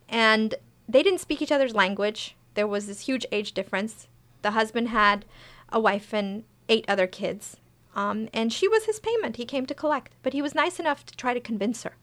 And 0.09 0.55
they 0.89 1.03
didn't 1.03 1.20
speak 1.20 1.41
each 1.43 1.53
other's 1.53 1.74
language. 1.74 2.37
There 2.55 2.66
was 2.66 2.87
this 2.87 3.01
huge 3.01 3.26
age 3.30 3.53
difference. 3.53 4.09
The 4.43 4.53
husband 4.53 4.89
had 4.89 5.24
a 5.71 5.81
wife 5.81 6.12
and 6.12 6.45
eight 6.69 6.85
other 6.89 7.07
kids. 7.07 7.57
Um, 7.95 8.29
and 8.33 8.53
she 8.53 8.69
was 8.69 8.85
his 8.85 9.01
payment. 9.01 9.37
He 9.37 9.45
came 9.45 9.67
to 9.67 9.75
collect. 9.75 10.14
But 10.23 10.33
he 10.33 10.43
was 10.43 10.55
nice 10.55 10.79
enough 10.79 11.05
to 11.07 11.17
try 11.17 11.35
to 11.35 11.41
convince 11.41 11.83
her. 11.83 11.97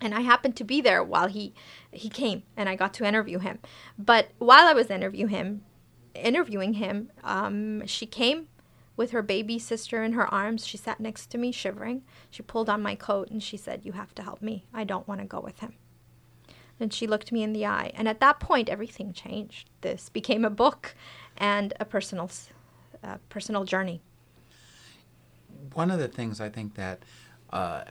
And 0.00 0.14
I 0.14 0.22
happened 0.22 0.56
to 0.56 0.64
be 0.64 0.80
there 0.80 1.02
while 1.04 1.28
he 1.28 1.54
he 1.92 2.08
came 2.08 2.42
and 2.56 2.68
I 2.68 2.74
got 2.74 2.92
to 2.94 3.04
interview 3.04 3.38
him. 3.38 3.60
But 3.96 4.30
while 4.38 4.66
I 4.66 4.72
was 4.72 4.90
interview 4.90 5.26
him, 5.26 5.62
interviewing 6.14 6.74
him, 6.74 7.10
um, 7.22 7.86
she 7.86 8.06
came 8.06 8.48
with 8.96 9.12
her 9.12 9.22
baby 9.22 9.58
sister 9.58 10.02
in 10.02 10.12
her 10.12 10.32
arms. 10.32 10.66
She 10.66 10.76
sat 10.76 11.00
next 11.00 11.30
to 11.30 11.38
me, 11.38 11.52
shivering. 11.52 12.02
She 12.30 12.42
pulled 12.42 12.68
on 12.68 12.82
my 12.82 12.94
coat 12.94 13.30
and 13.30 13.42
she 13.42 13.56
said, 13.56 13.84
You 13.84 13.92
have 13.92 14.14
to 14.16 14.22
help 14.22 14.42
me. 14.42 14.64
I 14.72 14.84
don't 14.84 15.06
want 15.06 15.20
to 15.20 15.26
go 15.26 15.40
with 15.40 15.60
him. 15.60 15.74
And 16.80 16.92
she 16.92 17.06
looked 17.06 17.32
me 17.32 17.42
in 17.42 17.52
the 17.52 17.66
eye. 17.66 17.92
And 17.94 18.08
at 18.08 18.20
that 18.20 18.40
point, 18.40 18.68
everything 18.68 19.12
changed. 19.12 19.70
This 19.82 20.08
became 20.08 20.44
a 20.44 20.50
book 20.50 20.94
and 21.36 21.72
a 21.78 21.84
personal, 21.84 22.30
uh, 23.02 23.18
personal 23.28 23.64
journey. 23.64 24.02
One 25.74 25.90
of 25.90 25.98
the 25.98 26.08
things 26.08 26.40
I 26.40 26.48
think 26.48 26.74
that 26.74 27.02
uh, 27.50 27.84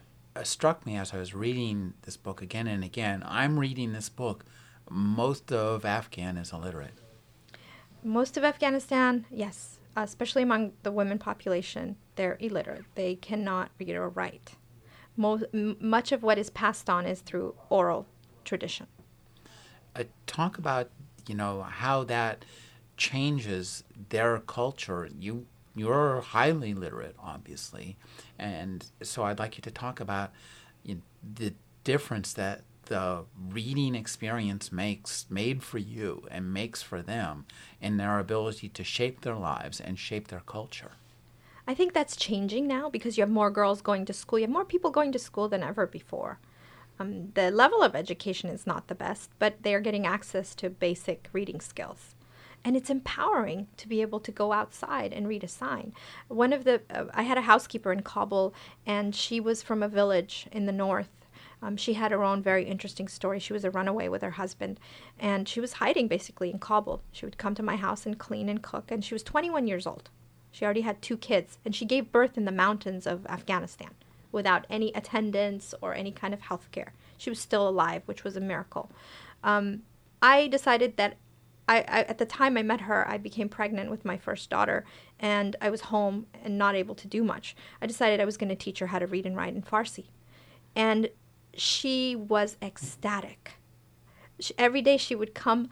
struck 0.43 0.85
me 0.85 0.97
as 0.97 1.13
I 1.13 1.17
was 1.17 1.33
reading 1.33 1.93
this 2.03 2.17
book 2.17 2.41
again 2.41 2.67
and 2.67 2.83
again, 2.83 3.23
I'm 3.25 3.59
reading 3.59 3.93
this 3.93 4.09
book. 4.09 4.45
Most 4.89 5.51
of 5.51 5.85
Afghan 5.85 6.37
is 6.37 6.51
illiterate. 6.51 6.93
Most 8.03 8.35
of 8.37 8.43
Afghanistan, 8.43 9.25
yes, 9.29 9.79
especially 9.95 10.43
among 10.43 10.73
the 10.83 10.91
women 10.91 11.19
population, 11.19 11.97
they're 12.15 12.37
illiterate. 12.39 12.85
They 12.95 13.15
cannot 13.15 13.69
read 13.79 13.95
or 13.95 14.09
write. 14.09 14.55
Most, 15.15 15.45
m- 15.53 15.77
much 15.79 16.11
of 16.11 16.23
what 16.23 16.37
is 16.37 16.49
passed 16.49 16.89
on 16.89 17.05
is 17.05 17.21
through 17.21 17.55
oral 17.69 18.07
tradition. 18.43 18.87
Uh, 19.95 20.03
talk 20.25 20.57
about 20.57 20.89
you 21.27 21.35
know 21.35 21.61
how 21.63 22.03
that 22.05 22.45
changes 23.01 23.83
their 24.09 24.37
culture. 24.37 25.09
You 25.19 25.47
you're 25.75 26.21
highly 26.21 26.73
literate, 26.75 27.15
obviously, 27.17 27.97
and 28.37 28.85
so 29.01 29.23
I'd 29.23 29.39
like 29.39 29.57
you 29.57 29.61
to 29.63 29.71
talk 29.71 29.99
about 29.99 30.31
you 30.83 30.95
know, 30.95 31.01
the 31.35 31.53
difference 31.83 32.33
that 32.33 32.61
the 32.85 33.23
reading 33.49 33.95
experience 33.95 34.71
makes 34.71 35.25
made 35.29 35.63
for 35.63 35.79
you 35.79 36.27
and 36.29 36.53
makes 36.53 36.83
for 36.83 37.01
them 37.01 37.45
in 37.81 37.97
their 37.97 38.19
ability 38.19 38.69
to 38.69 38.83
shape 38.83 39.21
their 39.21 39.35
lives 39.35 39.79
and 39.81 39.97
shape 39.97 40.27
their 40.27 40.43
culture. 40.45 40.91
I 41.65 41.73
think 41.73 41.93
that's 41.93 42.15
changing 42.15 42.67
now 42.67 42.87
because 42.89 43.17
you 43.17 43.21
have 43.21 43.31
more 43.31 43.49
girls 43.49 43.81
going 43.81 44.05
to 44.05 44.13
school. 44.13 44.37
You 44.37 44.43
have 44.43 44.51
more 44.59 44.65
people 44.65 44.91
going 44.91 45.11
to 45.13 45.19
school 45.19 45.47
than 45.47 45.63
ever 45.63 45.87
before. 45.87 46.37
Um, 46.99 47.31
the 47.33 47.49
level 47.49 47.81
of 47.81 47.95
education 47.95 48.49
is 48.49 48.67
not 48.67 48.87
the 48.87 48.95
best, 48.95 49.31
but 49.39 49.63
they 49.63 49.73
are 49.73 49.79
getting 49.79 50.05
access 50.05 50.53
to 50.55 50.69
basic 50.69 51.29
reading 51.33 51.61
skills. 51.61 52.13
And 52.63 52.77
it's 52.77 52.89
empowering 52.89 53.67
to 53.77 53.87
be 53.87 54.01
able 54.01 54.19
to 54.19 54.31
go 54.31 54.51
outside 54.51 55.13
and 55.13 55.27
read 55.27 55.43
a 55.43 55.47
sign. 55.47 55.93
One 56.27 56.53
of 56.53 56.63
the, 56.63 56.81
uh, 56.89 57.05
I 57.13 57.23
had 57.23 57.37
a 57.37 57.41
housekeeper 57.41 57.91
in 57.91 58.03
Kabul, 58.03 58.53
and 58.85 59.15
she 59.15 59.39
was 59.39 59.63
from 59.63 59.81
a 59.81 59.87
village 59.87 60.47
in 60.51 60.67
the 60.67 60.71
north 60.71 61.09
um, 61.61 61.77
she 61.77 61.93
had 61.93 62.11
her 62.11 62.23
own 62.23 62.41
very 62.41 62.65
interesting 62.65 63.07
story. 63.07 63.39
She 63.39 63.53
was 63.53 63.63
a 63.63 63.71
runaway 63.71 64.07
with 64.07 64.21
her 64.23 64.31
husband, 64.31 64.79
and 65.19 65.47
she 65.47 65.59
was 65.59 65.73
hiding 65.73 66.07
basically 66.07 66.49
in 66.49 66.59
Kabul. 66.59 67.03
She 67.11 67.25
would 67.25 67.37
come 67.37 67.53
to 67.55 67.63
my 67.63 67.75
house 67.75 68.05
and 68.05 68.17
clean 68.17 68.49
and 68.49 68.63
cook, 68.63 68.89
and 68.89 69.05
she 69.05 69.13
was 69.13 69.23
21 69.23 69.67
years 69.67 69.85
old. 69.85 70.09
She 70.51 70.65
already 70.65 70.81
had 70.81 71.01
two 71.01 71.17
kids, 71.17 71.59
and 71.63 71.75
she 71.75 71.85
gave 71.85 72.11
birth 72.11 72.37
in 72.37 72.45
the 72.45 72.51
mountains 72.51 73.05
of 73.05 73.25
Afghanistan 73.27 73.91
without 74.31 74.65
any 74.69 74.91
attendance 74.93 75.73
or 75.81 75.93
any 75.93 76.11
kind 76.11 76.33
of 76.33 76.41
health 76.41 76.69
care. 76.71 76.93
She 77.17 77.29
was 77.29 77.39
still 77.39 77.67
alive, 77.67 78.01
which 78.05 78.23
was 78.23 78.35
a 78.35 78.41
miracle. 78.41 78.89
Um, 79.43 79.83
I 80.21 80.47
decided 80.47 80.97
that 80.97 81.17
I, 81.71 81.77
I, 81.87 82.01
at 82.01 82.17
the 82.17 82.25
time 82.25 82.57
I 82.57 82.63
met 82.63 82.81
her, 82.81 83.07
I 83.07 83.17
became 83.17 83.47
pregnant 83.47 83.89
with 83.89 84.03
my 84.03 84.17
first 84.17 84.49
daughter, 84.49 84.83
and 85.21 85.55
I 85.61 85.69
was 85.69 85.81
home 85.81 86.25
and 86.43 86.57
not 86.57 86.75
able 86.75 86.95
to 86.95 87.07
do 87.07 87.23
much. 87.23 87.55
I 87.81 87.87
decided 87.87 88.19
I 88.19 88.25
was 88.25 88.35
going 88.35 88.49
to 88.49 88.57
teach 88.57 88.79
her 88.79 88.87
how 88.87 88.99
to 88.99 89.07
read 89.07 89.25
and 89.25 89.37
write 89.37 89.55
in 89.55 89.61
Farsi. 89.61 90.07
And 90.75 91.09
she 91.53 92.13
was 92.13 92.57
ecstatic. 92.61 93.53
She, 94.37 94.53
every 94.57 94.81
day 94.81 94.97
she 94.97 95.15
would 95.15 95.33
come 95.33 95.69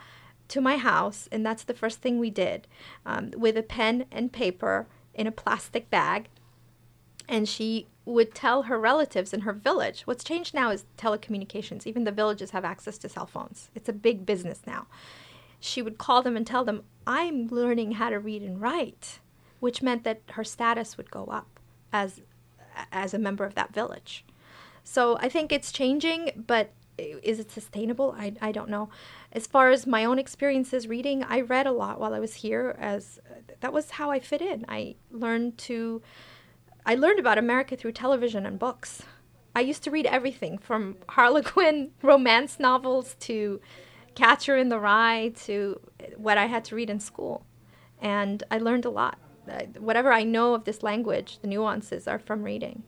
to 0.47 0.62
my 0.62 0.78
house, 0.78 1.28
and 1.34 1.45
that's 1.45 1.64
the 1.64 1.74
first 1.74 2.00
thing 2.00 2.18
we 2.18 2.30
did 2.30 2.66
um, 3.06 3.32
with 3.36 3.58
a 3.58 3.64
pen 3.64 4.06
and 4.10 4.32
paper 4.32 4.88
in 5.14 5.28
a 5.28 5.34
plastic 5.34 5.89
bag. 5.89 6.30
And 7.28 7.47
she 7.47 7.88
would 8.06 8.34
tell 8.34 8.64
her 8.64 8.80
relatives 8.80 9.34
in 9.34 9.41
her 9.41 9.54
village. 9.54 10.04
What's 10.04 10.24
changed 10.24 10.54
now 10.54 10.72
is 10.72 10.86
telecommunications. 10.97 11.86
Even 11.86 12.06
the 12.06 12.12
villages 12.14 12.52
have 12.52 12.64
access 12.64 12.97
to 13.00 13.10
cell 13.10 13.26
phones. 13.26 13.70
It's 13.76 13.89
a 13.89 13.93
big 13.93 14.26
business 14.26 14.62
now. 14.66 14.88
She 15.60 15.82
would 15.82 15.97
call 15.97 16.22
them 16.22 16.38
and 16.38 16.45
tell 16.45 16.64
them, 16.64 16.84
I'm 17.05 17.47
learning 17.47 17.93
how 17.93 18.10
to 18.10 18.20
read 18.20 18.41
and 18.41 18.62
write, 18.62 19.20
which 19.60 19.82
meant 19.82 20.03
that 20.03 20.22
her 20.32 20.43
status 20.43 20.97
would 20.97 21.12
go 21.12 21.26
up 21.26 21.60
as, 21.91 22.22
as 22.91 23.14
a 23.14 23.20
member 23.20 23.45
of 23.45 23.55
that 23.55 23.74
village. 23.74 24.26
So 24.84 25.18
I 25.18 25.30
think 25.30 25.51
it's 25.51 25.72
changing, 25.72 26.43
but 26.47 26.72
is 26.97 27.39
it 27.39 27.51
sustainable? 27.51 28.16
I, 28.18 28.34
I 28.41 28.51
don't 28.51 28.70
know. 28.70 28.89
As 29.32 29.47
far 29.47 29.70
as 29.70 29.88
my 29.88 30.05
own 30.05 30.20
experiences 30.20 30.88
reading, 30.88 31.24
I 31.24 31.41
read 31.41 31.68
a 31.68 31.72
lot 31.72 31.99
while 31.99 32.14
I 32.14 32.20
was 32.20 32.36
here 32.36 32.76
as 32.80 33.20
that 33.62 33.74
was 33.74 33.91
how 33.91 34.12
I 34.12 34.20
fit 34.20 34.41
in. 34.41 34.66
I 34.68 34.95
learned 35.12 35.57
to 35.60 36.01
I 36.86 36.95
learned 36.95 37.20
about 37.20 37.38
America 37.38 37.76
through 37.76 37.91
television 37.93 38.45
and 38.45 38.57
books. 38.57 39.03
I 39.55 39.62
used 39.62 39.84
to 39.84 39.91
read 39.91 40.05
everything 40.05 40.57
from 40.57 40.97
Harlequin 41.10 41.91
romance 42.01 42.60
novels 42.60 43.16
to 43.22 43.60
Catcher 44.16 44.57
in 44.57 44.70
the 44.70 44.80
Rye 44.80 45.34
to 45.45 45.80
what 46.18 46.38
I 46.38 46.45
had 46.45 46.66
to 46.66 46.76
read 46.76 46.89
in 46.89 46.99
school. 46.99 47.45
And 48.01 48.43
I 48.49 48.57
learned 48.57 48.86
a 48.86 48.89
lot. 48.89 49.18
Whatever 49.78 50.12
I 50.12 50.24
know 50.24 50.53
of 50.53 50.66
this 50.66 50.84
language, 50.84 51.39
the 51.41 51.47
nuances 51.47 52.07
are 52.07 52.20
from 52.20 52.43
reading. 52.43 52.84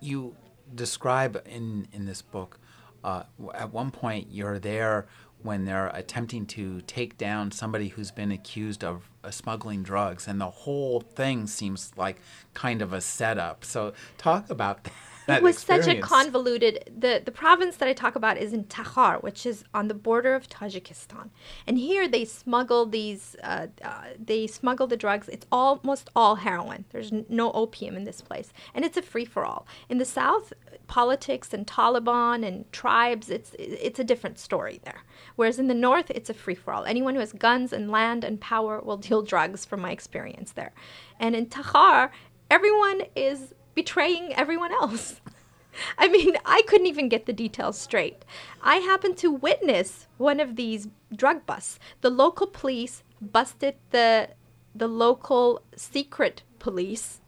You 0.00 0.34
describe 0.74 1.42
in 1.46 1.88
in 1.92 2.06
this 2.06 2.22
book. 2.22 2.58
Uh, 3.04 3.22
at 3.54 3.72
one 3.72 3.92
point, 3.92 4.26
you're 4.30 4.58
there 4.58 5.06
when 5.42 5.64
they're 5.64 5.88
attempting 5.94 6.44
to 6.44 6.80
take 6.82 7.16
down 7.16 7.52
somebody 7.52 7.88
who's 7.88 8.10
been 8.10 8.32
accused 8.32 8.82
of 8.82 9.08
uh, 9.22 9.30
smuggling 9.30 9.84
drugs, 9.84 10.26
and 10.26 10.40
the 10.40 10.50
whole 10.50 11.00
thing 11.00 11.46
seems 11.46 11.92
like 11.96 12.20
kind 12.52 12.82
of 12.82 12.92
a 12.92 13.00
setup. 13.00 13.64
So, 13.64 13.92
talk 14.18 14.50
about 14.50 14.84
that 14.84 14.92
it 15.28 15.42
was 15.42 15.56
experience. 15.56 15.86
such 15.86 15.96
a 15.96 16.00
convoluted 16.00 16.90
the 16.96 17.22
the 17.24 17.32
province 17.32 17.76
that 17.76 17.88
I 17.88 17.92
talk 17.92 18.16
about 18.16 18.38
is 18.38 18.52
in 18.52 18.64
Takhar, 18.64 19.22
which 19.22 19.44
is 19.46 19.64
on 19.74 19.88
the 19.88 19.94
border 19.94 20.34
of 20.34 20.48
Tajikistan. 20.48 21.30
And 21.66 21.78
here 21.78 22.06
they 22.08 22.24
smuggle 22.24 22.86
these 22.86 23.36
uh, 23.42 23.66
uh, 23.82 24.04
they 24.24 24.46
smuggle 24.46 24.86
the 24.86 24.96
drugs. 24.96 25.28
It's 25.28 25.46
almost 25.50 26.10
all 26.14 26.36
heroin. 26.36 26.84
There's 26.90 27.12
n- 27.12 27.26
no 27.28 27.52
opium 27.52 27.96
in 27.96 28.04
this 28.04 28.20
place, 28.20 28.52
and 28.74 28.84
it's 28.84 28.96
a 28.96 29.02
free 29.02 29.24
for 29.24 29.44
all. 29.44 29.66
In 29.88 29.98
the 29.98 30.04
south, 30.04 30.52
politics 30.86 31.52
and 31.52 31.66
Taliban 31.66 32.46
and 32.46 32.70
tribes, 32.72 33.30
it's 33.30 33.54
it's 33.58 33.98
a 33.98 34.04
different 34.04 34.38
story 34.38 34.80
there. 34.84 35.02
Whereas 35.36 35.58
in 35.58 35.66
the 35.66 35.74
north, 35.74 36.10
it's 36.10 36.30
a 36.30 36.34
free 36.34 36.54
for 36.54 36.72
all. 36.72 36.84
Anyone 36.84 37.14
who 37.14 37.20
has 37.20 37.32
guns 37.32 37.72
and 37.72 37.90
land 37.90 38.24
and 38.24 38.40
power 38.40 38.80
will 38.80 38.96
deal 38.96 39.22
drugs, 39.22 39.64
from 39.64 39.80
my 39.80 39.90
experience 39.90 40.52
there. 40.52 40.72
And 41.18 41.34
in 41.34 41.46
Takhar, 41.46 42.10
everyone 42.50 43.02
is 43.14 43.54
betraying 43.76 44.34
everyone 44.34 44.72
else. 44.72 45.20
I 45.98 46.08
mean, 46.08 46.36
I 46.44 46.62
couldn't 46.66 46.86
even 46.88 47.08
get 47.08 47.26
the 47.26 47.32
details 47.32 47.78
straight. 47.78 48.24
I 48.62 48.76
happened 48.76 49.18
to 49.18 49.30
witness 49.30 50.08
one 50.16 50.40
of 50.40 50.56
these 50.56 50.88
drug 51.14 51.46
busts. 51.46 51.78
The 52.00 52.10
local 52.10 52.48
police 52.48 53.04
busted 53.20 53.76
the 53.90 54.30
the 54.74 54.88
local 54.88 55.62
secret 55.74 56.42
police, 56.58 57.20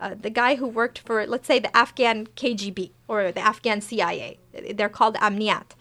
uh, 0.00 0.14
the 0.20 0.28
guy 0.28 0.56
who 0.56 0.66
worked 0.66 0.98
for, 0.98 1.26
let's 1.26 1.46
say, 1.46 1.58
the 1.58 1.74
Afghan 1.74 2.26
KGB 2.26 2.90
or 3.08 3.32
the 3.32 3.40
Afghan 3.40 3.80
CIA. 3.80 4.38
They're 4.74 4.90
called 4.90 5.14
Amniyat. 5.16 5.72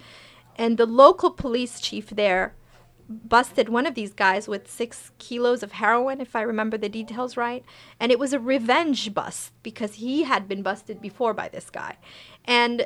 And 0.55 0.77
the 0.77 0.85
local 0.85 1.31
police 1.31 1.81
chief 1.81 2.09
there 2.09 2.53
busted 3.09 3.69
one 3.69 3.87
of 3.87 3.95
these 3.95 4.13
guys 4.13 4.47
with 4.47 4.69
six 4.69 5.11
kilos 5.17 5.63
of 5.63 5.73
heroin, 5.73 6.21
if 6.21 6.35
I 6.35 6.41
remember 6.41 6.77
the 6.77 6.89
details 6.89 7.35
right. 7.35 7.65
And 7.99 8.11
it 8.11 8.19
was 8.19 8.33
a 8.33 8.39
revenge 8.39 9.13
bust 9.13 9.51
because 9.63 9.95
he 9.95 10.23
had 10.23 10.47
been 10.47 10.61
busted 10.61 11.01
before 11.01 11.33
by 11.33 11.49
this 11.49 11.69
guy. 11.69 11.97
And 12.45 12.85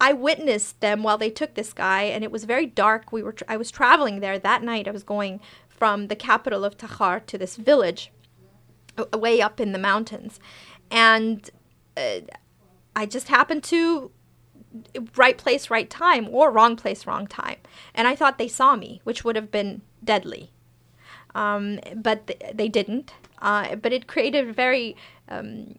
I 0.00 0.12
witnessed 0.12 0.80
them 0.80 1.02
while 1.02 1.16
they 1.16 1.30
took 1.30 1.54
this 1.54 1.72
guy, 1.72 2.02
and 2.02 2.24
it 2.24 2.32
was 2.32 2.44
very 2.44 2.66
dark. 2.66 3.12
We 3.12 3.22
were 3.22 3.32
tra- 3.32 3.46
I 3.48 3.56
was 3.56 3.70
traveling 3.70 4.20
there 4.20 4.38
that 4.38 4.62
night. 4.62 4.88
I 4.88 4.90
was 4.90 5.04
going 5.04 5.40
from 5.68 6.08
the 6.08 6.16
capital 6.16 6.64
of 6.64 6.76
Takhar 6.76 7.24
to 7.26 7.38
this 7.38 7.56
village, 7.56 8.12
way 9.12 9.40
up 9.40 9.60
in 9.60 9.72
the 9.72 9.78
mountains, 9.78 10.40
and 10.90 11.48
uh, 11.96 12.20
I 12.94 13.06
just 13.06 13.28
happened 13.28 13.62
to 13.64 14.10
right 15.16 15.38
place, 15.38 15.70
right 15.70 15.88
time, 15.88 16.28
or 16.30 16.50
wrong 16.50 16.76
place, 16.76 17.06
wrong 17.06 17.26
time. 17.26 17.58
And 17.94 18.08
I 18.08 18.14
thought 18.14 18.38
they 18.38 18.48
saw 18.48 18.76
me, 18.76 19.00
which 19.04 19.24
would 19.24 19.36
have 19.36 19.50
been 19.50 19.82
deadly. 20.02 20.52
Um, 21.34 21.80
but 21.96 22.26
th- 22.26 22.54
they 22.54 22.68
didn't. 22.68 23.14
Uh, 23.40 23.76
but 23.76 23.92
it 23.92 24.06
created 24.06 24.48
a 24.48 24.52
very 24.52 24.96
um, 25.28 25.76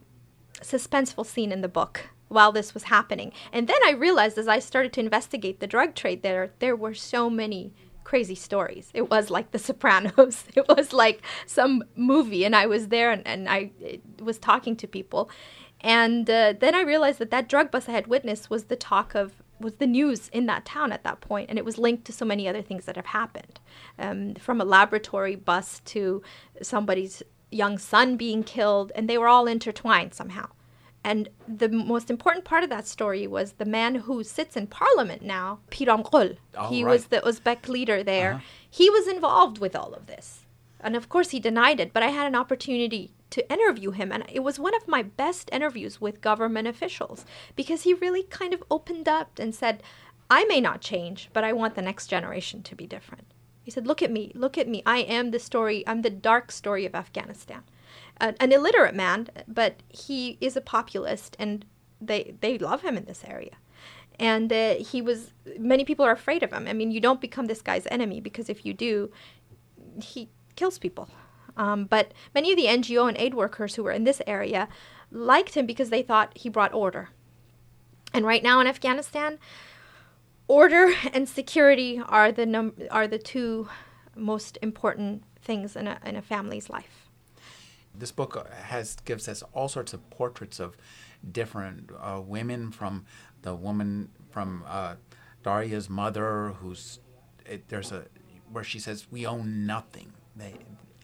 suspenseful 0.62 1.26
scene 1.26 1.52
in 1.52 1.62
the 1.62 1.68
book 1.68 2.10
while 2.28 2.52
this 2.52 2.74
was 2.74 2.84
happening. 2.84 3.32
And 3.52 3.68
then 3.68 3.78
I 3.86 3.92
realized 3.92 4.38
as 4.38 4.48
I 4.48 4.60
started 4.60 4.94
to 4.94 5.00
investigate 5.00 5.60
the 5.60 5.68
drug 5.68 5.96
trade 5.96 6.24
there, 6.24 6.52
there 6.60 6.76
were 6.76 6.94
so 6.94 7.30
many 7.30 7.74
crazy 8.04 8.36
stories. 8.36 8.90
It 8.94 9.10
was 9.10 9.30
like 9.30 9.52
The 9.52 9.60
Sopranos. 9.60 10.46
It 10.56 10.68
was 10.68 10.94
like 10.94 11.22
some 11.46 11.84
movie, 11.96 12.44
and 12.44 12.56
I 12.56 12.66
was 12.66 12.90
there 12.90 13.12
and, 13.12 13.26
and 13.26 13.50
I 13.50 13.72
was 14.20 14.38
talking 14.38 14.76
to 14.78 14.88
people. 14.88 15.30
And 15.84 16.30
uh, 16.30 16.54
then 16.58 16.74
I 16.74 16.82
realized 16.82 17.20
that 17.20 17.32
that 17.32 17.50
drug 17.50 17.70
bust 17.70 17.90
I 17.90 17.92
had 17.92 18.08
witnessed 18.08 18.50
was 18.50 18.66
the 18.66 18.76
talk 18.76 19.16
of 19.16 19.34
was 19.60 19.76
the 19.76 19.88
news 19.88 20.30
in 20.30 20.46
that 20.48 20.66
town 20.66 20.92
at 20.92 21.04
that 21.04 21.22
point, 21.22 21.50
and 21.50 21.58
it 21.58 21.66
was 21.66 21.78
linked 21.78 22.06
to 22.06 22.12
so 22.12 22.26
many 22.26 22.48
other 22.48 22.62
things 22.62 22.86
that 22.86 22.96
have 22.96 23.06
happened, 23.08 23.60
um, 23.98 24.36
from 24.36 24.60
a 24.60 24.66
laboratory 24.66 25.36
bust 25.36 25.86
to 25.86 26.22
somebody's 26.62 27.24
young 27.50 27.78
son 27.78 28.18
being 28.18 28.44
killed, 28.44 28.92
and 28.96 29.10
they 29.10 29.18
were 29.18 29.28
all 29.28 29.48
intertwined 29.48 30.14
somehow. 30.14 30.48
And 31.04 31.30
the 31.48 31.70
most 31.70 32.10
important 32.10 32.46
part 32.46 32.64
of 32.64 32.70
that 32.70 32.88
story 32.88 33.28
was 33.28 33.54
the 33.54 33.66
man 33.66 33.96
who 33.96 34.24
sits 34.24 34.56
in 34.56 34.68
parliament 34.68 35.22
now, 35.22 35.60
Piramgul. 35.70 36.38
He 36.70 36.84
right. 36.84 36.92
was 36.92 37.08
the 37.08 37.20
Uzbek 37.20 37.68
leader 37.68 38.04
there. 38.04 38.34
Uh-huh. 38.34 38.44
He 38.70 38.90
was 38.90 39.08
involved 39.08 39.60
with 39.60 39.76
all 39.76 39.94
of 39.94 40.08
this. 40.08 40.46
And 40.80 40.96
of 40.96 41.10
course, 41.10 41.30
he 41.32 41.40
denied 41.40 41.80
it, 41.80 41.94
but 41.94 42.04
I 42.04 42.08
had 42.08 42.28
an 42.28 42.36
opportunity 42.36 43.12
to 43.34 43.52
interview 43.52 43.90
him. 43.90 44.12
And 44.12 44.24
it 44.32 44.42
was 44.42 44.60
one 44.60 44.76
of 44.76 44.88
my 44.88 45.02
best 45.02 45.50
interviews 45.52 46.00
with 46.00 46.22
government 46.22 46.68
officials 46.68 47.26
because 47.56 47.82
he 47.82 47.96
really 47.96 48.24
kind 48.24 48.54
of 48.54 48.64
opened 48.70 49.08
up 49.08 49.40
and 49.40 49.56
said, 49.56 49.82
I 50.30 50.46
may 50.46 50.62
not 50.62 50.82
change, 50.82 51.32
but 51.34 51.44
I 51.44 51.52
want 51.52 51.74
the 51.74 51.82
next 51.82 52.08
generation 52.08 52.62
to 52.62 52.76
be 52.76 52.86
different. 52.86 53.26
He 53.64 53.72
said, 53.72 53.88
Look 53.88 54.04
at 54.04 54.12
me, 54.12 54.32
look 54.36 54.56
at 54.58 54.68
me. 54.68 54.84
I 54.86 55.00
am 55.00 55.32
the 55.32 55.40
story, 55.40 55.84
I'm 55.88 56.04
the 56.04 56.12
dark 56.12 56.52
story 56.52 56.86
of 56.86 56.94
Afghanistan. 56.94 57.64
Uh, 58.22 58.34
an 58.40 58.52
illiterate 58.52 58.94
man, 58.94 59.30
but 59.48 59.82
he 59.90 60.38
is 60.40 60.56
a 60.56 60.62
populist 60.62 61.36
and 61.40 61.66
they, 62.00 62.36
they 62.42 62.60
love 62.60 62.82
him 62.82 62.98
in 62.98 63.06
this 63.06 63.24
area 63.26 63.56
and 64.20 64.54
uh, 64.54 64.76
he 64.76 65.02
was 65.02 65.34
many 65.58 65.84
people 65.84 66.06
are 66.06 66.12
afraid 66.12 66.44
of 66.44 66.54
him 66.54 66.68
i 66.68 66.74
mean 66.74 66.92
you 66.92 67.00
don't 67.00 67.20
become 67.20 67.48
this 67.48 67.64
guy's 67.64 67.88
enemy 67.90 68.22
because 68.22 68.48
if 68.48 68.64
you 68.64 68.72
do 68.72 69.10
he 70.00 70.30
kills 70.56 70.78
people 70.78 71.10
um, 71.58 71.86
but 71.86 72.14
many 72.34 72.52
of 72.52 72.58
the 72.58 72.66
ngo 72.66 73.08
and 73.08 73.18
aid 73.18 73.34
workers 73.34 73.76
who 73.76 73.84
were 73.84 73.92
in 73.92 74.04
this 74.04 74.22
area 74.28 74.68
liked 75.12 75.56
him 75.56 75.66
because 75.66 75.90
they 75.90 76.02
thought 76.02 76.32
he 76.36 76.50
brought 76.50 76.74
order 76.74 77.10
and 78.14 78.26
right 78.26 78.44
now 78.44 78.60
in 78.60 78.68
afghanistan 78.68 79.38
order 80.48 80.94
and 81.14 81.28
security 81.30 82.02
are 82.08 82.32
the 82.32 82.46
num- 82.46 82.74
are 82.92 83.08
the 83.08 83.20
two 83.20 83.68
most 84.16 84.58
important 84.62 85.24
things 85.42 85.76
in 85.76 85.88
a, 85.88 86.00
in 86.06 86.16
a 86.16 86.22
family's 86.22 86.70
life 86.70 87.10
This 87.96 88.12
book 88.12 88.48
has 88.52 88.96
gives 89.06 89.28
us 89.28 89.44
all 89.54 89.68
sorts 89.68 89.94
of 89.94 90.02
portraits 90.10 90.60
of 90.60 90.76
different 91.32 91.92
uh, 92.00 92.22
women 92.26 92.72
from 92.72 93.06
the 93.44 93.54
woman 93.54 94.10
from 94.32 94.64
uh, 94.68 94.96
Daria's 95.44 95.90
mother, 95.90 96.54
who's 96.60 97.00
it, 97.46 97.68
there's 97.70 97.92
a 97.92 98.06
where 98.52 98.64
she 98.64 98.80
says 98.80 99.06
we 99.12 99.28
own 99.28 99.66
nothing. 99.68 100.14
They 100.36 100.54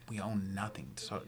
we 0.10 0.20
own 0.20 0.54
nothing. 0.54 0.92
So 0.96 1.22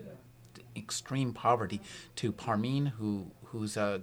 extreme 0.75 1.33
poverty 1.33 1.81
to 2.17 2.31
Parmeen, 2.31 2.93
who 2.93 3.31
who's 3.45 3.77
a 3.77 4.01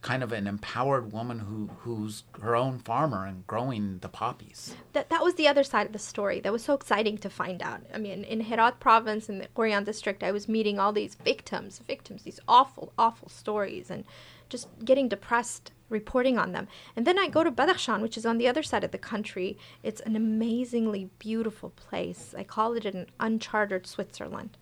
kind 0.00 0.22
of 0.22 0.32
an 0.32 0.46
empowered 0.46 1.12
woman 1.12 1.40
who 1.40 1.70
who's 1.80 2.22
her 2.40 2.54
own 2.54 2.78
farmer 2.78 3.26
and 3.26 3.46
growing 3.46 3.98
the 3.98 4.08
poppies. 4.08 4.74
that 4.92 5.10
that 5.10 5.22
was 5.22 5.34
the 5.34 5.48
other 5.48 5.64
side 5.64 5.86
of 5.86 5.92
the 5.92 5.98
story 5.98 6.40
that 6.40 6.52
was 6.52 6.62
so 6.62 6.74
exciting 6.74 7.18
to 7.18 7.28
find 7.28 7.62
out. 7.62 7.80
I 7.92 7.98
mean, 7.98 8.24
in 8.24 8.40
Herat 8.40 8.78
province 8.78 9.28
in 9.28 9.38
the 9.38 9.48
Ghorian 9.56 9.84
district, 9.84 10.22
I 10.22 10.32
was 10.32 10.48
meeting 10.48 10.78
all 10.78 10.92
these 10.92 11.16
victims, 11.16 11.80
victims, 11.86 12.22
these 12.22 12.40
awful, 12.46 12.92
awful 12.96 13.28
stories, 13.28 13.90
and 13.90 14.04
just 14.48 14.68
getting 14.84 15.08
depressed 15.08 15.72
reporting 15.88 16.38
on 16.38 16.52
them. 16.52 16.68
And 16.94 17.06
then 17.06 17.18
I 17.18 17.28
go 17.28 17.42
to 17.42 17.50
Badakhshan, 17.50 18.00
which 18.02 18.16
is 18.16 18.26
on 18.26 18.38
the 18.38 18.48
other 18.48 18.62
side 18.62 18.84
of 18.84 18.90
the 18.90 18.98
country. 18.98 19.58
It's 19.82 20.00
an 20.02 20.16
amazingly 20.16 21.10
beautiful 21.18 21.70
place. 21.70 22.34
I 22.36 22.44
call 22.44 22.74
it 22.74 22.84
an 22.84 23.06
uncharted 23.18 23.86
Switzerland. 23.86 24.56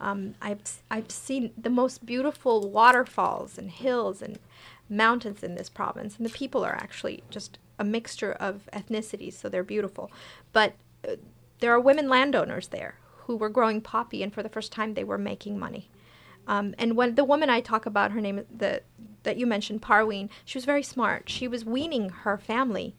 Um, 0.00 0.34
I've 0.42 0.60
I've 0.90 1.10
seen 1.10 1.52
the 1.56 1.70
most 1.70 2.04
beautiful 2.04 2.68
waterfalls 2.68 3.56
and 3.56 3.70
hills 3.70 4.20
and 4.20 4.38
mountains 4.88 5.42
in 5.42 5.54
this 5.54 5.68
province, 5.68 6.16
and 6.16 6.26
the 6.26 6.30
people 6.30 6.64
are 6.64 6.74
actually 6.74 7.22
just 7.30 7.58
a 7.78 7.84
mixture 7.84 8.32
of 8.32 8.68
ethnicities, 8.72 9.34
so 9.34 9.48
they're 9.48 9.64
beautiful. 9.64 10.10
But 10.52 10.74
uh, 11.06 11.16
there 11.60 11.72
are 11.72 11.80
women 11.80 12.08
landowners 12.08 12.68
there 12.68 12.98
who 13.26 13.36
were 13.36 13.48
growing 13.48 13.80
poppy, 13.80 14.22
and 14.22 14.32
for 14.32 14.42
the 14.42 14.48
first 14.48 14.72
time, 14.72 14.94
they 14.94 15.04
were 15.04 15.18
making 15.18 15.58
money. 15.58 15.90
Um, 16.46 16.74
and 16.78 16.96
when 16.96 17.14
the 17.14 17.24
woman 17.24 17.48
I 17.48 17.60
talk 17.60 17.86
about, 17.86 18.12
her 18.12 18.20
name 18.20 18.44
the 18.54 18.82
that 19.22 19.38
you 19.38 19.46
mentioned, 19.46 19.80
Parween, 19.80 20.28
she 20.44 20.58
was 20.58 20.66
very 20.66 20.82
smart. 20.82 21.30
She 21.30 21.48
was 21.48 21.64
weaning 21.64 22.10
her 22.10 22.36
family 22.36 22.94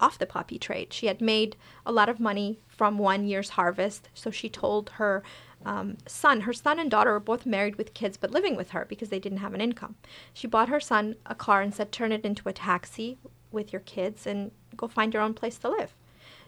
off 0.00 0.18
the 0.18 0.26
poppy 0.26 0.58
trade. 0.58 0.92
She 0.92 1.06
had 1.06 1.20
made 1.20 1.56
a 1.86 1.92
lot 1.92 2.08
of 2.08 2.18
money 2.18 2.58
from 2.66 2.98
one 2.98 3.24
year's 3.24 3.50
harvest, 3.50 4.08
so 4.14 4.30
she 4.30 4.48
told 4.48 4.90
her 4.90 5.22
um, 5.64 5.98
son, 6.06 6.42
her 6.42 6.52
son 6.52 6.78
and 6.78 6.90
daughter 6.90 7.12
were 7.12 7.20
both 7.20 7.44
married 7.44 7.76
with 7.76 7.94
kids 7.94 8.16
but 8.16 8.30
living 8.30 8.56
with 8.56 8.70
her 8.70 8.86
because 8.88 9.10
they 9.10 9.18
didn't 9.18 9.38
have 9.38 9.54
an 9.54 9.60
income. 9.60 9.96
She 10.32 10.46
bought 10.46 10.68
her 10.68 10.80
son 10.80 11.16
a 11.26 11.34
car 11.34 11.60
and 11.60 11.74
said, 11.74 11.92
Turn 11.92 12.12
it 12.12 12.24
into 12.24 12.48
a 12.48 12.52
taxi 12.52 13.18
with 13.52 13.72
your 13.72 13.80
kids 13.80 14.26
and 14.26 14.52
go 14.76 14.88
find 14.88 15.12
your 15.12 15.22
own 15.22 15.34
place 15.34 15.58
to 15.58 15.68
live. 15.68 15.94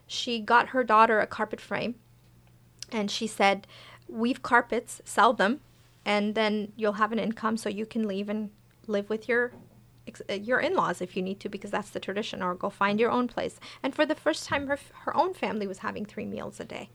She 0.06 0.40
got 0.40 0.68
her 0.68 0.82
daughter 0.82 1.20
a 1.20 1.26
carpet 1.26 1.60
frame 1.60 1.96
and 2.90 3.10
she 3.10 3.26
said, 3.26 3.66
Weave 4.08 4.42
carpets, 4.42 5.00
sell 5.04 5.32
them, 5.32 5.60
and 6.04 6.34
then 6.34 6.72
you'll 6.76 6.94
have 6.94 7.12
an 7.12 7.18
income 7.18 7.56
so 7.56 7.68
you 7.68 7.86
can 7.86 8.08
leave 8.08 8.28
and 8.28 8.50
live 8.86 9.08
with 9.08 9.28
your 9.28 9.52
uh, 10.28 10.32
your 10.32 10.58
in-laws 10.58 11.00
if 11.00 11.16
you 11.16 11.22
need 11.22 11.38
to 11.38 11.48
because 11.48 11.70
that's 11.70 11.90
the 11.90 12.00
tradition 12.00 12.42
or 12.42 12.54
go 12.56 12.68
find 12.68 12.98
your 12.98 13.10
own 13.10 13.28
place 13.28 13.60
and 13.84 13.94
for 13.94 14.04
the 14.04 14.16
first 14.16 14.48
time 14.48 14.66
her, 14.66 14.78
her 15.04 15.16
own 15.16 15.32
family 15.32 15.64
was 15.64 15.78
having 15.78 16.04
three 16.04 16.26
meals 16.26 16.58
a 16.58 16.64
day 16.64 16.88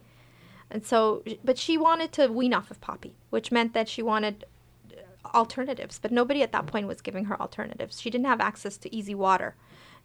and 0.69 0.85
so 0.85 1.23
but 1.43 1.57
she 1.57 1.77
wanted 1.77 2.11
to 2.11 2.27
wean 2.27 2.53
off 2.53 2.71
of 2.71 2.79
poppy 2.81 3.15
which 3.29 3.51
meant 3.51 3.73
that 3.73 3.87
she 3.87 4.01
wanted 4.01 4.45
uh, 4.91 5.27
alternatives 5.35 5.99
but 5.99 6.11
nobody 6.11 6.41
at 6.41 6.51
that 6.51 6.65
point 6.65 6.87
was 6.87 7.01
giving 7.01 7.25
her 7.25 7.39
alternatives. 7.41 7.99
She 8.01 8.09
didn't 8.09 8.27
have 8.27 8.41
access 8.41 8.77
to 8.77 8.95
easy 8.95 9.15
water. 9.15 9.55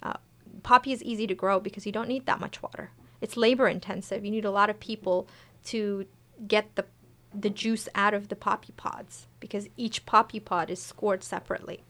Uh, 0.02 0.14
poppy 0.62 0.92
is 0.92 1.02
easy 1.02 1.26
to 1.26 1.34
grow 1.34 1.60
because 1.60 1.86
you 1.86 1.92
don't 1.92 2.08
need 2.08 2.26
that 2.26 2.40
much 2.40 2.62
water. 2.62 2.90
It's 3.20 3.36
labor 3.36 3.68
intensive. 3.68 4.24
You 4.24 4.30
need 4.30 4.44
a 4.44 4.50
lot 4.50 4.70
of 4.70 4.80
people 4.80 5.28
to 5.66 6.06
get 6.46 6.74
the 6.74 6.84
the 7.34 7.50
juice 7.50 7.88
out 7.94 8.12
of 8.12 8.28
the 8.28 8.36
poppy 8.36 8.74
pods 8.76 9.26
because 9.40 9.68
each 9.76 10.04
poppy 10.04 10.38
pod 10.38 10.68
is 10.70 10.82
scored 10.82 11.24
separately. 11.24 11.82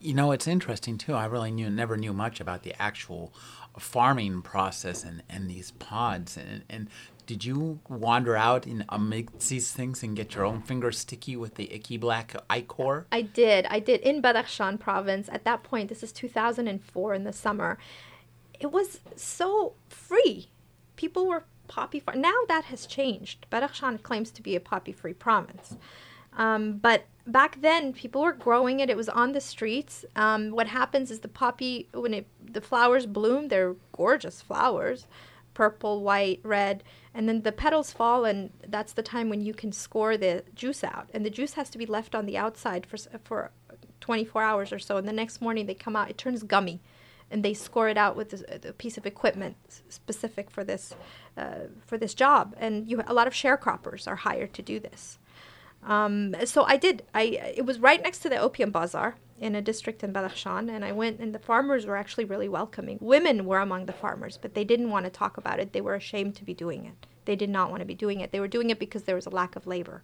You 0.00 0.14
know, 0.14 0.32
it's 0.32 0.46
interesting 0.46 0.98
too. 0.98 1.14
I 1.14 1.26
really 1.26 1.50
knew 1.50 1.70
never 1.70 1.96
knew 1.96 2.12
much 2.12 2.40
about 2.40 2.62
the 2.62 2.80
actual 2.80 3.32
farming 3.78 4.42
process 4.42 5.04
and, 5.04 5.22
and 5.28 5.48
these 5.48 5.70
pods. 5.72 6.36
And, 6.36 6.64
and 6.68 6.88
did 7.28 7.44
you 7.44 7.78
wander 7.90 8.38
out 8.38 8.66
in 8.66 8.86
amidst 8.88 9.50
these 9.50 9.70
things 9.70 10.02
and 10.02 10.16
get 10.16 10.34
your 10.34 10.46
own 10.46 10.62
fingers 10.62 10.98
sticky 10.98 11.36
with 11.36 11.56
the 11.56 11.70
icky 11.70 11.98
black 11.98 12.34
ichor? 12.48 13.06
I 13.12 13.20
did. 13.20 13.66
I 13.66 13.80
did 13.80 14.00
in 14.00 14.22
Badakhshan 14.22 14.80
province. 14.80 15.28
At 15.30 15.44
that 15.44 15.62
point, 15.62 15.90
this 15.90 16.02
is 16.02 16.10
2004 16.10 17.12
in 17.12 17.24
the 17.24 17.32
summer. 17.34 17.76
It 18.58 18.72
was 18.72 19.00
so 19.14 19.74
free. 19.90 20.48
People 20.96 21.26
were 21.26 21.44
poppy 21.68 22.00
farm. 22.00 22.22
Now 22.22 22.38
that 22.48 22.64
has 22.64 22.86
changed. 22.86 23.46
Badakhshan 23.52 24.02
claims 24.02 24.30
to 24.30 24.40
be 24.40 24.56
a 24.56 24.60
poppy 24.60 24.92
free 24.92 25.12
province. 25.12 25.76
Um, 26.32 26.78
but 26.78 27.04
back 27.26 27.60
then, 27.60 27.92
people 27.92 28.22
were 28.22 28.32
growing 28.32 28.80
it. 28.80 28.88
It 28.88 28.96
was 28.96 29.10
on 29.10 29.32
the 29.32 29.40
streets. 29.42 30.06
Um, 30.16 30.50
what 30.52 30.68
happens 30.68 31.10
is 31.10 31.20
the 31.20 31.28
poppy, 31.28 31.90
when 31.92 32.14
it, 32.14 32.26
the 32.42 32.62
flowers 32.62 33.04
bloom, 33.04 33.48
they're 33.48 33.76
gorgeous 33.92 34.40
flowers 34.40 35.06
purple, 35.58 36.04
white, 36.04 36.38
red, 36.44 36.84
and 37.12 37.28
then 37.28 37.42
the 37.42 37.50
petals 37.50 37.92
fall, 37.92 38.24
and 38.24 38.50
that's 38.68 38.92
the 38.92 39.02
time 39.02 39.28
when 39.28 39.40
you 39.40 39.52
can 39.52 39.72
score 39.72 40.16
the 40.16 40.44
juice 40.54 40.84
out. 40.84 41.10
And 41.12 41.26
the 41.26 41.30
juice 41.30 41.54
has 41.54 41.68
to 41.70 41.78
be 41.78 41.84
left 41.84 42.14
on 42.14 42.26
the 42.26 42.38
outside 42.38 42.86
for, 42.86 42.96
for 43.24 43.50
24 44.00 44.40
hours 44.40 44.72
or 44.72 44.78
so. 44.78 44.98
And 44.98 45.08
the 45.08 45.12
next 45.12 45.40
morning 45.40 45.66
they 45.66 45.74
come 45.74 45.96
out, 45.96 46.10
it 46.10 46.16
turns 46.16 46.44
gummy 46.44 46.80
and 47.28 47.44
they 47.44 47.54
score 47.54 47.88
it 47.88 47.98
out 47.98 48.14
with 48.14 48.32
a, 48.34 48.68
a 48.68 48.72
piece 48.72 48.96
of 48.96 49.04
equipment 49.04 49.56
specific 49.88 50.48
for 50.48 50.62
this 50.62 50.94
uh, 51.36 51.66
for 51.84 51.98
this 51.98 52.14
job. 52.14 52.54
And 52.56 52.88
you, 52.88 53.02
a 53.04 53.12
lot 53.12 53.26
of 53.26 53.32
sharecroppers 53.32 54.06
are 54.06 54.16
hired 54.16 54.54
to 54.54 54.62
do 54.62 54.78
this. 54.78 55.18
Um, 55.82 56.34
so 56.44 56.64
I 56.64 56.76
did. 56.76 57.04
I 57.14 57.54
it 57.56 57.64
was 57.64 57.78
right 57.78 58.02
next 58.02 58.18
to 58.20 58.28
the 58.28 58.38
opium 58.38 58.70
bazaar 58.70 59.16
in 59.38 59.54
a 59.54 59.62
district 59.62 60.02
in 60.02 60.12
Badakhshan, 60.12 60.68
and 60.68 60.84
I 60.84 60.92
went, 60.92 61.20
and 61.20 61.34
the 61.34 61.38
farmers 61.38 61.86
were 61.86 61.96
actually 61.96 62.24
really 62.24 62.48
welcoming. 62.48 62.98
Women 63.00 63.44
were 63.46 63.60
among 63.60 63.86
the 63.86 63.92
farmers, 63.92 64.36
but 64.36 64.54
they 64.54 64.64
didn't 64.64 64.90
want 64.90 65.04
to 65.04 65.10
talk 65.10 65.36
about 65.36 65.60
it. 65.60 65.72
They 65.72 65.80
were 65.80 65.94
ashamed 65.94 66.34
to 66.36 66.44
be 66.44 66.54
doing 66.54 66.84
it. 66.84 67.06
They 67.24 67.36
did 67.36 67.50
not 67.50 67.70
want 67.70 67.80
to 67.80 67.86
be 67.86 67.94
doing 67.94 68.20
it. 68.20 68.32
They 68.32 68.40
were 68.40 68.48
doing 68.48 68.70
it 68.70 68.78
because 68.78 69.04
there 69.04 69.14
was 69.14 69.26
a 69.26 69.30
lack 69.30 69.54
of 69.54 69.66
labor. 69.66 70.02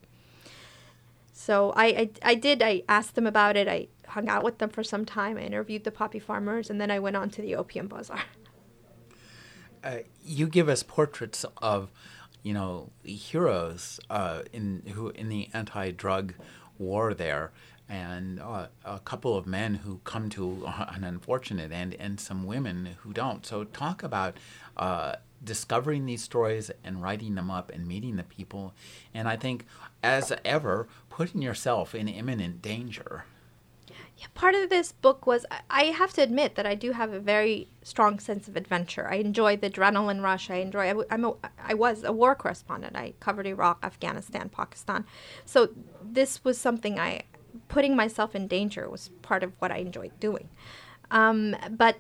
So 1.33 1.73
I, 1.75 1.87
I, 1.87 2.11
I 2.23 2.35
did. 2.37 2.63
I 2.63 2.85
asked 2.89 3.17
them 3.17 3.27
about 3.27 3.57
it. 3.57 3.67
I 3.67 3.89
hung 4.07 4.29
out 4.29 4.45
with 4.45 4.59
them 4.59 4.71
for 4.71 4.85
some 4.85 5.05
time. 5.05 5.37
I 5.37 5.43
interviewed 5.43 5.83
the 5.83 5.91
poppy 5.91 6.21
farmers, 6.21 6.71
and 6.71 6.81
then 6.81 6.91
I 6.91 7.01
went 7.01 7.17
on 7.17 7.29
to 7.31 7.43
the 7.43 7.57
opium 7.57 7.89
bazaar. 7.89 8.21
Uh, 9.83 9.99
you 10.25 10.47
give 10.47 10.69
us 10.69 10.83
portraits 10.83 11.45
of, 11.61 11.91
you 12.45 12.53
know, 12.53 12.91
heroes 13.03 13.99
uh, 14.11 14.43
in 14.53 14.83
who 14.95 15.09
in 15.09 15.29
the 15.29 15.49
anti-drug 15.53 16.35
war 16.79 17.15
there, 17.15 17.51
and 17.89 18.39
uh, 18.39 18.67
a 18.85 19.01
couple 19.01 19.37
of 19.37 19.47
men 19.47 19.77
who 19.77 20.01
come 20.05 20.29
to 20.31 20.71
an 20.95 21.03
unfortunate 21.03 21.73
end, 21.73 21.97
and 21.99 22.21
some 22.21 22.45
women 22.45 22.97
who 23.01 23.13
don't. 23.13 23.45
So 23.47 23.65
talk 23.65 24.03
about 24.03 24.37
uh, 24.77 25.15
discovering 25.43 26.05
these 26.05 26.23
stories 26.23 26.71
and 26.85 27.03
writing 27.03 27.35
them 27.35 27.51
up 27.51 27.73
and 27.73 27.89
meeting 27.89 28.17
the 28.17 28.23
people, 28.23 28.75
and 29.15 29.27
I 29.27 29.37
think, 29.37 29.67
as 30.03 30.33
ever, 30.45 30.87
putting 31.09 31.41
yourself 31.43 31.95
in 31.95 32.09
imminent 32.09 32.61
danger. 32.61 33.25
Part 34.33 34.55
of 34.55 34.71
this 34.71 34.93
book 34.93 35.27
was 35.27 35.45
I 35.71 35.85
have 35.85 36.13
to 36.15 36.23
admit 36.23 36.55
that 36.55 36.67
I 36.67 36.75
do 36.75 36.93
have 36.93 37.13
a 37.13 37.21
very 37.21 37.69
strong 37.83 38.19
sense 38.19 38.49
of 38.49 38.57
adventure. 38.57 39.09
I 39.09 39.17
enjoy 39.17 39.57
the 39.57 39.71
adrenaline 39.71 40.23
rush. 40.23 40.51
I 40.51 40.57
enjoy. 40.57 40.91
I, 40.91 41.05
I'm 41.11 41.25
a, 41.25 41.35
I 41.63 41.75
was 41.75 42.05
a 42.05 42.13
war 42.13 42.35
correspondent. 42.35 42.97
I 42.97 43.15
covered 43.21 43.47
Iraq, 43.47 43.79
Afghanistan, 43.83 44.49
Pakistan. 44.49 45.05
So 45.45 45.69
this 46.03 46.43
was 46.45 46.59
something 46.59 46.99
I 46.99 47.25
putting 47.69 47.97
myself 47.97 48.35
in 48.35 48.47
danger 48.47 48.89
was 48.89 49.11
part 49.23 49.43
of 49.43 49.53
what 49.59 49.71
I 49.71 49.79
enjoyed 49.79 50.19
doing. 50.21 50.49
Um, 51.11 51.57
but 51.71 51.97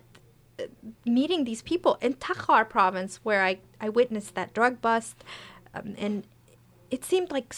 uh, 0.58 0.64
meeting 1.04 1.44
these 1.44 1.62
people 1.62 1.98
in 2.00 2.14
Takhar 2.14 2.68
province, 2.68 3.20
where 3.22 3.44
I, 3.44 3.58
I 3.80 3.88
witnessed 3.88 4.34
that 4.34 4.54
drug 4.54 4.80
bust, 4.80 5.22
um, 5.74 5.94
and 5.98 6.26
it 6.90 7.04
seemed 7.04 7.30
like 7.30 7.54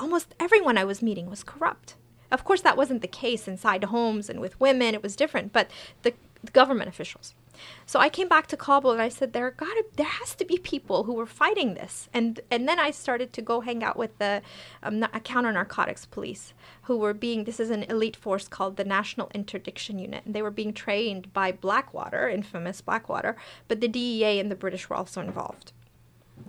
almost 0.00 0.34
everyone 0.40 0.78
I 0.78 0.84
was 0.84 1.02
meeting 1.02 1.28
was 1.28 1.42
corrupt. 1.42 1.96
Of 2.30 2.44
course, 2.44 2.62
that 2.62 2.76
wasn't 2.76 3.02
the 3.02 3.08
case 3.08 3.46
inside 3.48 3.84
homes 3.84 4.28
and 4.28 4.40
with 4.40 4.58
women, 4.60 4.94
it 4.94 5.02
was 5.02 5.16
different, 5.16 5.52
but 5.52 5.70
the, 6.02 6.14
the 6.42 6.50
government 6.50 6.88
officials. 6.88 7.34
So 7.86 8.00
I 8.00 8.08
came 8.08 8.28
back 8.28 8.46
to 8.48 8.56
Kabul 8.56 8.92
and 8.92 9.02
I 9.02 9.08
said 9.08 9.32
there 9.32 9.50
got 9.50 9.76
there 9.96 10.06
has 10.06 10.34
to 10.36 10.44
be 10.44 10.58
people 10.58 11.04
who 11.04 11.14
were 11.14 11.26
fighting 11.26 11.74
this, 11.74 12.08
and 12.12 12.40
and 12.50 12.68
then 12.68 12.78
I 12.78 12.90
started 12.90 13.32
to 13.32 13.42
go 13.42 13.60
hang 13.60 13.84
out 13.84 13.96
with 13.96 14.16
the 14.18 14.42
um, 14.82 15.02
counter 15.22 15.52
narcotics 15.52 16.04
police 16.04 16.52
who 16.82 16.96
were 16.96 17.14
being 17.14 17.44
this 17.44 17.60
is 17.60 17.70
an 17.70 17.84
elite 17.84 18.16
force 18.16 18.48
called 18.48 18.76
the 18.76 18.84
National 18.84 19.30
Interdiction 19.34 19.98
Unit, 19.98 20.24
and 20.24 20.34
they 20.34 20.42
were 20.42 20.50
being 20.50 20.72
trained 20.72 21.32
by 21.32 21.52
Blackwater, 21.52 22.28
infamous 22.28 22.80
Blackwater, 22.80 23.36
but 23.68 23.80
the 23.80 23.88
DEA 23.88 24.40
and 24.40 24.50
the 24.50 24.56
British 24.56 24.88
were 24.88 24.96
also 24.96 25.20
involved 25.20 25.72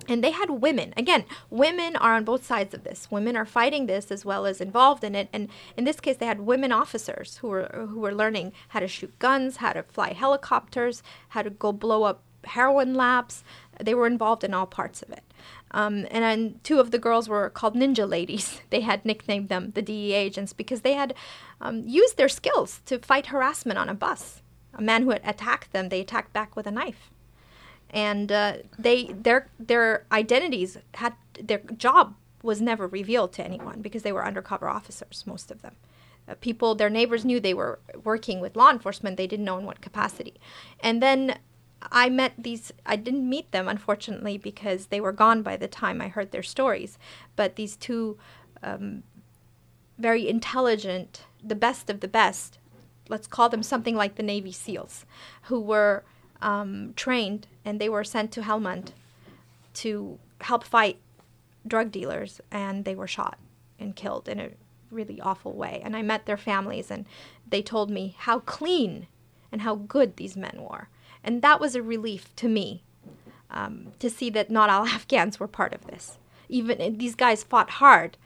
and 0.08 0.24
they 0.24 0.32
had 0.32 0.50
women. 0.50 0.94
Again 0.98 1.26
women 1.50 1.96
are 1.96 2.14
on 2.16 2.24
both 2.24 2.46
sides 2.46 2.74
of 2.74 2.84
this. 2.84 3.10
Women 3.10 3.36
are 3.36 3.46
fighting 3.46 3.86
this 3.86 4.12
as 4.12 4.26
well 4.26 4.46
as 4.46 4.62
involved 4.62 5.04
in 5.04 5.16
it. 5.16 5.30
And 5.34 5.50
in 5.78 5.84
this 5.84 6.00
case 6.00 6.18
they 6.18 6.26
had 6.26 6.42
women 6.42 6.72
officers 6.72 7.38
who 7.38 7.48
were 7.50 7.88
who 7.90 8.00
were 8.00 8.14
learning 8.14 8.54
how 8.70 8.80
to 8.80 8.88
shoot 8.88 9.18
guns 9.20 9.58
how 9.58 9.74
to 9.74 9.84
fly 9.84 10.14
helicopters 10.14 11.04
how 11.30 11.42
to 11.42 11.50
go 11.50 11.72
blow 11.72 12.04
up 12.04 12.24
heroin 12.46 12.94
labs. 12.94 13.44
They 13.80 13.96
were 13.96 14.08
involved 14.08 14.44
in 14.44 14.54
all 14.54 14.68
parts 14.68 15.02
of 15.02 15.10
it. 15.10 15.24
Um, 15.72 16.06
and 16.12 16.64
two 16.64 16.80
of 16.80 16.92
the 16.92 17.00
girls 17.00 17.28
were 17.28 17.50
called 17.50 17.76
ninja 17.76 18.08
ladies. 18.10 18.62
They 18.70 18.82
had 18.82 19.06
nicknamed 19.06 19.50
them 19.50 19.72
the 19.72 19.82
dea 19.82 20.14
agents 20.14 20.54
because 20.54 20.82
they 20.82 20.94
had 20.94 21.14
um, 21.60 21.84
used 21.88 22.18
their 22.18 22.30
skills 22.30 22.82
to 22.86 23.00
fight 23.00 23.28
harassment 23.28 23.80
on 23.80 23.90
a 23.90 23.94
bus. 23.94 24.42
A 24.74 24.82
man 24.82 25.04
who 25.04 25.10
had 25.10 25.22
attacked 25.24 25.72
them 25.72 25.90
they 25.90 26.02
attacked 26.02 26.34
back 26.34 26.56
with 26.56 26.68
a 26.68 26.72
knife 26.72 27.10
and 27.96 28.30
uh, 28.32 28.58
they 28.78 29.06
their 29.06 29.48
their 29.58 30.06
identities 30.12 30.78
had 30.96 31.14
their 31.41 31.60
job 31.78 32.16
was 32.43 32.62
never 32.62 32.86
revealed 32.86 33.34
to 33.34 33.43
anyone 33.43 33.82
because 33.82 34.04
they 34.04 34.12
were 34.12 34.26
undercover 34.26 34.68
officers 34.68 35.24
most 35.26 35.50
of 35.50 35.64
them. 35.64 35.76
Uh, 36.28 36.36
people 36.41 36.76
their 36.76 36.89
neighbors 36.89 37.24
knew 37.24 37.39
they 37.39 37.54
were 37.54 37.80
working 38.04 38.41
with 38.41 38.58
law 38.58 38.70
enforcement. 38.70 39.16
They 39.16 39.28
didn't 39.28 39.46
know 39.46 39.58
in 39.58 39.66
what 39.66 39.82
capacity. 39.82 40.36
And 40.82 41.02
then 41.02 41.39
i 41.91 42.10
met 42.10 42.34
these 42.36 42.74
i 42.84 42.96
didn't 42.96 43.30
meet 43.30 43.52
them 43.52 43.68
unfortunately 43.68 44.39
because 44.39 44.88
they 44.88 45.00
were 45.00 45.12
gone 45.12 45.43
by 45.43 45.56
the 45.56 45.68
time 45.68 46.02
i 46.02 46.10
heard 46.10 46.32
their 46.32 46.43
stories. 46.43 47.00
But 47.36 47.56
these 47.56 47.78
two 47.78 48.18
um, 48.62 49.04
very 49.98 50.28
intelligent 50.28 51.24
the 51.41 51.56
best 51.56 51.89
of 51.89 52.02
the 52.02 52.08
best 52.10 52.58
let's 53.08 53.28
call 53.28 53.48
them 53.48 53.64
something 53.64 53.96
like 53.96 54.16
the 54.16 54.24
navy 54.24 54.52
seals 54.52 55.06
who 55.43 55.60
were 55.60 56.04
um, 56.42 56.94
trained 56.96 57.48
and 57.64 57.80
they 57.80 57.90
were 57.90 58.04
sent 58.04 58.32
to 58.34 58.42
Helmand 58.42 58.90
to 59.76 60.20
help 60.42 60.64
fight 60.64 61.00
drug 61.68 61.92
dealers, 61.92 62.42
and 62.52 62.86
they 62.86 62.96
were 62.96 63.08
shot 63.08 63.40
and 63.80 63.96
killed 63.96 64.28
in 64.30 64.40
a 64.40 64.52
really 64.92 65.20
awful 65.20 65.54
way. 65.54 65.82
And 65.84 65.96
I 65.96 66.02
met 66.02 66.26
their 66.26 66.38
families, 66.38 66.92
and 66.92 67.06
they 67.48 67.62
told 67.62 67.90
me 67.90 68.16
how 68.20 68.40
clean 68.40 69.08
and 69.52 69.62
how 69.62 69.76
good 69.76 70.18
these 70.18 70.38
men 70.38 70.60
were. 70.70 70.90
And 71.24 71.42
that 71.42 71.60
was 71.60 71.76
a 71.76 71.82
relief 71.82 72.36
to 72.38 72.48
me 72.48 72.84
um, 73.50 73.94
to 74.00 74.10
see 74.10 74.30
that 74.32 74.52
not 74.52 74.70
all 74.70 74.86
Afghans 74.88 75.40
were 75.40 75.48
part 75.48 75.74
of 75.74 75.88
this. 75.88 76.18
Even 76.48 76.98
these 76.98 77.16
guys 77.16 77.44
fought 77.44 77.72
hard, 77.72 78.18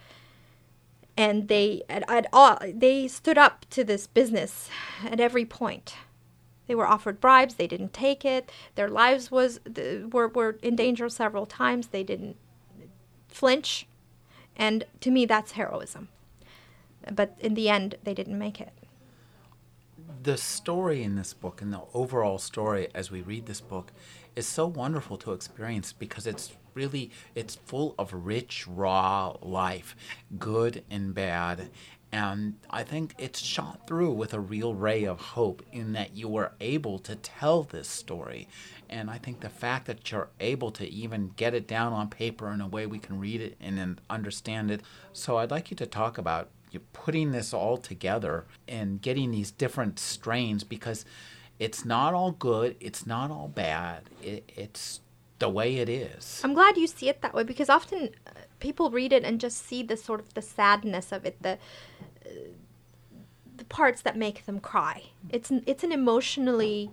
and 1.15 1.47
they 1.47 1.83
at, 1.89 2.03
at 2.09 2.27
all 2.31 2.57
they 2.61 3.07
stood 3.07 3.37
up 3.37 3.65
to 3.69 3.83
this 3.83 4.07
business 4.07 4.69
at 5.05 5.19
every 5.19 5.45
point. 5.45 5.95
They 6.69 6.75
were 6.75 6.85
offered 6.85 7.19
bribes. 7.19 7.55
They 7.55 7.65
didn't 7.65 7.93
take 7.93 8.23
it. 8.23 8.51
Their 8.75 8.89
lives 8.89 9.31
was 9.31 9.59
were 10.13 10.27
were 10.27 10.59
in 10.61 10.75
danger 10.75 11.09
several 11.09 11.47
times. 11.47 11.87
They 11.87 12.03
didn't 12.03 12.35
flinch, 13.27 13.87
and 14.55 14.83
to 15.01 15.09
me, 15.09 15.25
that's 15.25 15.53
heroism. 15.53 16.09
But 17.11 17.35
in 17.39 17.55
the 17.55 17.69
end, 17.69 17.95
they 18.03 18.13
didn't 18.13 18.37
make 18.37 18.61
it. 18.61 18.73
The 20.21 20.37
story 20.37 21.01
in 21.01 21.15
this 21.15 21.33
book 21.33 21.59
and 21.59 21.73
the 21.73 21.81
overall 21.95 22.37
story 22.37 22.89
as 22.93 23.09
we 23.09 23.23
read 23.23 23.47
this 23.47 23.61
book 23.61 23.91
is 24.35 24.45
so 24.45 24.67
wonderful 24.67 25.17
to 25.17 25.33
experience 25.33 25.91
because 25.91 26.27
it's 26.27 26.53
really 26.75 27.09
it's 27.33 27.55
full 27.55 27.95
of 27.97 28.13
rich 28.13 28.67
raw 28.67 29.35
life 29.41 29.95
good 30.37 30.83
and 30.89 31.15
bad 31.15 31.69
and 32.11 32.55
I 32.69 32.83
think 32.83 33.13
it's 33.17 33.39
shot 33.39 33.85
through 33.85 34.11
with 34.13 34.33
a 34.33 34.39
real 34.39 34.73
ray 34.73 35.03
of 35.03 35.19
hope 35.19 35.63
in 35.71 35.93
that 35.93 36.15
you 36.15 36.27
were 36.27 36.53
able 36.59 36.97
to 36.99 37.15
tell 37.15 37.63
this 37.63 37.87
story. 37.87 38.47
And 38.89 39.11
I 39.11 39.19
think 39.19 39.41
the 39.41 39.49
fact 39.49 39.85
that 39.85 40.11
you're 40.11 40.29
able 40.39 40.71
to 40.71 40.87
even 40.87 41.33
get 41.35 41.53
it 41.53 41.67
down 41.67 41.93
on 41.93 42.09
paper 42.09 42.51
in 42.51 42.61
a 42.61 42.67
way 42.67 42.87
we 42.87 42.97
can 42.97 43.19
read 43.19 43.41
it 43.41 43.57
and 43.61 43.77
then 43.77 43.99
understand 44.09 44.71
it. 44.71 44.81
So 45.13 45.37
I'd 45.37 45.51
like 45.51 45.69
you 45.69 45.77
to 45.77 45.85
talk 45.85 46.17
about 46.17 46.49
you 46.71 46.79
putting 46.93 47.31
this 47.31 47.53
all 47.53 47.77
together 47.77 48.45
and 48.67 49.01
getting 49.01 49.31
these 49.31 49.51
different 49.51 49.99
strains 49.99 50.63
because 50.63 51.05
it's 51.59 51.85
not 51.85 52.13
all 52.13 52.31
good, 52.31 52.75
it's 52.79 53.05
not 53.05 53.29
all 53.29 53.47
bad. 53.47 54.03
It, 54.23 54.51
it's 54.55 55.01
the 55.39 55.49
way 55.49 55.77
it 55.77 55.89
is. 55.89 56.41
I'm 56.43 56.53
glad 56.53 56.77
you 56.77 56.87
see 56.87 57.09
it 57.09 57.21
that 57.21 57.33
way 57.33 57.43
because 57.43 57.69
often 57.69 58.09
uh, 58.25 58.31
people 58.59 58.91
read 58.91 59.13
it 59.13 59.23
and 59.23 59.39
just 59.39 59.65
see 59.65 59.83
the 59.83 59.97
sort 59.97 60.19
of 60.19 60.33
the 60.33 60.41
sadness 60.41 61.11
of 61.11 61.25
it, 61.25 61.41
the 61.41 61.57
uh, 62.25 62.29
the 63.57 63.65
parts 63.65 64.01
that 64.01 64.17
make 64.17 64.45
them 64.45 64.59
cry. 64.59 65.03
It's 65.29 65.51
it's 65.65 65.83
an 65.83 65.91
emotionally 65.91 66.91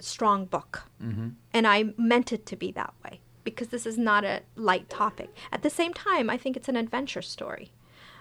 strong 0.00 0.46
book, 0.46 0.84
mm-hmm. 1.02 1.30
and 1.52 1.66
I 1.66 1.92
meant 1.96 2.32
it 2.32 2.46
to 2.46 2.56
be 2.56 2.72
that 2.72 2.94
way 3.04 3.20
because 3.44 3.68
this 3.68 3.86
is 3.86 3.96
not 3.96 4.24
a 4.24 4.42
light 4.56 4.88
topic. 4.88 5.34
At 5.50 5.62
the 5.62 5.70
same 5.70 5.94
time, 5.94 6.28
I 6.28 6.36
think 6.36 6.56
it's 6.56 6.68
an 6.68 6.76
adventure 6.76 7.22
story. 7.22 7.72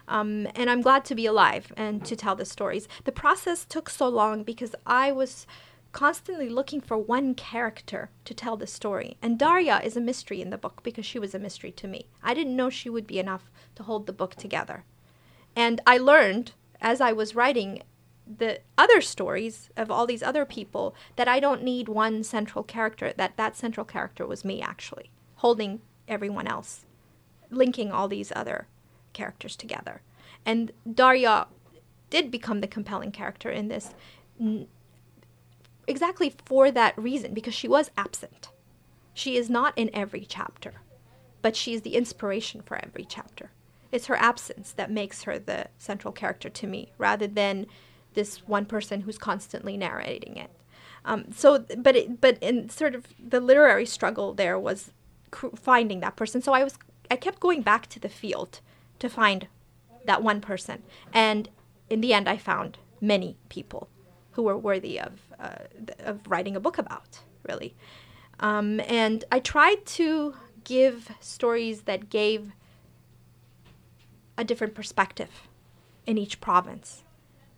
Um, 0.07 0.47
and 0.55 0.69
I'm 0.69 0.81
glad 0.81 1.03
to 1.05 1.15
be 1.15 1.25
alive 1.25 1.73
and 1.75 2.05
to 2.05 2.15
tell 2.15 2.35
the 2.35 2.45
stories. 2.45 2.87
The 3.03 3.11
process 3.11 3.65
took 3.65 3.89
so 3.89 4.07
long 4.07 4.43
because 4.43 4.73
I 4.85 5.11
was 5.11 5.45
constantly 5.97 6.47
looking 6.47 6.79
for 6.79 6.95
one 6.95 7.33
character 7.33 8.11
to 8.23 8.31
tell 8.31 8.55
the 8.55 8.67
story. 8.67 9.17
And 9.19 9.39
Darya 9.39 9.81
is 9.83 9.97
a 9.97 9.99
mystery 9.99 10.43
in 10.43 10.51
the 10.51 10.57
book 10.57 10.81
because 10.83 11.07
she 11.07 11.17
was 11.17 11.33
a 11.33 11.39
mystery 11.39 11.71
to 11.71 11.87
me. 11.87 12.05
I 12.21 12.35
didn't 12.35 12.55
know 12.55 12.69
she 12.69 12.87
would 12.87 13.07
be 13.07 13.17
enough 13.17 13.49
to 13.73 13.81
hold 13.81 14.05
the 14.05 14.13
book 14.13 14.35
together. 14.35 14.83
And 15.55 15.81
I 15.87 15.97
learned 15.97 16.51
as 16.79 17.01
I 17.01 17.13
was 17.13 17.33
writing 17.33 17.81
the 18.27 18.59
other 18.77 19.01
stories 19.01 19.71
of 19.75 19.89
all 19.89 20.05
these 20.05 20.21
other 20.21 20.45
people 20.45 20.93
that 21.15 21.27
I 21.27 21.39
don't 21.39 21.63
need 21.63 21.89
one 21.89 22.23
central 22.23 22.63
character, 22.63 23.11
that 23.17 23.35
that 23.37 23.57
central 23.57 23.83
character 23.83 24.27
was 24.27 24.45
me 24.45 24.61
actually, 24.61 25.09
holding 25.37 25.81
everyone 26.07 26.45
else, 26.45 26.85
linking 27.49 27.91
all 27.91 28.07
these 28.07 28.31
other 28.35 28.67
characters 29.13 29.55
together. 29.55 30.01
And 30.45 30.73
Darya 30.93 31.47
did 32.11 32.29
become 32.29 32.61
the 32.61 32.67
compelling 32.67 33.11
character 33.11 33.49
in 33.49 33.67
this 33.67 33.95
exactly 35.87 36.35
for 36.45 36.69
that 36.71 36.97
reason, 36.97 37.33
because 37.33 37.53
she 37.53 37.67
was 37.67 37.91
absent. 37.97 38.49
She 39.13 39.37
is 39.37 39.49
not 39.49 39.73
in 39.75 39.89
every 39.93 40.25
chapter, 40.27 40.73
but 41.41 41.55
she 41.55 41.73
is 41.73 41.81
the 41.81 41.95
inspiration 41.95 42.61
for 42.61 42.77
every 42.83 43.05
chapter. 43.05 43.51
It's 43.91 44.07
her 44.07 44.17
absence 44.17 44.71
that 44.73 44.91
makes 44.91 45.23
her 45.23 45.39
the 45.39 45.67
central 45.77 46.11
character 46.11 46.49
to 46.49 46.67
me, 46.67 46.91
rather 46.97 47.25
than 47.25 47.65
this 48.13 48.47
one 48.47 48.65
person 48.65 49.01
who's 49.01 49.17
constantly 49.17 49.77
narrating 49.77 50.35
it. 50.37 50.51
Um, 51.05 51.31
so, 51.31 51.65
but 51.77 51.95
it, 51.95 52.19
but 52.19 52.37
in 52.41 52.69
sort 52.69 52.93
of 52.93 53.07
the 53.17 53.39
literary 53.39 53.85
struggle 53.85 54.33
there 54.33 54.59
was 54.59 54.91
cr- 55.31 55.55
finding 55.55 56.01
that 56.01 56.17
person. 56.17 56.41
So 56.41 56.51
I 56.53 56.63
was 56.63 56.77
I 57.09 57.15
kept 57.15 57.39
going 57.39 57.61
back 57.61 57.87
to 57.87 57.99
the 57.99 58.09
field 58.09 58.59
to 58.99 59.07
find 59.07 59.47
that 60.05 60.21
one 60.21 60.41
person, 60.41 60.83
and 61.13 61.49
in 61.89 62.01
the 62.01 62.13
end, 62.13 62.27
I 62.27 62.37
found 62.37 62.77
many 62.99 63.37
people 63.47 63.87
who 64.31 64.43
were 64.43 64.57
worthy 64.57 64.99
of 64.99 65.21
uh, 65.39 65.55
of 65.99 66.19
writing 66.27 66.55
a 66.55 66.59
book 66.59 66.77
about. 66.77 67.19
Really, 67.47 67.75
um, 68.39 68.79
and 68.81 69.23
I 69.31 69.39
tried 69.39 69.85
to 69.85 70.35
give 70.63 71.11
stories 71.21 71.83
that 71.83 72.09
gave 72.09 72.51
a 74.37 74.43
different 74.43 74.75
perspective 74.75 75.47
in 76.05 76.17
each 76.17 76.39
province 76.41 77.03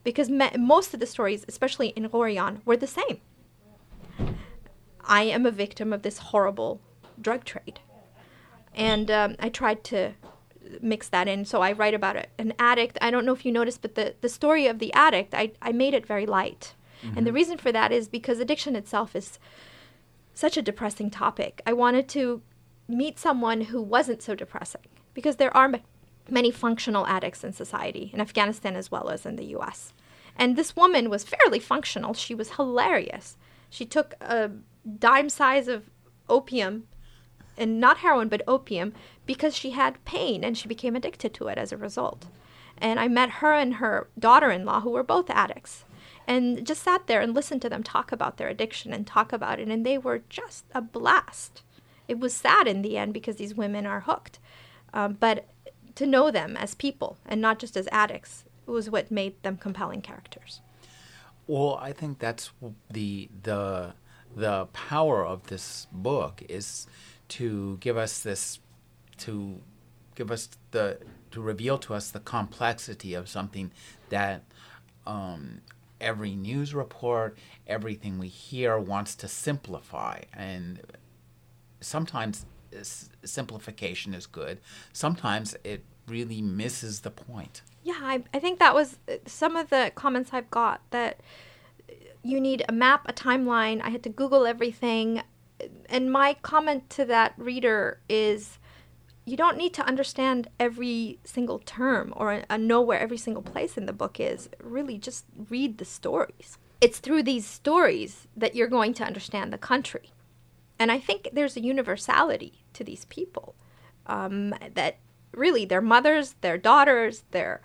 because 0.04 0.30
me- 0.30 0.52
most 0.58 0.94
of 0.94 1.00
the 1.00 1.06
stories, 1.06 1.44
especially 1.48 1.90
in 1.90 2.08
Ghorian, 2.10 2.62
were 2.66 2.78
the 2.78 2.88
same. 2.88 3.20
I 5.04 5.24
am 5.24 5.46
a 5.46 5.52
victim 5.52 5.92
of 5.92 6.04
this 6.04 6.20
horrible 6.20 6.82
drug 7.20 7.44
trade. 7.44 7.80
And 8.76 9.10
um, 9.12 9.36
I 9.40 9.50
tried 9.50 9.84
to 9.86 10.14
mix 10.82 11.10
that 11.10 11.28
in. 11.28 11.46
So 11.46 11.62
I 11.62 11.72
write 11.72 11.94
about 11.94 12.16
it, 12.16 12.30
an 12.38 12.54
addict. 12.60 12.98
I 13.02 13.12
don't 13.12 13.26
know 13.26 13.34
if 13.34 13.46
you 13.46 13.52
noticed, 13.52 13.82
but 13.82 13.96
the, 13.96 14.16
the 14.22 14.30
story 14.30 14.68
of 14.68 14.80
the 14.80 14.94
addict, 14.94 15.34
I, 15.34 15.52
I 15.62 15.72
made 15.72 15.94
it 15.94 16.06
very 16.06 16.26
light. 16.26 16.76
Mm-hmm. 17.04 17.18
And 17.18 17.28
the 17.28 17.34
reason 17.34 17.58
for 17.58 17.72
that 17.72 17.92
is 17.92 18.08
because 18.08 18.40
addiction 18.40 18.76
itself 18.76 19.16
is 19.16 19.40
such 20.34 20.58
a 20.58 20.62
depressing 20.62 21.10
topic. 21.10 21.62
I 21.66 21.74
wanted 21.74 22.08
to 22.10 22.42
meet 22.88 23.20
someone 23.20 23.62
who 23.62 23.82
wasn't 23.82 24.22
so 24.22 24.36
depressing 24.36 24.82
because 25.14 25.36
there 25.36 25.56
are 25.56 25.72
many 26.30 26.52
functional 26.52 27.06
addicts 27.08 27.44
in 27.44 27.54
society, 27.54 28.10
in 28.14 28.22
Afghanistan 28.22 28.76
as 28.76 28.92
well 28.92 29.10
as 29.10 29.26
in 29.26 29.36
the 29.36 29.46
US. 29.58 29.94
And 30.36 30.56
this 30.56 30.76
woman 30.76 31.10
was 31.10 31.24
fairly 31.24 31.60
functional. 31.60 32.14
She 32.14 32.34
was 32.34 32.52
hilarious. 32.52 33.38
She 33.70 33.86
took 33.86 34.16
a 34.22 34.52
dime 34.98 35.30
size 35.30 35.68
of 35.68 35.90
opium, 36.30 36.88
and 37.58 37.80
not 37.80 37.98
heroin, 37.98 38.30
but 38.30 38.42
opium, 38.48 38.94
because 39.26 39.56
she 39.56 39.72
had 39.72 40.04
pain 40.06 40.44
and 40.44 40.58
she 40.58 40.68
became 40.68 40.96
addicted 40.96 41.34
to 41.34 41.48
it 41.48 41.58
as 41.58 41.72
a 41.72 41.78
result. 41.78 42.28
And 42.78 43.00
I 43.00 43.10
met 43.10 43.30
her 43.30 43.54
and 43.54 43.76
her 43.76 44.08
daughter 44.18 44.50
in 44.50 44.64
law, 44.64 44.80
who 44.80 44.92
were 44.92 45.04
both 45.04 45.30
addicts, 45.30 45.84
and 46.30 46.64
just 46.66 46.84
sat 46.84 47.08
there 47.08 47.22
and 47.22 47.34
listened 47.34 47.60
to 47.64 47.70
them 47.70 47.82
talk 47.82 48.12
about 48.12 48.38
their 48.38 48.50
addiction 48.50 48.94
and 48.94 49.08
talk 49.08 49.34
about 49.34 49.60
it. 49.60 49.68
And 49.68 49.84
they 49.84 49.98
were 49.98 50.22
just 50.30 50.64
a 50.76 50.82
blast. 50.82 51.64
It 52.08 52.20
was 52.20 52.36
sad 52.36 52.68
in 52.68 52.84
the 52.84 52.98
end 52.98 53.16
because 53.16 53.38
these 53.38 53.56
women 53.56 53.88
are 53.88 54.02
hooked. 54.02 54.38
Um, 54.94 55.18
but 55.20 55.48
to 55.96 56.06
know 56.06 56.30
them 56.30 56.56
as 56.56 56.76
people 56.76 57.18
and 57.26 57.42
not 57.42 57.58
just 57.58 57.76
as 57.76 57.90
addicts 57.92 58.46
was 58.68 58.92
what 58.92 59.10
made 59.10 59.42
them 59.42 59.58
compelling 59.58 60.02
characters. 60.02 60.62
Well, 61.48 61.80
I 61.82 61.94
think 61.94 62.20
that's 62.20 62.52
the 62.92 63.28
the 63.42 63.94
the 64.36 64.68
power 64.68 65.26
of 65.26 65.48
this 65.48 65.88
book 65.92 66.44
is 66.48 66.86
to 67.30 67.78
give 67.80 67.98
us 67.98 68.22
this 68.22 68.60
to 69.18 69.60
give 70.14 70.30
us 70.30 70.50
the 70.70 71.00
to 71.32 71.42
reveal 71.42 71.80
to 71.80 71.96
us 71.96 72.12
the 72.12 72.20
complexity 72.20 73.16
of 73.16 73.28
something 73.28 73.72
that 74.10 74.44
um, 75.08 75.62
every 76.02 76.36
news 76.36 76.74
report, 76.74 77.38
everything 77.68 78.20
we 78.20 78.28
hear 78.28 78.78
wants 78.78 79.16
to 79.16 79.28
simplify, 79.28 80.22
and 80.34 80.82
sometimes 81.82 82.46
simplification 83.24 84.14
is 84.14 84.28
good. 84.28 84.60
Sometimes 84.94 85.56
it 85.64 85.84
really 86.08 86.42
misses 86.42 87.02
the 87.02 87.12
point. 87.12 87.62
Yeah, 87.84 88.00
I, 88.02 88.24
I 88.34 88.40
think 88.40 88.60
that 88.60 88.74
was 88.74 89.00
uh, 89.08 89.16
some 89.26 89.56
of 89.56 89.70
the 89.70 89.92
comments 89.96 90.32
I've 90.34 90.52
got 90.52 90.82
that 90.92 91.22
you 92.24 92.40
need 92.42 92.64
a 92.68 92.72
map, 92.72 93.06
a 93.08 93.14
timeline. 93.14 93.82
I 93.82 93.90
had 93.90 94.04
to 94.04 94.10
Google 94.10 94.46
everything. 94.46 95.24
And 95.88 96.12
my 96.12 96.36
comment 96.42 96.90
to 96.92 97.06
that 97.06 97.34
reader 97.38 98.00
is 98.08 98.59
you 99.30 99.38
don't 99.38 99.58
need 99.58 99.74
to 99.76 99.86
understand 99.86 100.48
every 100.60 101.20
single 101.24 101.60
term 101.60 102.14
or 102.16 102.44
uh, 102.50 102.58
know 102.58 102.82
where 102.82 103.00
every 103.00 103.18
single 103.18 103.44
place 103.44 103.78
in 103.78 103.86
the 103.86 103.94
book 103.94 104.20
is. 104.20 104.50
Really, 104.62 104.98
just 104.98 105.26
read 105.50 105.78
the 105.78 105.86
stories. 105.86 106.58
It's 106.82 107.00
through 107.00 107.24
these 107.24 107.46
stories 107.46 108.28
that 108.36 108.56
you're 108.56 108.68
going 108.68 108.94
to 108.96 109.04
understand 109.04 109.52
the 109.52 109.58
country. 109.58 110.12
And 110.78 110.92
I 110.92 111.00
think 111.00 111.30
there's 111.34 111.58
a 111.58 111.62
universality 111.62 112.64
to 112.74 112.84
these 112.84 113.06
people 113.06 113.56
um, 114.08 114.56
that 114.74 114.98
really 115.34 115.66
their 115.66 115.82
mothers, 115.82 116.36
their 116.42 116.58
daughters, 116.58 117.24
their 117.32 117.62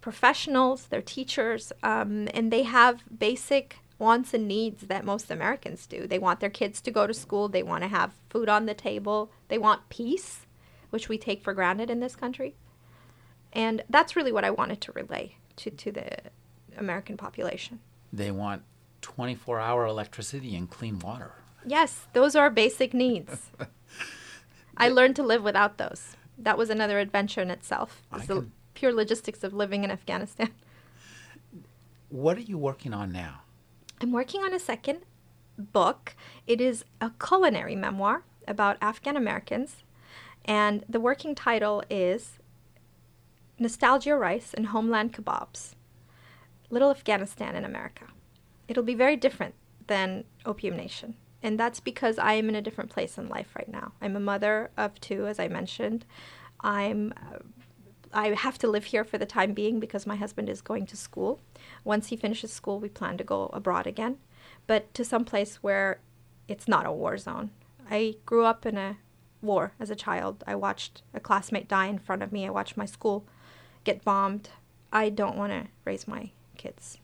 professionals, 0.00 0.86
their 0.86 1.02
teachers, 1.02 1.72
um, 1.82 2.28
and 2.32 2.50
they 2.50 2.62
have 2.62 3.04
basic 3.18 3.78
wants 3.98 4.34
and 4.34 4.48
needs 4.48 4.82
that 4.88 5.04
most 5.04 5.30
Americans 5.30 5.86
do. 5.86 6.06
They 6.06 6.18
want 6.18 6.40
their 6.40 6.50
kids 6.50 6.80
to 6.82 6.90
go 6.90 7.06
to 7.06 7.14
school, 7.14 7.48
they 7.48 7.62
want 7.62 7.82
to 7.82 7.88
have 7.88 8.12
food 8.28 8.48
on 8.48 8.66
the 8.66 8.74
table, 8.74 9.30
they 9.48 9.58
want 9.58 9.88
peace, 9.88 10.43
which 10.94 11.10
we 11.10 11.18
take 11.18 11.42
for 11.42 11.52
granted 11.52 11.90
in 11.90 12.00
this 12.00 12.16
country. 12.16 12.54
And 13.52 13.82
that's 13.90 14.16
really 14.16 14.32
what 14.32 14.44
I 14.44 14.50
wanted 14.50 14.80
to 14.82 14.92
relay 14.92 15.36
to, 15.56 15.70
to 15.70 15.92
the 15.92 16.08
American 16.78 17.16
population. 17.16 17.80
They 18.12 18.30
want 18.30 18.62
24 19.02 19.60
hour 19.60 19.84
electricity 19.86 20.56
and 20.56 20.70
clean 20.70 20.98
water. 20.98 21.32
Yes, 21.66 22.06
those 22.14 22.34
are 22.34 22.48
basic 22.48 22.94
needs. 22.94 23.50
I 24.76 24.88
learned 24.88 25.16
to 25.16 25.22
live 25.22 25.42
without 25.42 25.78
those 25.78 26.16
that 26.38 26.58
was 26.58 26.70
another 26.70 26.98
adventure 26.98 27.40
in 27.40 27.50
itself. 27.50 28.02
It's 28.14 28.26
the 28.26 28.46
pure 28.74 28.92
logistics 28.92 29.44
of 29.44 29.54
living 29.54 29.84
in 29.84 29.90
Afghanistan. 29.90 30.50
What 32.10 32.36
are 32.36 32.42
you 32.42 32.58
working 32.58 32.94
on 32.94 33.10
now? 33.10 33.40
I'm 34.00 34.12
working 34.12 34.42
on 34.42 34.54
a 34.54 34.60
second 34.60 35.00
book. 35.58 36.14
It 36.46 36.60
is 36.60 36.84
a 37.00 37.10
culinary 37.10 37.74
memoir 37.74 38.22
about 38.46 38.76
Afghan 38.80 39.16
Americans, 39.16 39.82
and 40.44 40.84
the 40.88 41.00
working 41.00 41.34
title 41.34 41.82
is 41.88 42.38
Nostalgia 43.58 44.16
Rice 44.16 44.52
and 44.54 44.68
Homeland 44.68 45.12
Kebabs 45.12 45.74
Little 46.70 46.90
Afghanistan 46.90 47.54
in 47.54 47.64
America. 47.64 48.06
It'll 48.68 48.82
be 48.82 48.94
very 48.94 49.16
different 49.16 49.54
than 49.86 50.24
Opium 50.44 50.76
Nation. 50.76 51.14
And 51.42 51.60
that's 51.60 51.78
because 51.78 52.18
I 52.18 52.34
am 52.34 52.48
in 52.48 52.54
a 52.54 52.62
different 52.62 52.90
place 52.90 53.18
in 53.18 53.28
life 53.28 53.54
right 53.54 53.68
now. 53.68 53.92
I'm 54.00 54.16
a 54.16 54.20
mother 54.20 54.70
of 54.76 54.98
two, 55.00 55.26
as 55.26 55.38
I 55.38 55.46
mentioned. 55.46 56.06
I'm 56.60 57.12
uh, 57.16 57.38
I 58.14 58.28
have 58.28 58.58
to 58.58 58.68
live 58.68 58.84
here 58.84 59.04
for 59.04 59.18
the 59.18 59.26
time 59.26 59.52
being 59.52 59.80
because 59.80 60.06
my 60.06 60.14
husband 60.14 60.48
is 60.48 60.62
going 60.62 60.86
to 60.86 60.96
school. 60.96 61.40
Once 61.82 62.08
he 62.08 62.16
finishes 62.16 62.52
school, 62.52 62.78
we 62.78 62.88
plan 62.88 63.18
to 63.18 63.24
go 63.24 63.50
abroad 63.52 63.88
again, 63.88 64.18
but 64.68 64.94
to 64.94 65.04
some 65.04 65.24
place 65.24 65.56
where 65.56 65.98
it's 66.46 66.68
not 66.68 66.86
a 66.86 66.92
war 66.92 67.18
zone. 67.18 67.50
I 67.90 68.14
grew 68.24 68.44
up 68.44 68.64
in 68.64 68.78
a 68.78 68.96
war 69.44 69.72
as 69.78 69.90
a 69.90 69.96
child. 69.96 70.42
I 70.46 70.54
watched 70.54 71.02
a 71.12 71.20
classmate 71.20 71.68
die 71.68 71.86
in 71.86 71.98
front 71.98 72.22
of 72.22 72.32
me. 72.32 72.46
I 72.46 72.50
watched 72.50 72.76
my 72.76 72.86
school 72.86 73.24
get 73.84 74.04
bombed. 74.04 74.48
I 74.92 75.10
don't 75.10 75.36
want 75.36 75.52
to 75.52 75.68
raise 75.84 76.08
my 76.08 76.30
kids 76.56 76.98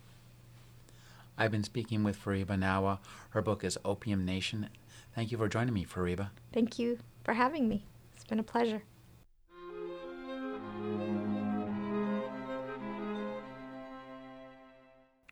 I've 1.40 1.50
been 1.50 1.64
speaking 1.64 2.04
with 2.04 2.22
Fariba 2.22 2.58
Nawa. 2.58 2.98
Her 3.30 3.40
book 3.40 3.64
is 3.64 3.78
Opium 3.82 4.26
Nation. 4.26 4.68
Thank 5.14 5.32
you 5.32 5.38
for 5.38 5.48
joining 5.48 5.72
me, 5.72 5.86
Fariba. 5.86 6.28
Thank 6.52 6.78
you 6.78 6.98
for 7.24 7.32
having 7.32 7.66
me. 7.66 7.86
It's 8.14 8.24
been 8.24 8.38
a 8.38 8.42
pleasure. 8.42 8.82